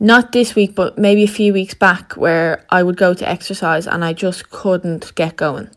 not 0.00 0.32
this 0.32 0.54
week, 0.54 0.74
but 0.74 0.98
maybe 0.98 1.24
a 1.24 1.28
few 1.28 1.52
weeks 1.52 1.74
back, 1.74 2.14
where 2.14 2.64
I 2.70 2.82
would 2.82 2.96
go 2.96 3.14
to 3.14 3.28
exercise 3.28 3.86
and 3.86 4.04
I 4.04 4.12
just 4.12 4.50
couldn't 4.50 5.14
get 5.14 5.36
going. 5.36 5.70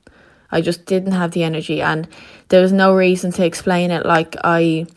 I 0.52 0.62
just 0.62 0.86
didn't 0.86 1.12
have 1.12 1.32
the 1.32 1.44
energy, 1.44 1.82
and 1.82 2.08
there 2.48 2.62
was 2.62 2.72
no 2.72 2.96
reason 2.96 3.32
to 3.34 3.46
explain 3.46 3.92
it. 3.92 4.06
Like 4.06 4.36
I 4.44 4.88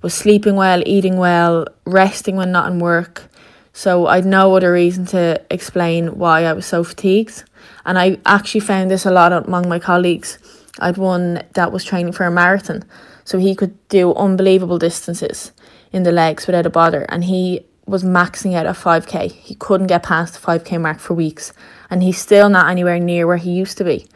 was 0.00 0.14
sleeping 0.14 0.56
well, 0.56 0.82
eating 0.86 1.18
well, 1.18 1.66
resting 1.84 2.36
when 2.36 2.52
not 2.52 2.70
in 2.72 2.78
work. 2.78 3.24
So 3.72 4.06
I'd 4.06 4.24
no 4.24 4.56
other 4.56 4.72
reason 4.72 5.06
to 5.06 5.40
explain 5.50 6.18
why 6.18 6.44
I 6.44 6.52
was 6.52 6.66
so 6.66 6.82
fatigued. 6.82 7.44
And 7.84 7.98
I 7.98 8.18
actually 8.26 8.60
found 8.60 8.90
this 8.90 9.06
a 9.06 9.10
lot 9.10 9.32
among 9.32 9.68
my 9.68 9.78
colleagues. 9.78 10.38
I'd 10.78 10.96
one 10.96 11.42
that 11.54 11.72
was 11.72 11.84
training 11.84 12.12
for 12.12 12.24
a 12.24 12.30
marathon, 12.30 12.84
so 13.24 13.38
he 13.38 13.54
could 13.54 13.76
do 13.88 14.14
unbelievable 14.14 14.78
distances 14.78 15.52
in 15.92 16.02
the 16.02 16.12
legs 16.12 16.46
without 16.46 16.66
a 16.66 16.70
bother. 16.70 17.02
And 17.08 17.24
he 17.24 17.66
was 17.86 18.04
maxing 18.04 18.54
out 18.54 18.66
at 18.66 18.76
5k. 18.76 19.32
He 19.32 19.54
couldn't 19.54 19.86
get 19.86 20.02
past 20.02 20.34
the 20.34 20.40
5k 20.40 20.80
mark 20.80 20.98
for 20.98 21.14
weeks, 21.14 21.52
and 21.90 22.02
he's 22.02 22.18
still 22.18 22.48
not 22.48 22.70
anywhere 22.70 22.98
near 22.98 23.26
where 23.26 23.36
he 23.36 23.50
used 23.50 23.78
to 23.78 23.84
be. 23.84 24.06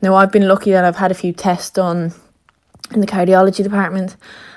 Now, 0.00 0.14
I've 0.14 0.32
been 0.32 0.46
lucky 0.46 0.70
that 0.70 0.84
I've 0.84 0.96
had 0.96 1.10
a 1.10 1.14
few 1.14 1.32
tests 1.32 1.70
done 1.70 2.12
in 2.92 3.00
the 3.00 3.06
cardiology 3.06 3.64
department, 3.64 4.16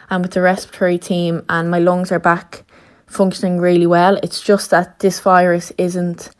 and 0.10 0.24
with 0.24 0.34
the 0.34 0.42
respiratory 0.42 0.98
team, 0.98 1.46
and 1.50 1.72
my 1.72 1.80
lungs 1.80 2.12
are 2.12 2.20
back 2.20 2.64
functioning 3.08 3.60
really 3.60 3.88
well. 3.88 4.18
It's 4.24 4.42
just 4.42 4.70
that 4.70 5.00
this 5.00 5.20
virus 5.20 5.72
isn't 5.78 6.32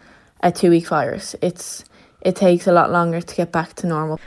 a 0.42 0.52
two 0.52 0.70
week 0.70 0.88
virus. 0.88 1.36
It's 1.42 1.84
it 2.22 2.36
takes 2.36 2.68
a 2.68 2.72
lot 2.72 2.92
longer 2.92 3.22
to 3.22 3.36
get 3.36 3.52
back 3.52 3.74
to 3.76 3.88
normal. 3.88 4.20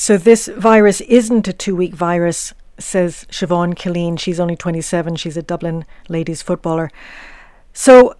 So 0.00 0.16
this 0.16 0.46
virus 0.46 1.00
isn't 1.00 1.48
a 1.48 1.52
two 1.52 1.74
week 1.74 1.92
virus, 1.92 2.54
says 2.78 3.26
Siobhan 3.32 3.74
Killeen. 3.74 4.16
She's 4.16 4.38
only 4.38 4.54
27. 4.54 5.16
She's 5.16 5.36
a 5.36 5.42
Dublin 5.42 5.84
ladies 6.08 6.40
footballer. 6.40 6.92
So 7.72 8.14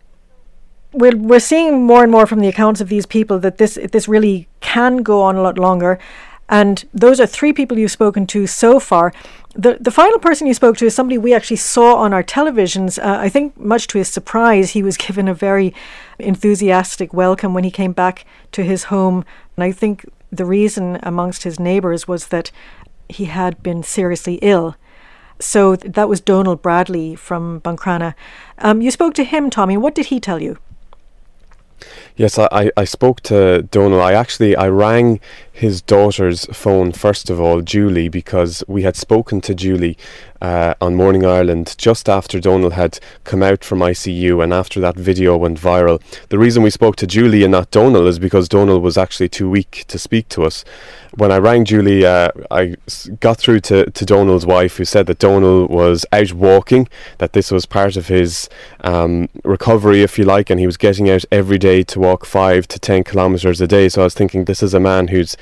we're, 0.93 1.17
we're 1.17 1.39
seeing 1.39 1.87
more 1.87 2.03
and 2.03 2.11
more 2.11 2.27
from 2.27 2.41
the 2.41 2.49
accounts 2.49 2.81
of 2.81 2.89
these 2.89 3.07
people 3.07 3.39
that 3.39 3.59
this 3.59 3.79
this 3.93 4.09
really 4.09 4.49
can 4.59 5.05
go 5.05 5.23
on 5.23 5.37
a 5.37 5.41
lot 5.41 5.57
longer. 5.57 6.01
And 6.49 6.85
those 6.93 7.21
are 7.21 7.27
three 7.27 7.53
people 7.53 7.79
you've 7.79 7.93
spoken 7.93 8.27
to 8.27 8.49
so 8.49 8.81
far. 8.81 9.13
The, 9.55 9.79
the 9.81 9.93
final 9.93 10.19
person 10.19 10.49
you 10.49 10.55
spoke 10.55 10.79
to 10.79 10.87
is 10.87 10.97
somebody 10.97 11.17
we 11.17 11.33
actually 11.33 11.59
saw 11.59 11.95
on 11.95 12.13
our 12.13 12.25
televisions. 12.25 12.99
Uh, 12.99 13.19
I 13.21 13.29
think, 13.29 13.57
much 13.57 13.87
to 13.89 13.99
his 13.99 14.09
surprise, 14.09 14.71
he 14.71 14.83
was 14.83 14.97
given 14.97 15.29
a 15.29 15.35
very 15.35 15.73
enthusiastic 16.19 17.15
welcome 17.15 17.55
when 17.55 17.63
he 17.63 17.71
came 17.71 17.93
back 17.93 18.25
to 18.51 18.65
his 18.65 18.85
home. 18.85 19.25
And 19.57 19.63
I 19.63 19.71
think 19.71 20.05
the 20.31 20.45
reason 20.45 20.99
amongst 21.03 21.43
his 21.43 21.59
neighbours 21.59 22.07
was 22.07 22.29
that 22.29 22.51
he 23.09 23.27
had 23.27 23.63
been 23.63 23.83
seriously 23.83 24.35
ill. 24.43 24.77
So 25.41 25.77
that 25.77 26.09
was 26.09 26.21
Donald 26.21 26.63
Bradley 26.63 27.15
from 27.15 27.61
Buncrana. 27.61 28.15
Um, 28.59 28.83
you 28.83 28.91
spoke 28.91 29.15
to 29.15 29.25
him, 29.25 29.51
Tommy. 29.51 29.77
What 29.77 29.95
did 29.95 30.07
he 30.07 30.21
tell 30.21 30.43
you? 30.43 30.59
Yes, 32.19 32.37
I, 32.37 32.73
I 32.77 32.83
spoke 32.83 33.21
to 33.23 33.63
Donald. 33.63 34.03
I 34.03 34.13
actually 34.13 34.57
I 34.57 34.69
rang 34.69 35.21
his 35.53 35.81
daughter's 35.81 36.47
phone 36.47 36.91
first 36.91 37.31
of 37.31 37.41
all, 37.41 37.61
Julie, 37.63 38.09
because 38.09 38.65
we 38.67 38.83
had 38.83 38.97
spoken 38.97 39.41
to 39.43 39.55
Julie 39.55 39.97
uh, 40.41 40.75
on 40.81 40.95
Morning 40.95 41.25
Ireland 41.25 41.75
just 41.79 42.09
after 42.09 42.39
Donald 42.41 42.75
had 42.75 43.01
come 43.25 43.43
out 43.43 43.65
from 43.65 43.81
ICU 43.81 44.43
and 44.43 44.53
after 44.53 44.81
that 44.81 44.97
video 44.97 45.37
went 45.37 45.61
viral. 45.61 46.01
The 46.29 46.39
reason 46.39 46.63
we 46.63 46.71
spoke 46.71 46.97
to 46.97 47.07
Julie 47.07 47.43
and 47.43 47.53
not 47.53 47.71
Donald 47.71 48.07
is 48.07 48.19
because 48.19 48.49
Donald 48.49 48.83
was 48.83 48.97
actually 48.97 49.29
too 49.29 49.51
weak 49.51 49.85
to 49.89 49.99
speak 49.99 50.29
to 50.31 50.45
us. 50.45 50.65
When 51.15 51.33
I 51.33 51.39
rang 51.39 51.65
Julie, 51.65 52.07
uh, 52.07 52.31
I 52.51 52.77
got 53.19 53.39
through 53.39 53.61
to, 53.61 53.91
to 53.91 54.05
Donald's 54.05 54.47
wife, 54.47 54.77
who 54.77 54.85
said 54.85 55.07
that 55.07 55.19
Donald 55.19 55.71
was 55.71 56.07
out 56.13 56.33
walking, 56.33 56.89
that 57.19 57.33
this 57.33 57.51
was 57.51 57.67
part 57.67 57.97
of 57.97 58.07
his 58.07 58.49
um, 58.83 59.29
recovery, 59.43 60.03
if 60.03 60.19
you 60.19 60.25
like, 60.25 60.51
and 60.51 60.61
he 60.61 60.67
was 60.67 60.77
getting 60.77 61.11
out 61.11 61.25
every 61.33 61.59
day 61.59 61.83
to 61.83 61.99
walk 62.09 62.25
five 62.25 62.67
to 62.69 62.79
ten 62.79 63.05
kilometres 63.05 63.61
a 63.61 63.67
day. 63.67 63.89
So 63.89 64.01
I 64.03 64.05
was 64.05 64.15
thinking, 64.15 64.45
this 64.45 64.63
is 64.63 64.75
a 64.75 64.81
man 64.81 65.09
who's 65.09 65.37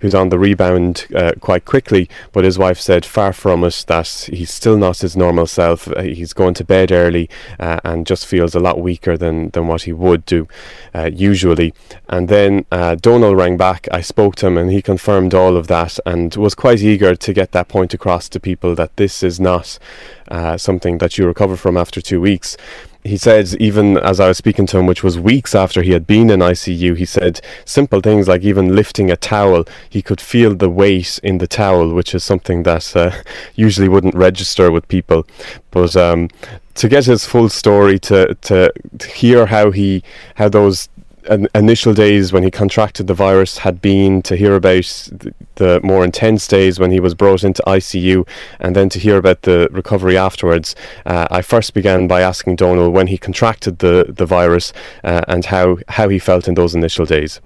who's 0.00 0.14
on 0.14 0.28
the 0.28 0.38
rebound 0.38 1.06
uh, 1.14 1.32
quite 1.40 1.64
quickly. 1.64 2.08
But 2.32 2.44
his 2.44 2.58
wife 2.58 2.80
said, 2.80 3.04
far 3.04 3.32
from 3.32 3.64
it, 3.64 3.84
that 3.88 4.08
he's 4.32 4.52
still 4.60 4.76
not 4.76 4.98
his 4.98 5.16
normal 5.16 5.46
self. 5.46 5.88
Uh, 5.88 6.02
he's 6.02 6.32
going 6.32 6.54
to 6.54 6.64
bed 6.64 6.92
early 6.92 7.28
uh, 7.58 7.80
and 7.84 8.06
just 8.06 8.26
feels 8.26 8.54
a 8.54 8.60
lot 8.60 8.80
weaker 8.80 9.16
than, 9.16 9.50
than 9.50 9.66
what 9.66 9.82
he 9.82 9.92
would 9.92 10.24
do 10.26 10.46
uh, 10.94 11.10
usually. 11.12 11.74
And 12.08 12.28
then 12.28 12.64
uh, 12.70 12.94
Donald 12.94 13.36
rang 13.36 13.56
back. 13.56 13.88
I 13.90 14.00
spoke 14.00 14.36
to 14.36 14.46
him 14.46 14.56
and 14.58 14.70
he 14.70 14.82
confirmed 14.82 15.34
all 15.34 15.56
of 15.56 15.66
that 15.66 15.98
and 16.06 16.34
was 16.36 16.54
quite 16.54 16.80
eager 16.82 17.14
to 17.16 17.32
get 17.32 17.52
that 17.52 17.68
point 17.68 17.94
across 17.94 18.28
to 18.30 18.40
people 18.40 18.74
that 18.76 18.96
this 18.96 19.22
is 19.22 19.40
not 19.40 19.78
uh, 20.28 20.56
something 20.56 20.98
that 20.98 21.18
you 21.18 21.26
recover 21.26 21.56
from 21.56 21.76
after 21.76 22.00
two 22.00 22.20
weeks 22.20 22.56
he 23.04 23.16
said 23.16 23.54
even 23.60 23.98
as 23.98 24.20
I 24.20 24.28
was 24.28 24.38
speaking 24.38 24.66
to 24.66 24.78
him, 24.78 24.86
which 24.86 25.02
was 25.02 25.18
weeks 25.18 25.54
after 25.54 25.82
he 25.82 25.90
had 25.90 26.06
been 26.06 26.30
in 26.30 26.40
ICU, 26.40 26.96
he 26.96 27.04
said 27.04 27.40
simple 27.64 28.00
things 28.00 28.28
like 28.28 28.42
even 28.42 28.76
lifting 28.76 29.10
a 29.10 29.16
towel, 29.16 29.64
he 29.90 30.02
could 30.02 30.20
feel 30.20 30.54
the 30.54 30.70
weight 30.70 31.18
in 31.22 31.38
the 31.38 31.48
towel, 31.48 31.92
which 31.92 32.14
is 32.14 32.22
something 32.22 32.62
that 32.62 32.94
uh, 32.96 33.10
usually 33.54 33.88
wouldn't 33.88 34.14
register 34.14 34.70
with 34.70 34.86
people. 34.88 35.26
But 35.72 35.96
um, 35.96 36.28
to 36.74 36.88
get 36.88 37.06
his 37.06 37.24
full 37.26 37.48
story, 37.48 37.98
to, 38.00 38.34
to 38.34 38.72
to 38.98 39.08
hear 39.08 39.46
how 39.46 39.70
he 39.70 40.02
how 40.36 40.48
those 40.48 40.88
initial 41.54 41.94
days 41.94 42.32
when 42.32 42.42
he 42.42 42.50
contracted 42.50 43.06
the 43.06 43.14
virus 43.14 43.58
had 43.58 43.80
been 43.80 44.22
to 44.22 44.36
hear 44.36 44.54
about 44.54 45.08
the, 45.56 45.80
more 45.82 46.04
intense 46.04 46.46
days 46.48 46.80
when 46.80 46.90
he 46.90 47.00
was 47.00 47.14
brought 47.14 47.44
into 47.44 47.62
ICU 47.66 48.26
and 48.58 48.74
then 48.74 48.88
to 48.88 48.98
hear 48.98 49.16
about 49.16 49.42
the 49.42 49.68
recovery 49.70 50.16
afterwards. 50.16 50.74
Uh, 51.06 51.26
I 51.30 51.42
first 51.42 51.74
began 51.74 52.08
by 52.08 52.20
asking 52.20 52.56
Donald 52.56 52.92
when 52.92 53.06
he 53.06 53.16
contracted 53.16 53.78
the, 53.78 54.06
the 54.08 54.26
virus 54.26 54.72
uh, 55.04 55.22
and 55.28 55.44
how, 55.44 55.78
how 55.88 56.08
he 56.08 56.18
felt 56.18 56.48
in 56.48 56.54
those 56.54 56.74
initial 56.74 57.06
days. 57.06 57.40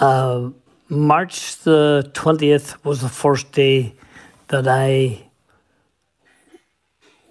Uh, 0.00 0.50
March 0.88 1.58
the 1.58 2.10
20th 2.14 2.84
was 2.84 3.00
the 3.00 3.08
first 3.08 3.52
day 3.52 3.94
that 4.48 4.66
I 4.68 5.30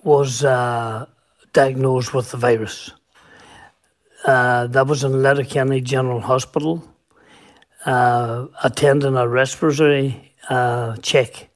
was 0.04 0.44
uh, 0.44 1.06
diagnosed 1.54 2.14
with 2.14 2.32
the 2.32 2.38
virus. 2.38 2.92
Uh, 4.26 4.68
that 4.68 4.86
was 4.86 5.04
in 5.04 5.24
Letterkenny 5.24 5.82
General 5.82 6.20
Hospital, 6.20 6.88
uh, 7.86 8.46
attending 8.64 9.16
a 9.16 9.28
respiratory 9.28 10.34
uh, 10.48 10.96
check, 10.98 11.50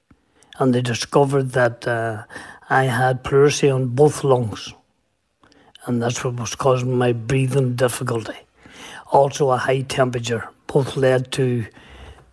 and 0.58 0.74
they 0.74 0.82
discovered 0.82 1.52
that 1.52 1.88
uh, 1.88 2.24
I 2.68 2.86
had 2.86 3.24
pleurisy 3.24 3.70
on 3.70 3.90
both 3.90 4.24
lungs, 4.24 4.74
and 5.86 6.02
that's 6.02 6.24
what 6.24 6.40
was 6.40 6.56
causing 6.56 6.98
my 6.98 7.14
breathing 7.14 7.76
difficulty. 7.76 8.38
Also, 9.12 9.52
a 9.52 9.58
high 9.58 9.82
temperature, 9.82 10.50
both 10.66 10.98
led 10.98 11.32
to 11.34 11.68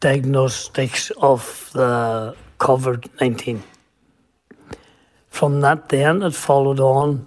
diagnostics 0.00 1.10
of 1.18 1.70
the 1.74 2.34
COVID 2.58 3.20
19. 3.20 3.62
From 5.28 5.60
that, 5.60 5.90
then 5.90 6.22
it 6.22 6.34
followed 6.34 6.80
on 6.80 7.26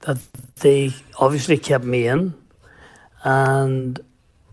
that 0.00 0.18
they 0.56 0.92
obviously 1.18 1.56
kept 1.56 1.84
me 1.84 2.08
in 2.08 2.39
and 3.24 4.00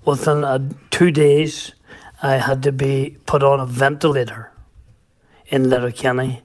within 0.05 0.43
a, 0.43 0.61
two 0.89 1.11
days, 1.11 1.73
I 2.21 2.35
had 2.35 2.63
to 2.63 2.71
be 2.71 3.17
put 3.25 3.43
on 3.43 3.59
a 3.59 3.65
ventilator 3.65 4.51
in 5.47 5.69
Letterkenny 5.69 6.41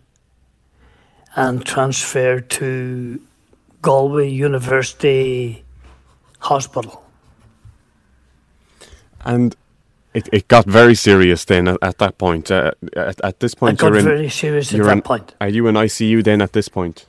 and 1.34 1.64
transferred 1.64 2.50
to 2.50 3.20
Galway 3.80 4.28
University 4.28 5.64
Hospital. 6.40 7.02
And 9.24 9.56
it, 10.14 10.28
it 10.32 10.48
got 10.48 10.66
very 10.66 10.94
serious 10.94 11.44
then 11.44 11.68
at, 11.68 11.78
at 11.82 11.98
that 11.98 12.18
point. 12.18 12.50
Uh, 12.50 12.72
at, 12.94 13.20
at 13.24 13.40
this 13.40 13.54
point, 13.54 13.74
it 13.74 13.80
got 13.80 13.96
in, 13.96 14.04
very 14.04 14.28
serious 14.28 14.74
at 14.74 14.82
that 14.82 14.92
in, 14.92 15.02
point. 15.02 15.34
Are 15.40 15.48
you 15.48 15.66
in 15.68 15.74
ICU 15.74 16.22
then 16.22 16.42
at 16.42 16.52
this 16.52 16.68
point? 16.68 17.06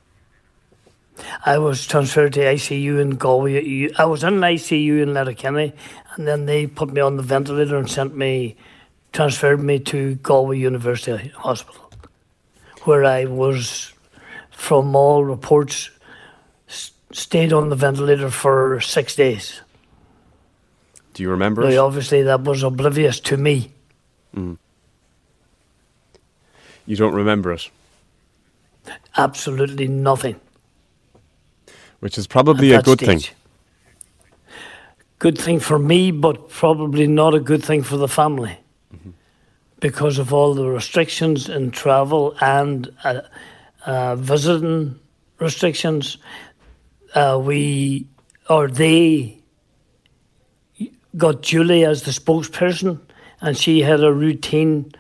I 1.46 1.58
was 1.58 1.86
transferred 1.86 2.34
to 2.34 2.40
ICU 2.42 3.00
in 3.00 3.12
Galway. 3.12 3.92
I 3.98 4.06
was 4.06 4.24
in 4.24 4.36
ICU 4.36 5.02
in 5.02 5.14
Letterkenny, 5.14 5.74
and 6.16 6.28
then 6.28 6.46
they 6.46 6.68
put 6.68 6.92
me 6.92 7.02
on 7.02 7.18
the 7.18 7.24
ventilator 7.24 7.78
and 7.78 7.90
sent 7.90 8.16
me, 8.16 8.56
transferred 9.12 9.62
me 9.62 9.80
to 9.80 10.16
Galway 10.16 10.58
University 10.58 11.30
Hospital, 11.30 11.92
where 12.84 13.06
I 13.06 13.26
was, 13.26 13.94
from 14.50 14.96
all 14.96 15.24
reports, 15.24 15.90
stayed 17.12 17.54
on 17.54 17.70
the 17.70 17.76
ventilator 17.76 18.30
for 18.30 18.82
six 18.82 19.16
days. 19.16 19.62
Do 21.14 21.22
you 21.22 21.30
remember? 21.30 21.70
Now, 21.70 21.86
obviously, 21.86 22.24
that 22.24 22.44
was 22.44 22.64
oblivious 22.64 23.20
to 23.22 23.38
me. 23.38 23.72
Mm. 24.36 24.58
You 26.88 26.96
don't 26.96 27.14
remember 27.14 27.54
it? 27.54 27.70
Absolutely 29.16 29.88
nothing 29.88 30.40
which 32.04 32.18
is 32.18 32.28
probably 32.28 32.74
a 32.74 32.82
good 32.82 33.00
stage. 33.00 33.28
thing. 33.28 33.36
Good 35.20 35.38
thing 35.38 35.62
for 35.62 35.80
me, 35.80 36.12
but 36.12 36.50
probably 36.50 37.08
not 37.08 37.34
a 37.34 37.40
good 37.40 37.64
thing 37.64 37.82
for 37.82 37.96
the 37.96 38.10
family 38.10 38.58
mm-hmm. 38.94 39.12
because 39.80 40.20
of 40.20 40.34
all 40.34 40.54
the 40.54 40.68
restrictions 40.68 41.48
in 41.48 41.72
travel 41.72 42.36
and 42.42 42.94
uh, 43.06 43.22
uh, 43.86 44.18
visiting 44.18 45.00
restrictions. 45.40 46.18
Uh, 47.16 47.40
we 47.42 48.06
or 48.50 48.68
they 48.68 49.40
got 51.16 51.42
Julie 51.42 51.86
as 51.86 52.04
the 52.04 52.12
spokesperson, 52.12 53.00
and 53.40 53.58
she 53.58 53.80
had 53.80 54.04
a 54.04 54.12
routine 54.12 54.92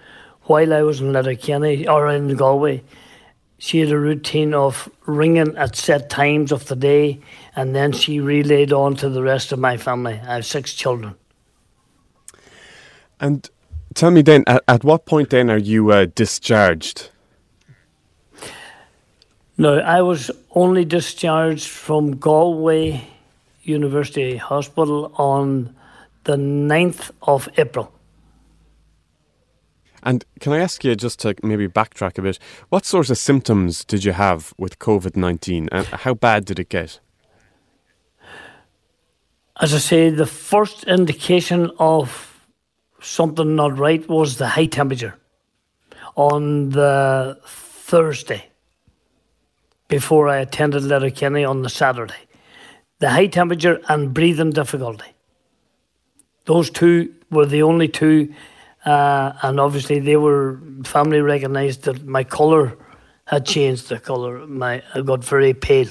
while 0.43 0.73
I 0.73 0.83
was 0.83 1.01
in 1.01 1.11
Letterkenny 1.11 1.85
or 1.85 2.09
in 2.09 2.33
Galway 2.37 2.81
she 3.57 3.79
had 3.79 3.91
a 3.91 3.97
routine 3.97 4.53
of 4.53 4.89
ringing 5.05 5.55
at 5.57 5.75
set 5.75 6.09
times 6.09 6.51
of 6.51 6.67
the 6.67 6.75
day, 6.75 7.19
and 7.55 7.75
then 7.75 7.91
she 7.91 8.19
relayed 8.19 8.73
on 8.73 8.95
to 8.97 9.09
the 9.09 9.23
rest 9.23 9.51
of 9.51 9.59
my 9.59 9.77
family. 9.77 10.13
I 10.13 10.35
have 10.35 10.45
six 10.45 10.73
children. 10.73 11.15
And 13.19 13.49
tell 13.93 14.11
me 14.11 14.21
then, 14.21 14.43
at, 14.47 14.63
at 14.67 14.83
what 14.83 15.05
point 15.05 15.29
then 15.29 15.49
are 15.49 15.57
you 15.57 15.91
uh, 15.91 16.07
discharged? 16.13 17.09
No, 19.57 19.77
I 19.79 20.01
was 20.01 20.31
only 20.51 20.83
discharged 20.83 21.67
from 21.67 22.17
Galway 22.17 23.07
University 23.61 24.35
Hospital 24.35 25.13
on 25.15 25.75
the 26.23 26.35
9th 26.35 27.11
of 27.21 27.47
April. 27.57 27.91
And 30.03 30.25
can 30.39 30.53
I 30.53 30.59
ask 30.59 30.83
you 30.83 30.95
just 30.95 31.19
to 31.19 31.35
maybe 31.41 31.67
backtrack 31.67 32.17
a 32.17 32.21
bit? 32.21 32.39
What 32.69 32.85
sorts 32.85 33.09
of 33.09 33.17
symptoms 33.17 33.85
did 33.85 34.03
you 34.03 34.11
have 34.11 34.53
with 34.57 34.79
COVID 34.79 35.15
19 35.15 35.69
and 35.71 35.85
how 35.87 36.13
bad 36.13 36.45
did 36.45 36.59
it 36.59 36.69
get? 36.69 36.99
As 39.59 39.73
I 39.73 39.77
say, 39.77 40.09
the 40.09 40.25
first 40.25 40.83
indication 40.83 41.71
of 41.79 42.41
something 42.99 43.55
not 43.55 43.77
right 43.77 44.07
was 44.09 44.37
the 44.37 44.47
high 44.47 44.65
temperature 44.65 45.15
on 46.15 46.69
the 46.69 47.39
Thursday 47.45 48.45
before 49.87 50.27
I 50.27 50.37
attended 50.37 50.83
Letterkenny 50.83 51.45
on 51.45 51.61
the 51.61 51.69
Saturday. 51.69 52.15
The 52.99 53.09
high 53.09 53.27
temperature 53.27 53.79
and 53.89 54.13
breathing 54.13 54.51
difficulty. 54.51 55.11
Those 56.45 56.69
two 56.69 57.13
were 57.29 57.45
the 57.45 57.63
only 57.63 57.87
two, 57.87 58.33
uh, 58.85 59.33
and 59.41 59.59
obviously 59.59 59.99
they 59.99 60.17
were 60.17 60.59
family 60.83 61.21
recognised 61.21 61.83
that 61.83 62.05
my 62.05 62.23
colour 62.23 62.77
had 63.25 63.45
changed. 63.45 63.89
The 63.89 63.99
colour, 63.99 64.45
my 64.47 64.83
I 64.93 65.01
got 65.01 65.23
very 65.23 65.53
pale. 65.53 65.87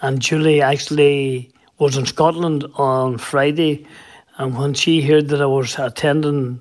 And 0.00 0.20
Julie 0.20 0.62
actually 0.62 1.52
was 1.78 1.96
in 1.96 2.06
Scotland 2.06 2.64
on 2.74 3.18
Friday, 3.18 3.86
and 4.36 4.56
when 4.56 4.74
she 4.74 5.00
heard 5.00 5.28
that 5.28 5.40
I 5.40 5.46
was 5.46 5.78
attending 5.78 6.60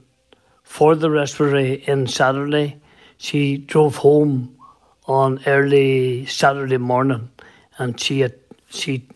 for 0.64 0.96
the 0.96 1.10
respiratory 1.10 1.84
in 1.88 2.08
Saturday, 2.08 2.80
she 3.18 3.58
drove 3.58 3.96
home 3.96 4.58
on 5.06 5.40
early 5.46 6.26
Saturday 6.26 6.78
morning, 6.78 7.30
and 7.78 8.00
she 8.00 8.20
had, 8.20 8.36
she 8.70 9.08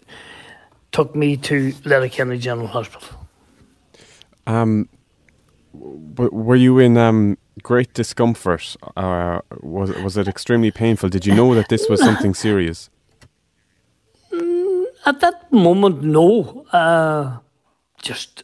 took 0.92 1.16
me 1.16 1.38
to 1.38 1.74
Letterkenny 1.86 2.38
General 2.38 2.68
Hospital. 2.68 3.21
Um, 4.52 4.90
w- 5.74 6.32
were 6.32 6.56
you 6.56 6.80
in 6.80 6.98
um, 6.98 7.38
great 7.64 7.94
discomfort? 7.94 8.76
Or 8.98 9.44
was 9.62 9.90
was 10.04 10.18
it 10.18 10.28
extremely 10.28 10.72
painful? 10.72 11.10
Did 11.10 11.26
you 11.26 11.36
know 11.36 11.56
that 11.56 11.70
this 11.70 11.88
was 11.90 12.00
something 12.02 12.34
serious? 12.34 12.90
At 15.06 15.20
that 15.22 15.52
moment, 15.52 16.04
no. 16.04 16.66
Uh, 16.72 17.38
just 18.02 18.44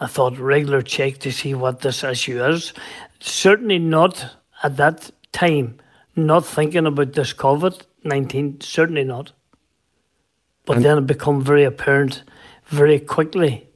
I 0.00 0.06
thought 0.06 0.38
regular 0.38 0.82
check 0.82 1.18
to 1.18 1.30
see 1.30 1.54
what 1.54 1.80
this 1.80 2.02
issue 2.02 2.44
is. 2.44 2.72
Certainly 3.20 3.78
not 3.78 4.36
at 4.62 4.76
that 4.76 5.10
time. 5.32 5.78
Not 6.16 6.46
thinking 6.46 6.86
about 6.86 7.12
this 7.12 7.32
COVID 7.34 7.82
nineteen. 8.04 8.60
Certainly 8.60 9.04
not. 9.04 9.32
But 10.66 10.76
And- 10.76 10.84
then 10.84 10.98
it 10.98 11.06
became 11.06 11.40
very 11.42 11.64
apparent 11.64 12.22
very 12.66 12.98
quickly 12.98 13.68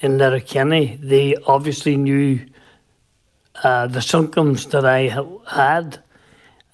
in 0.00 0.18
Letterkenny. 0.18 0.98
They 1.00 1.36
obviously 1.46 1.96
knew 1.96 2.40
uh, 3.62 3.86
the 3.86 4.02
symptoms 4.02 4.66
that 4.66 4.84
I 4.84 5.12
had, 5.46 6.02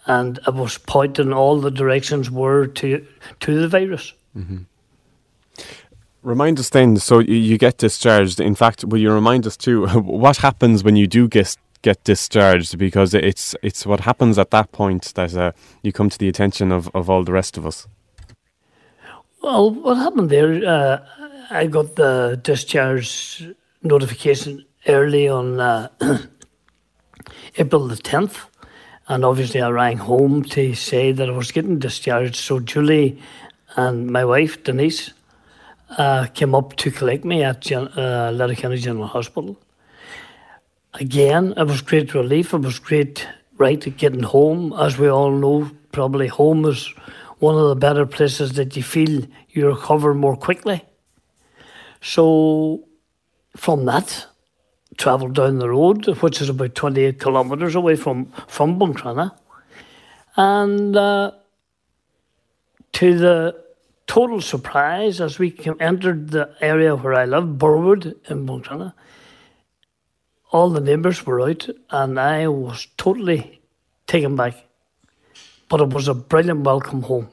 and 0.07 0.39
I 0.47 0.51
was 0.51 0.79
pointing 0.79 1.33
all 1.33 1.61
the 1.61 1.71
directions 1.71 2.31
were 2.31 2.67
to 2.67 3.07
to 3.41 3.61
the 3.61 3.69
virus. 3.69 4.13
Remind 6.23 6.59
us 6.59 6.69
then. 6.71 6.97
So 6.97 7.19
you, 7.19 7.35
you 7.35 7.59
get 7.59 7.79
discharged. 7.79 8.41
In 8.41 8.55
fact, 8.55 8.85
will 8.85 8.99
you 8.99 9.13
remind 9.13 9.47
us 9.47 9.57
too 9.57 9.87
what 10.23 10.39
happens 10.39 10.83
when 10.85 10.97
you 10.97 11.07
do 11.07 11.29
get 11.29 11.57
get 11.83 12.03
discharged? 12.05 12.79
Because 12.79 13.15
it's 13.15 13.55
it's 13.63 13.87
what 13.87 14.01
happens 14.01 14.39
at 14.39 14.51
that 14.51 14.73
point 14.73 15.13
that 15.15 15.35
uh, 15.35 15.53
you 15.83 15.93
come 15.93 16.11
to 16.11 16.19
the 16.19 16.29
attention 16.29 16.73
of, 16.73 16.91
of 16.95 17.09
all 17.09 17.25
the 17.25 17.33
rest 17.33 17.57
of 17.57 17.67
us. 17.67 17.87
Well, 19.43 19.71
what 19.71 19.97
happened 19.97 20.29
there? 20.29 20.53
Uh, 20.67 20.99
I 21.53 21.67
got 21.67 21.97
the 21.97 22.39
discharge 22.41 23.45
notification 23.83 24.65
early 24.87 25.27
on 25.27 25.59
uh, 25.59 25.89
April 27.57 27.89
the 27.89 27.97
10th, 27.97 28.37
and 29.09 29.25
obviously 29.25 29.61
I 29.61 29.69
rang 29.71 29.97
home 29.97 30.45
to 30.45 30.75
say 30.75 31.11
that 31.11 31.29
I 31.29 31.33
was 31.33 31.51
getting 31.51 31.81
discharged. 31.81 32.37
So 32.37 32.61
Julie 32.61 33.21
and 33.75 34.07
my 34.07 34.25
wife, 34.25 34.63
Denise, 34.63 35.13
uh, 35.99 36.27
came 36.27 36.55
up 36.55 36.77
to 36.77 36.93
collect 36.93 37.25
me 37.25 37.43
at 37.43 37.63
Gen- 37.63 37.89
uh, 37.99 38.31
General 38.77 39.09
Hospital. 39.09 39.59
Again, 40.95 41.55
it 41.57 41.65
was 41.65 41.83
great 41.83 42.15
relief. 42.15 42.55
It 42.55 42.59
was 42.59 42.79
great, 42.79 43.27
right, 43.59 43.81
to 43.81 43.91
getting 43.91 44.23
home. 44.23 44.73
As 44.79 44.99
we 44.99 45.09
all 45.09 45.33
know, 45.33 45.69
probably 45.91 46.29
home 46.29 46.65
is 46.67 46.95
one 47.41 47.57
of 47.57 47.69
the 47.71 47.75
better 47.75 48.07
places 48.07 48.53
that 48.53 48.77
you 48.77 48.85
feel 48.85 49.27
you 49.49 49.67
recover 49.67 50.15
more 50.15 50.37
quickly. 50.37 50.85
So, 52.01 52.85
from 53.57 53.85
that, 53.85 54.27
travelled 54.97 55.35
down 55.35 55.59
the 55.59 55.69
road, 55.69 56.07
which 56.23 56.41
is 56.41 56.49
about 56.49 56.75
28 56.75 57.21
kilometres 57.21 57.75
away 57.75 57.97
from, 57.97 58.33
from 58.47 58.79
Buncrana, 58.79 59.33
and 60.37 60.97
uh, 60.97 61.33
to 62.93 63.19
the 63.19 63.65
total 64.07 64.41
surprise, 64.41 65.21
as 65.21 65.39
we 65.39 65.51
came, 65.51 65.77
entered 65.81 66.31
the 66.31 66.55
area 66.61 66.97
where 66.97 67.15
I 67.15 67.25
live, 67.25 67.59
Burwood 67.59 68.17
in 68.29 68.47
Buncrana, 68.47 68.95
all 70.51 70.71
the 70.71 70.81
neighbours 70.81 71.25
were 71.25 71.41
out, 71.41 71.69
and 71.91 72.19
I 72.19 72.49
was 72.49 72.89
totally 72.97 73.61
taken 74.07 74.37
back. 74.37 74.55
But 75.69 75.81
it 75.81 75.91
was 75.91 76.09
a 76.09 76.15
brilliant 76.15 76.65
welcome 76.65 77.03
home, 77.03 77.29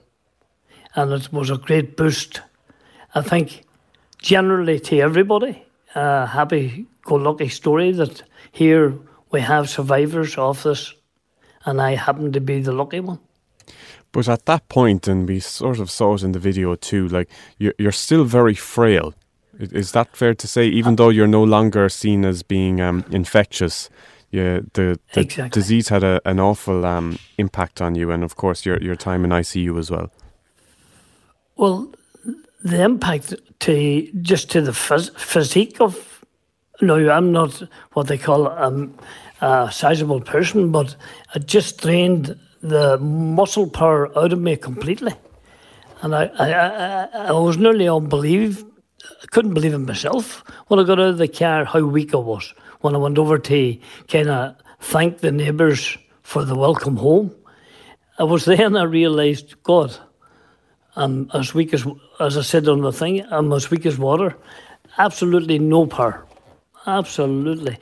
and 0.93 1.11
it 1.11 1.33
was 1.33 1.49
a 1.49 1.57
great 1.57 1.97
boost. 1.97 2.41
I 3.15 3.21
think 3.21 3.63
generally 4.19 4.79
to 4.79 4.99
everybody, 4.99 5.65
a 5.95 6.25
happy 6.25 6.85
go 7.03 7.15
lucky 7.15 7.49
story 7.49 7.91
that 7.93 8.23
here 8.51 8.93
we 9.31 9.41
have 9.41 9.69
survivors 9.69 10.37
of 10.37 10.63
this, 10.63 10.93
and 11.65 11.81
I 11.81 11.95
happen 11.95 12.31
to 12.33 12.41
be 12.41 12.61
the 12.61 12.71
lucky 12.73 12.99
one. 12.99 13.19
But 14.11 14.27
at 14.29 14.45
that 14.45 14.67
point, 14.69 15.07
and 15.07 15.27
we 15.27 15.39
sort 15.39 15.79
of 15.79 15.89
saw 15.91 16.15
it 16.15 16.23
in 16.23 16.31
the 16.31 16.39
video 16.39 16.75
too, 16.75 17.07
like 17.07 17.29
you're, 17.59 17.73
you're 17.77 17.91
still 17.91 18.23
very 18.23 18.55
frail. 18.55 19.13
Is 19.59 19.91
that 19.91 20.15
fair 20.15 20.33
to 20.35 20.47
say? 20.47 20.67
Even 20.67 20.95
though 20.95 21.09
you're 21.09 21.27
no 21.27 21.43
longer 21.43 21.89
seen 21.89 22.25
as 22.25 22.43
being 22.43 22.79
um, 22.79 23.03
infectious, 23.11 23.89
yeah, 24.31 24.59
the, 24.73 24.99
the 25.13 25.21
Exactly. 25.21 25.49
disease 25.49 25.89
had 25.89 26.03
a, 26.03 26.21
an 26.25 26.39
awful 26.39 26.85
um, 26.85 27.17
impact 27.37 27.81
on 27.81 27.95
you, 27.95 28.11
and 28.11 28.23
of 28.23 28.35
course 28.35 28.65
your 28.65 28.81
your 28.81 28.95
time 28.95 29.25
in 29.25 29.31
ICU 29.31 29.77
as 29.79 29.89
well. 29.89 30.11
Well, 31.55 31.91
the 32.63 32.81
impact 32.83 33.33
to 33.59 34.11
just 34.21 34.51
to 34.51 34.61
the 34.61 34.71
phys- 34.71 35.17
physique 35.17 35.79
of 35.79 36.23
no, 36.81 37.09
I'm 37.09 37.31
not 37.31 37.63
what 37.93 38.07
they 38.07 38.17
call 38.17 38.47
um, 38.49 38.95
a 39.41 39.69
sizable 39.71 40.21
person, 40.21 40.71
but 40.71 40.95
it 41.33 41.47
just 41.47 41.81
drained 41.81 42.39
the 42.61 42.99
muscle 42.99 43.67
power 43.67 44.15
out 44.17 44.33
of 44.33 44.39
me 44.39 44.55
completely, 44.57 45.13
and 46.01 46.15
I 46.15 46.25
I, 46.37 46.51
I, 46.51 47.27
I 47.27 47.31
was 47.31 47.57
nearly 47.57 47.87
unbelievable. 47.87 48.71
I 49.23 49.25
couldn't 49.27 49.53
believe 49.53 49.73
it 49.73 49.79
myself 49.79 50.43
when 50.67 50.79
I 50.79 50.83
got 50.83 50.99
out 50.99 51.09
of 51.09 51.17
the 51.17 51.27
car 51.27 51.65
how 51.65 51.85
weak 51.85 52.13
I 52.13 52.17
was. 52.17 52.53
When 52.81 52.93
I 52.93 52.99
went 52.99 53.17
over 53.17 53.39
to 53.39 53.79
kind 54.07 54.29
of 54.29 54.55
thank 54.79 55.19
the 55.19 55.31
neighbours 55.31 55.97
for 56.21 56.43
the 56.43 56.55
welcome 56.55 56.97
home, 56.97 57.33
I 58.19 58.23
was 58.23 58.45
then 58.45 58.75
I 58.75 58.83
realised, 58.83 59.61
God, 59.63 59.97
I'm 60.97 61.29
as 61.31 61.53
weak 61.53 61.75
as, 61.75 61.85
as 62.19 62.39
I 62.39 62.41
said 62.41 62.67
on 62.67 62.81
the 62.81 62.91
thing, 62.91 63.23
I'm 63.29 63.53
as 63.53 63.69
weak 63.69 63.85
as 63.85 63.99
water. 63.99 64.35
Absolutely 64.97 65.59
no 65.59 65.85
power. 65.85 66.25
Absolutely. 66.87 67.77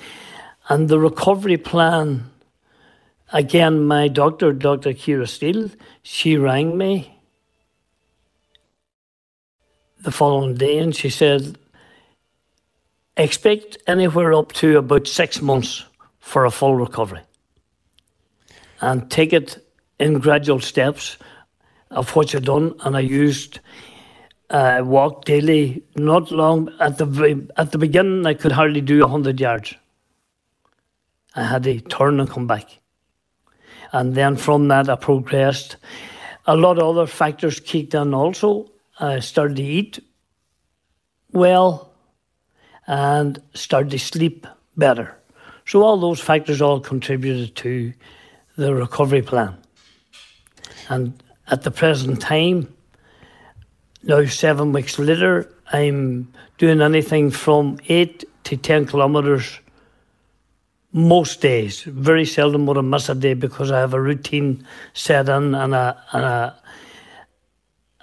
And 0.67 0.89
the 0.89 0.99
recovery 0.99 1.55
plan, 1.55 2.29
again, 3.31 3.85
my 3.85 4.09
doctor, 4.09 4.51
Dr. 4.51 4.91
Kira 4.91 5.29
Steele, 5.29 5.71
she 6.03 6.35
rang 6.35 6.77
me 6.77 7.17
the 10.01 10.11
following 10.11 10.55
day 10.55 10.77
and 10.79 10.93
she 10.93 11.09
said, 11.09 11.57
expect 13.15 13.77
anywhere 13.87 14.33
up 14.33 14.51
to 14.53 14.77
about 14.77 15.07
six 15.07 15.41
months 15.41 15.85
for 16.19 16.43
a 16.43 16.51
full 16.51 16.75
recovery. 16.75 17.21
And 18.81 19.09
take 19.09 19.31
it 19.31 19.65
in 19.99 20.19
gradual 20.19 20.59
steps 20.59 21.17
of 21.91 22.15
what 22.15 22.33
you've 22.33 22.43
done, 22.43 22.73
and 22.83 22.95
I 22.97 23.01
used 23.01 23.59
uh, 24.49 24.81
walk 24.83 25.25
daily. 25.25 25.83
Not 25.95 26.31
long 26.31 26.69
at 26.79 26.97
the 26.97 27.47
at 27.57 27.71
the 27.71 27.77
beginning, 27.77 28.25
I 28.25 28.33
could 28.33 28.51
hardly 28.51 28.81
do 28.81 29.05
hundred 29.07 29.39
yards. 29.39 29.73
I 31.35 31.43
had 31.43 31.63
to 31.63 31.79
turn 31.81 32.19
and 32.19 32.29
come 32.29 32.47
back, 32.47 32.79
and 33.91 34.15
then 34.15 34.35
from 34.35 34.67
that 34.69 34.89
I 34.89 34.95
progressed. 34.95 35.77
A 36.47 36.55
lot 36.55 36.77
of 36.77 36.83
other 36.83 37.07
factors 37.07 37.59
kicked 37.59 37.95
in. 37.95 38.13
Also, 38.13 38.71
I 38.99 39.19
started 39.19 39.57
to 39.57 39.63
eat 39.63 39.99
well, 41.31 41.91
and 42.87 43.41
started 43.53 43.89
to 43.91 43.99
sleep 43.99 44.47
better. 44.77 45.17
So 45.65 45.81
all 45.81 45.97
those 45.97 46.19
factors 46.19 46.61
all 46.61 46.79
contributed 46.79 47.55
to 47.57 47.93
the 48.55 48.75
recovery 48.75 49.21
plan. 49.23 49.57
And 50.89 51.21
at 51.47 51.63
the 51.63 51.71
present 51.71 52.21
time, 52.21 52.73
now 54.03 54.25
seven 54.25 54.71
weeks 54.71 54.99
later, 54.99 55.51
I'm 55.71 56.31
doing 56.57 56.81
anything 56.81 57.31
from 57.31 57.79
eight 57.89 58.23
to 58.45 58.57
ten 58.57 58.85
kilometres 58.85 59.59
most 60.91 61.41
days. 61.41 61.81
Very 61.83 62.25
seldom 62.25 62.65
would 62.67 62.77
I 62.77 62.81
miss 62.81 63.09
a 63.09 63.15
day 63.15 63.33
because 63.33 63.71
I 63.71 63.79
have 63.79 63.93
a 63.93 64.01
routine 64.01 64.65
set 64.93 65.27
in 65.27 65.53
and 65.55 65.73
a, 65.73 66.01
and 66.13 66.23
a, 66.23 66.55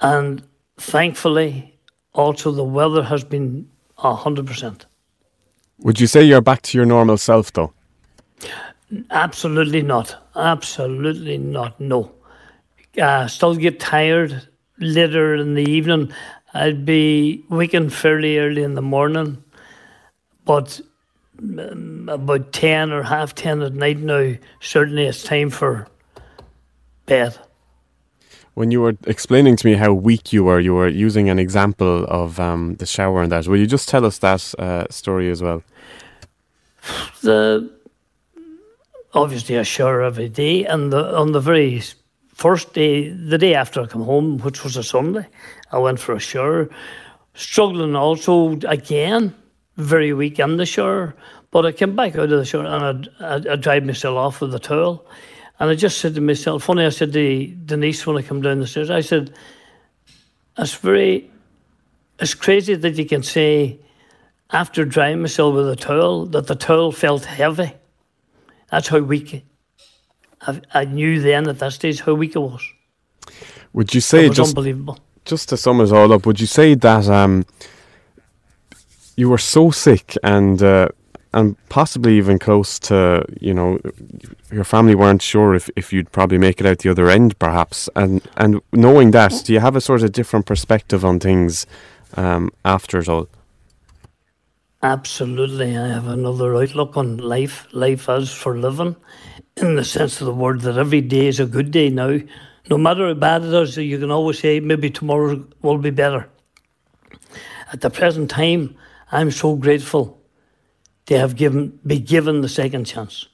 and 0.02 0.42
thankfully 0.76 1.78
also 2.12 2.52
the 2.52 2.64
weather 2.64 3.02
has 3.02 3.24
been 3.24 3.68
hundred 3.96 4.46
percent. 4.46 4.86
Would 5.78 6.00
you 6.00 6.06
say 6.06 6.22
you're 6.22 6.40
back 6.40 6.62
to 6.62 6.78
your 6.78 6.86
normal 6.86 7.16
self 7.16 7.52
though? 7.52 7.72
Absolutely 9.10 9.82
not. 9.82 10.16
Absolutely 10.36 11.38
not. 11.38 11.80
No. 11.80 12.12
Uh, 13.00 13.26
still 13.26 13.54
get 13.54 13.80
tired 13.80 14.48
later 14.78 15.34
in 15.34 15.54
the 15.54 15.68
evening. 15.68 16.12
I'd 16.54 16.84
be 16.84 17.44
waking 17.48 17.90
fairly 17.90 18.38
early 18.38 18.62
in 18.62 18.74
the 18.74 18.82
morning, 18.82 19.42
but 20.44 20.80
um, 21.38 22.08
about 22.10 22.52
10 22.52 22.92
or 22.92 23.02
half 23.02 23.34
10 23.34 23.62
at 23.62 23.72
night 23.72 23.98
now, 23.98 24.34
certainly 24.60 25.06
it's 25.06 25.22
time 25.22 25.48
for 25.48 25.88
bed. 27.06 27.38
When 28.54 28.70
you 28.70 28.82
were 28.82 28.96
explaining 29.06 29.56
to 29.56 29.66
me 29.66 29.74
how 29.74 29.94
weak 29.94 30.32
you 30.32 30.44
were, 30.44 30.60
you 30.60 30.74
were 30.74 30.88
using 30.88 31.30
an 31.30 31.38
example 31.38 32.04
of 32.04 32.38
um, 32.38 32.74
the 32.76 32.84
shower 32.84 33.22
and 33.22 33.32
that. 33.32 33.48
Will 33.48 33.56
you 33.56 33.66
just 33.66 33.88
tell 33.88 34.04
us 34.04 34.18
that 34.18 34.54
uh, 34.58 34.86
story 34.90 35.30
as 35.30 35.42
well? 35.42 35.62
The 37.22 37.72
obviously 39.14 39.58
I 39.58 39.62
shower 39.62 40.02
every 40.02 40.28
day, 40.28 40.66
and 40.66 40.92
the, 40.92 41.16
on 41.16 41.32
the 41.32 41.40
very 41.40 41.80
first 42.34 42.72
day, 42.72 43.10
the 43.10 43.38
day 43.38 43.54
after 43.54 43.80
I 43.80 43.86
come 43.86 44.02
home, 44.02 44.38
which 44.38 44.64
was 44.64 44.76
a 44.76 44.82
Sunday, 44.82 45.26
I 45.70 45.78
went 45.78 46.00
for 46.00 46.14
a 46.14 46.20
shower, 46.20 46.70
struggling 47.34 47.96
also 47.96 48.58
again, 48.66 49.34
very 49.76 50.12
weak 50.12 50.38
in 50.38 50.56
the 50.56 50.66
shower. 50.66 51.14
But 51.50 51.66
I 51.66 51.72
came 51.72 51.94
back 51.94 52.16
out 52.16 52.24
of 52.24 52.30
the 52.30 52.44
shower 52.44 52.66
and 52.66 53.08
I, 53.20 53.34
I, 53.34 53.52
I 53.52 53.56
dried 53.56 53.86
myself 53.86 54.16
off 54.16 54.40
with 54.40 54.54
a 54.54 54.58
towel. 54.58 55.06
And 55.60 55.70
I 55.70 55.74
just 55.74 55.98
said 55.98 56.14
to 56.14 56.20
myself, 56.20 56.64
funny, 56.64 56.84
I 56.84 56.88
said 56.88 57.12
to 57.12 57.46
Denise 57.46 58.06
when 58.06 58.16
I 58.16 58.22
come 58.22 58.40
down 58.40 58.60
the 58.60 58.66
stairs, 58.66 58.90
I 58.90 59.00
said, 59.00 59.34
it's 60.58 60.74
very, 60.74 61.30
it's 62.18 62.34
crazy 62.34 62.74
that 62.74 62.96
you 62.96 63.04
can 63.04 63.22
say 63.22 63.78
after 64.50 64.84
drying 64.84 65.20
myself 65.20 65.54
with 65.54 65.68
a 65.68 65.76
towel 65.76 66.26
that 66.26 66.46
the 66.46 66.54
towel 66.54 66.90
felt 66.90 67.24
heavy. 67.24 67.74
That's 68.70 68.88
how 68.88 68.98
weak 69.00 69.44
I, 70.46 70.60
I 70.74 70.84
knew 70.84 71.20
then 71.20 71.48
at 71.48 71.58
that 71.58 71.72
stage 71.72 72.00
how 72.00 72.14
weak 72.14 72.36
I 72.36 72.40
was. 72.40 72.62
Would 73.72 73.94
you 73.94 74.00
say 74.00 74.26
it 74.26 74.30
was 74.30 74.36
just 74.38 74.50
unbelievable? 74.50 74.98
Just 75.24 75.48
to 75.50 75.56
sum 75.56 75.80
it 75.80 75.92
all 75.92 76.12
up, 76.12 76.26
would 76.26 76.40
you 76.40 76.46
say 76.46 76.74
that 76.74 77.08
um, 77.08 77.46
you 79.16 79.28
were 79.28 79.38
so 79.38 79.70
sick 79.70 80.16
and 80.22 80.62
uh, 80.62 80.88
and 81.32 81.56
possibly 81.68 82.16
even 82.18 82.38
close 82.38 82.78
to 82.78 83.24
you 83.40 83.54
know 83.54 83.78
your 84.50 84.64
family 84.64 84.94
weren't 84.94 85.22
sure 85.22 85.54
if, 85.54 85.70
if 85.76 85.92
you'd 85.92 86.12
probably 86.12 86.38
make 86.38 86.60
it 86.60 86.66
out 86.66 86.78
the 86.78 86.90
other 86.90 87.08
end, 87.08 87.38
perhaps, 87.38 87.88
and 87.96 88.22
and 88.36 88.60
knowing 88.72 89.12
that, 89.12 89.42
do 89.44 89.52
you 89.52 89.60
have 89.60 89.76
a 89.76 89.80
sort 89.80 90.02
of 90.02 90.12
different 90.12 90.46
perspective 90.46 91.04
on 91.04 91.20
things 91.20 91.66
um, 92.16 92.50
after 92.64 92.98
it 92.98 93.08
all? 93.08 93.28
Absolutely, 94.82 95.76
I 95.76 95.88
have 95.88 96.08
another 96.08 96.56
outlook 96.56 96.96
on 96.96 97.18
life. 97.18 97.66
Life 97.72 98.08
is 98.08 98.32
for 98.32 98.58
living, 98.58 98.96
in 99.56 99.76
the 99.76 99.84
sense 99.84 100.20
of 100.20 100.26
the 100.26 100.34
word 100.34 100.62
that 100.62 100.78
every 100.78 101.00
day 101.00 101.26
is 101.26 101.40
a 101.40 101.46
good 101.46 101.70
day 101.70 101.90
now. 101.90 102.18
No 102.70 102.78
matter 102.78 103.08
how 103.08 103.14
bad 103.14 103.42
it 103.42 103.52
is, 103.52 103.76
you 103.76 103.98
can 103.98 104.10
always 104.10 104.38
say 104.38 104.60
maybe 104.60 104.90
tomorrow 104.90 105.44
will 105.62 105.78
be 105.78 105.90
better. 105.90 106.28
At 107.72 107.80
the 107.80 107.90
present 107.90 108.30
time, 108.30 108.76
I'm 109.10 109.30
so 109.30 109.56
grateful 109.56 110.20
to 111.06 111.18
have 111.18 111.36
given 111.36 111.78
be 111.86 111.98
given 111.98 112.40
the 112.40 112.48
second 112.48 112.84
chance. 112.84 113.26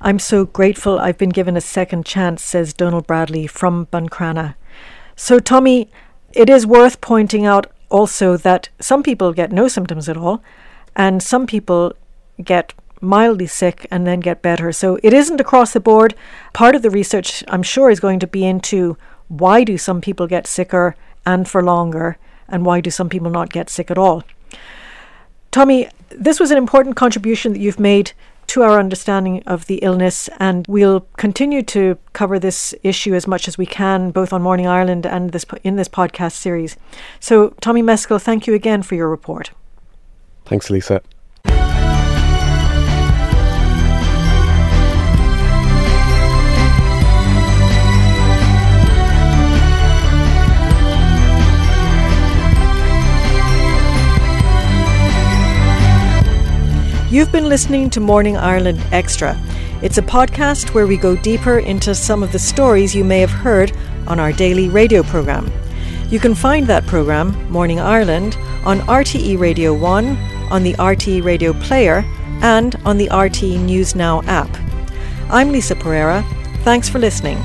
I'm 0.00 0.18
so 0.18 0.44
grateful 0.44 0.98
I've 0.98 1.18
been 1.18 1.30
given 1.30 1.56
a 1.56 1.60
second 1.60 2.04
chance, 2.04 2.42
says 2.42 2.72
Donald 2.72 3.06
Bradley 3.06 3.46
from 3.46 3.86
Buncrana. 3.86 4.54
So, 5.16 5.38
Tommy, 5.38 5.90
it 6.32 6.50
is 6.50 6.66
worth 6.66 7.00
pointing 7.00 7.46
out 7.46 7.72
also 7.88 8.36
that 8.36 8.68
some 8.78 9.02
people 9.02 9.32
get 9.32 9.52
no 9.52 9.68
symptoms 9.68 10.08
at 10.08 10.16
all, 10.16 10.42
and 10.94 11.22
some 11.22 11.46
people 11.46 11.94
get 12.42 12.74
mildly 13.06 13.46
sick 13.46 13.86
and 13.90 14.06
then 14.06 14.20
get 14.20 14.42
better. 14.42 14.72
So 14.72 14.98
it 15.02 15.12
isn't 15.12 15.40
across 15.40 15.72
the 15.72 15.80
board. 15.80 16.14
Part 16.52 16.74
of 16.74 16.82
the 16.82 16.90
research, 16.90 17.42
I'm 17.48 17.62
sure, 17.62 17.90
is 17.90 18.00
going 18.00 18.18
to 18.20 18.26
be 18.26 18.44
into 18.44 18.96
why 19.28 19.64
do 19.64 19.78
some 19.78 20.00
people 20.00 20.26
get 20.26 20.46
sicker 20.46 20.94
and 21.24 21.48
for 21.48 21.62
longer, 21.62 22.18
and 22.48 22.64
why 22.64 22.80
do 22.80 22.90
some 22.90 23.08
people 23.08 23.30
not 23.30 23.52
get 23.52 23.68
sick 23.68 23.90
at 23.90 23.98
all. 23.98 24.22
Tommy, 25.50 25.88
this 26.10 26.38
was 26.38 26.50
an 26.50 26.58
important 26.58 26.94
contribution 26.94 27.52
that 27.52 27.58
you've 27.58 27.80
made 27.80 28.12
to 28.48 28.62
our 28.62 28.78
understanding 28.78 29.42
of 29.44 29.66
the 29.66 29.76
illness, 29.76 30.28
and 30.38 30.64
we'll 30.68 31.00
continue 31.16 31.62
to 31.62 31.98
cover 32.12 32.38
this 32.38 32.74
issue 32.82 33.14
as 33.14 33.26
much 33.26 33.48
as 33.48 33.58
we 33.58 33.66
can, 33.66 34.12
both 34.12 34.32
on 34.32 34.40
Morning 34.42 34.66
Ireland 34.66 35.04
and 35.04 35.32
this 35.32 35.44
in 35.64 35.76
this 35.76 35.88
podcast 35.88 36.32
series. 36.32 36.76
So, 37.18 37.50
Tommy 37.60 37.82
Meskill, 37.82 38.22
thank 38.22 38.46
you 38.46 38.54
again 38.54 38.82
for 38.82 38.94
your 38.94 39.08
report. 39.08 39.50
Thanks, 40.44 40.70
Lisa. 40.70 41.02
You've 57.16 57.32
been 57.32 57.48
listening 57.48 57.88
to 57.90 57.98
Morning 57.98 58.36
Ireland 58.36 58.78
Extra. 58.92 59.40
It's 59.80 59.96
a 59.96 60.02
podcast 60.02 60.74
where 60.74 60.86
we 60.86 60.98
go 60.98 61.16
deeper 61.16 61.60
into 61.60 61.94
some 61.94 62.22
of 62.22 62.30
the 62.30 62.38
stories 62.38 62.94
you 62.94 63.04
may 63.04 63.20
have 63.20 63.30
heard 63.30 63.72
on 64.06 64.20
our 64.20 64.34
daily 64.34 64.68
radio 64.68 65.02
programme. 65.02 65.50
You 66.10 66.20
can 66.20 66.34
find 66.34 66.66
that 66.66 66.86
programme, 66.86 67.50
Morning 67.50 67.80
Ireland, 67.80 68.36
on 68.66 68.80
RTE 68.80 69.38
Radio 69.38 69.72
1, 69.72 70.06
on 70.50 70.62
the 70.62 70.74
RTE 70.74 71.24
Radio 71.24 71.54
Player, 71.54 72.04
and 72.42 72.76
on 72.84 72.98
the 72.98 73.08
RTE 73.08 73.64
News 73.64 73.94
Now 73.94 74.20
app. 74.24 74.54
I'm 75.30 75.52
Lisa 75.52 75.74
Pereira. 75.74 76.22
Thanks 76.64 76.90
for 76.90 76.98
listening. 76.98 77.38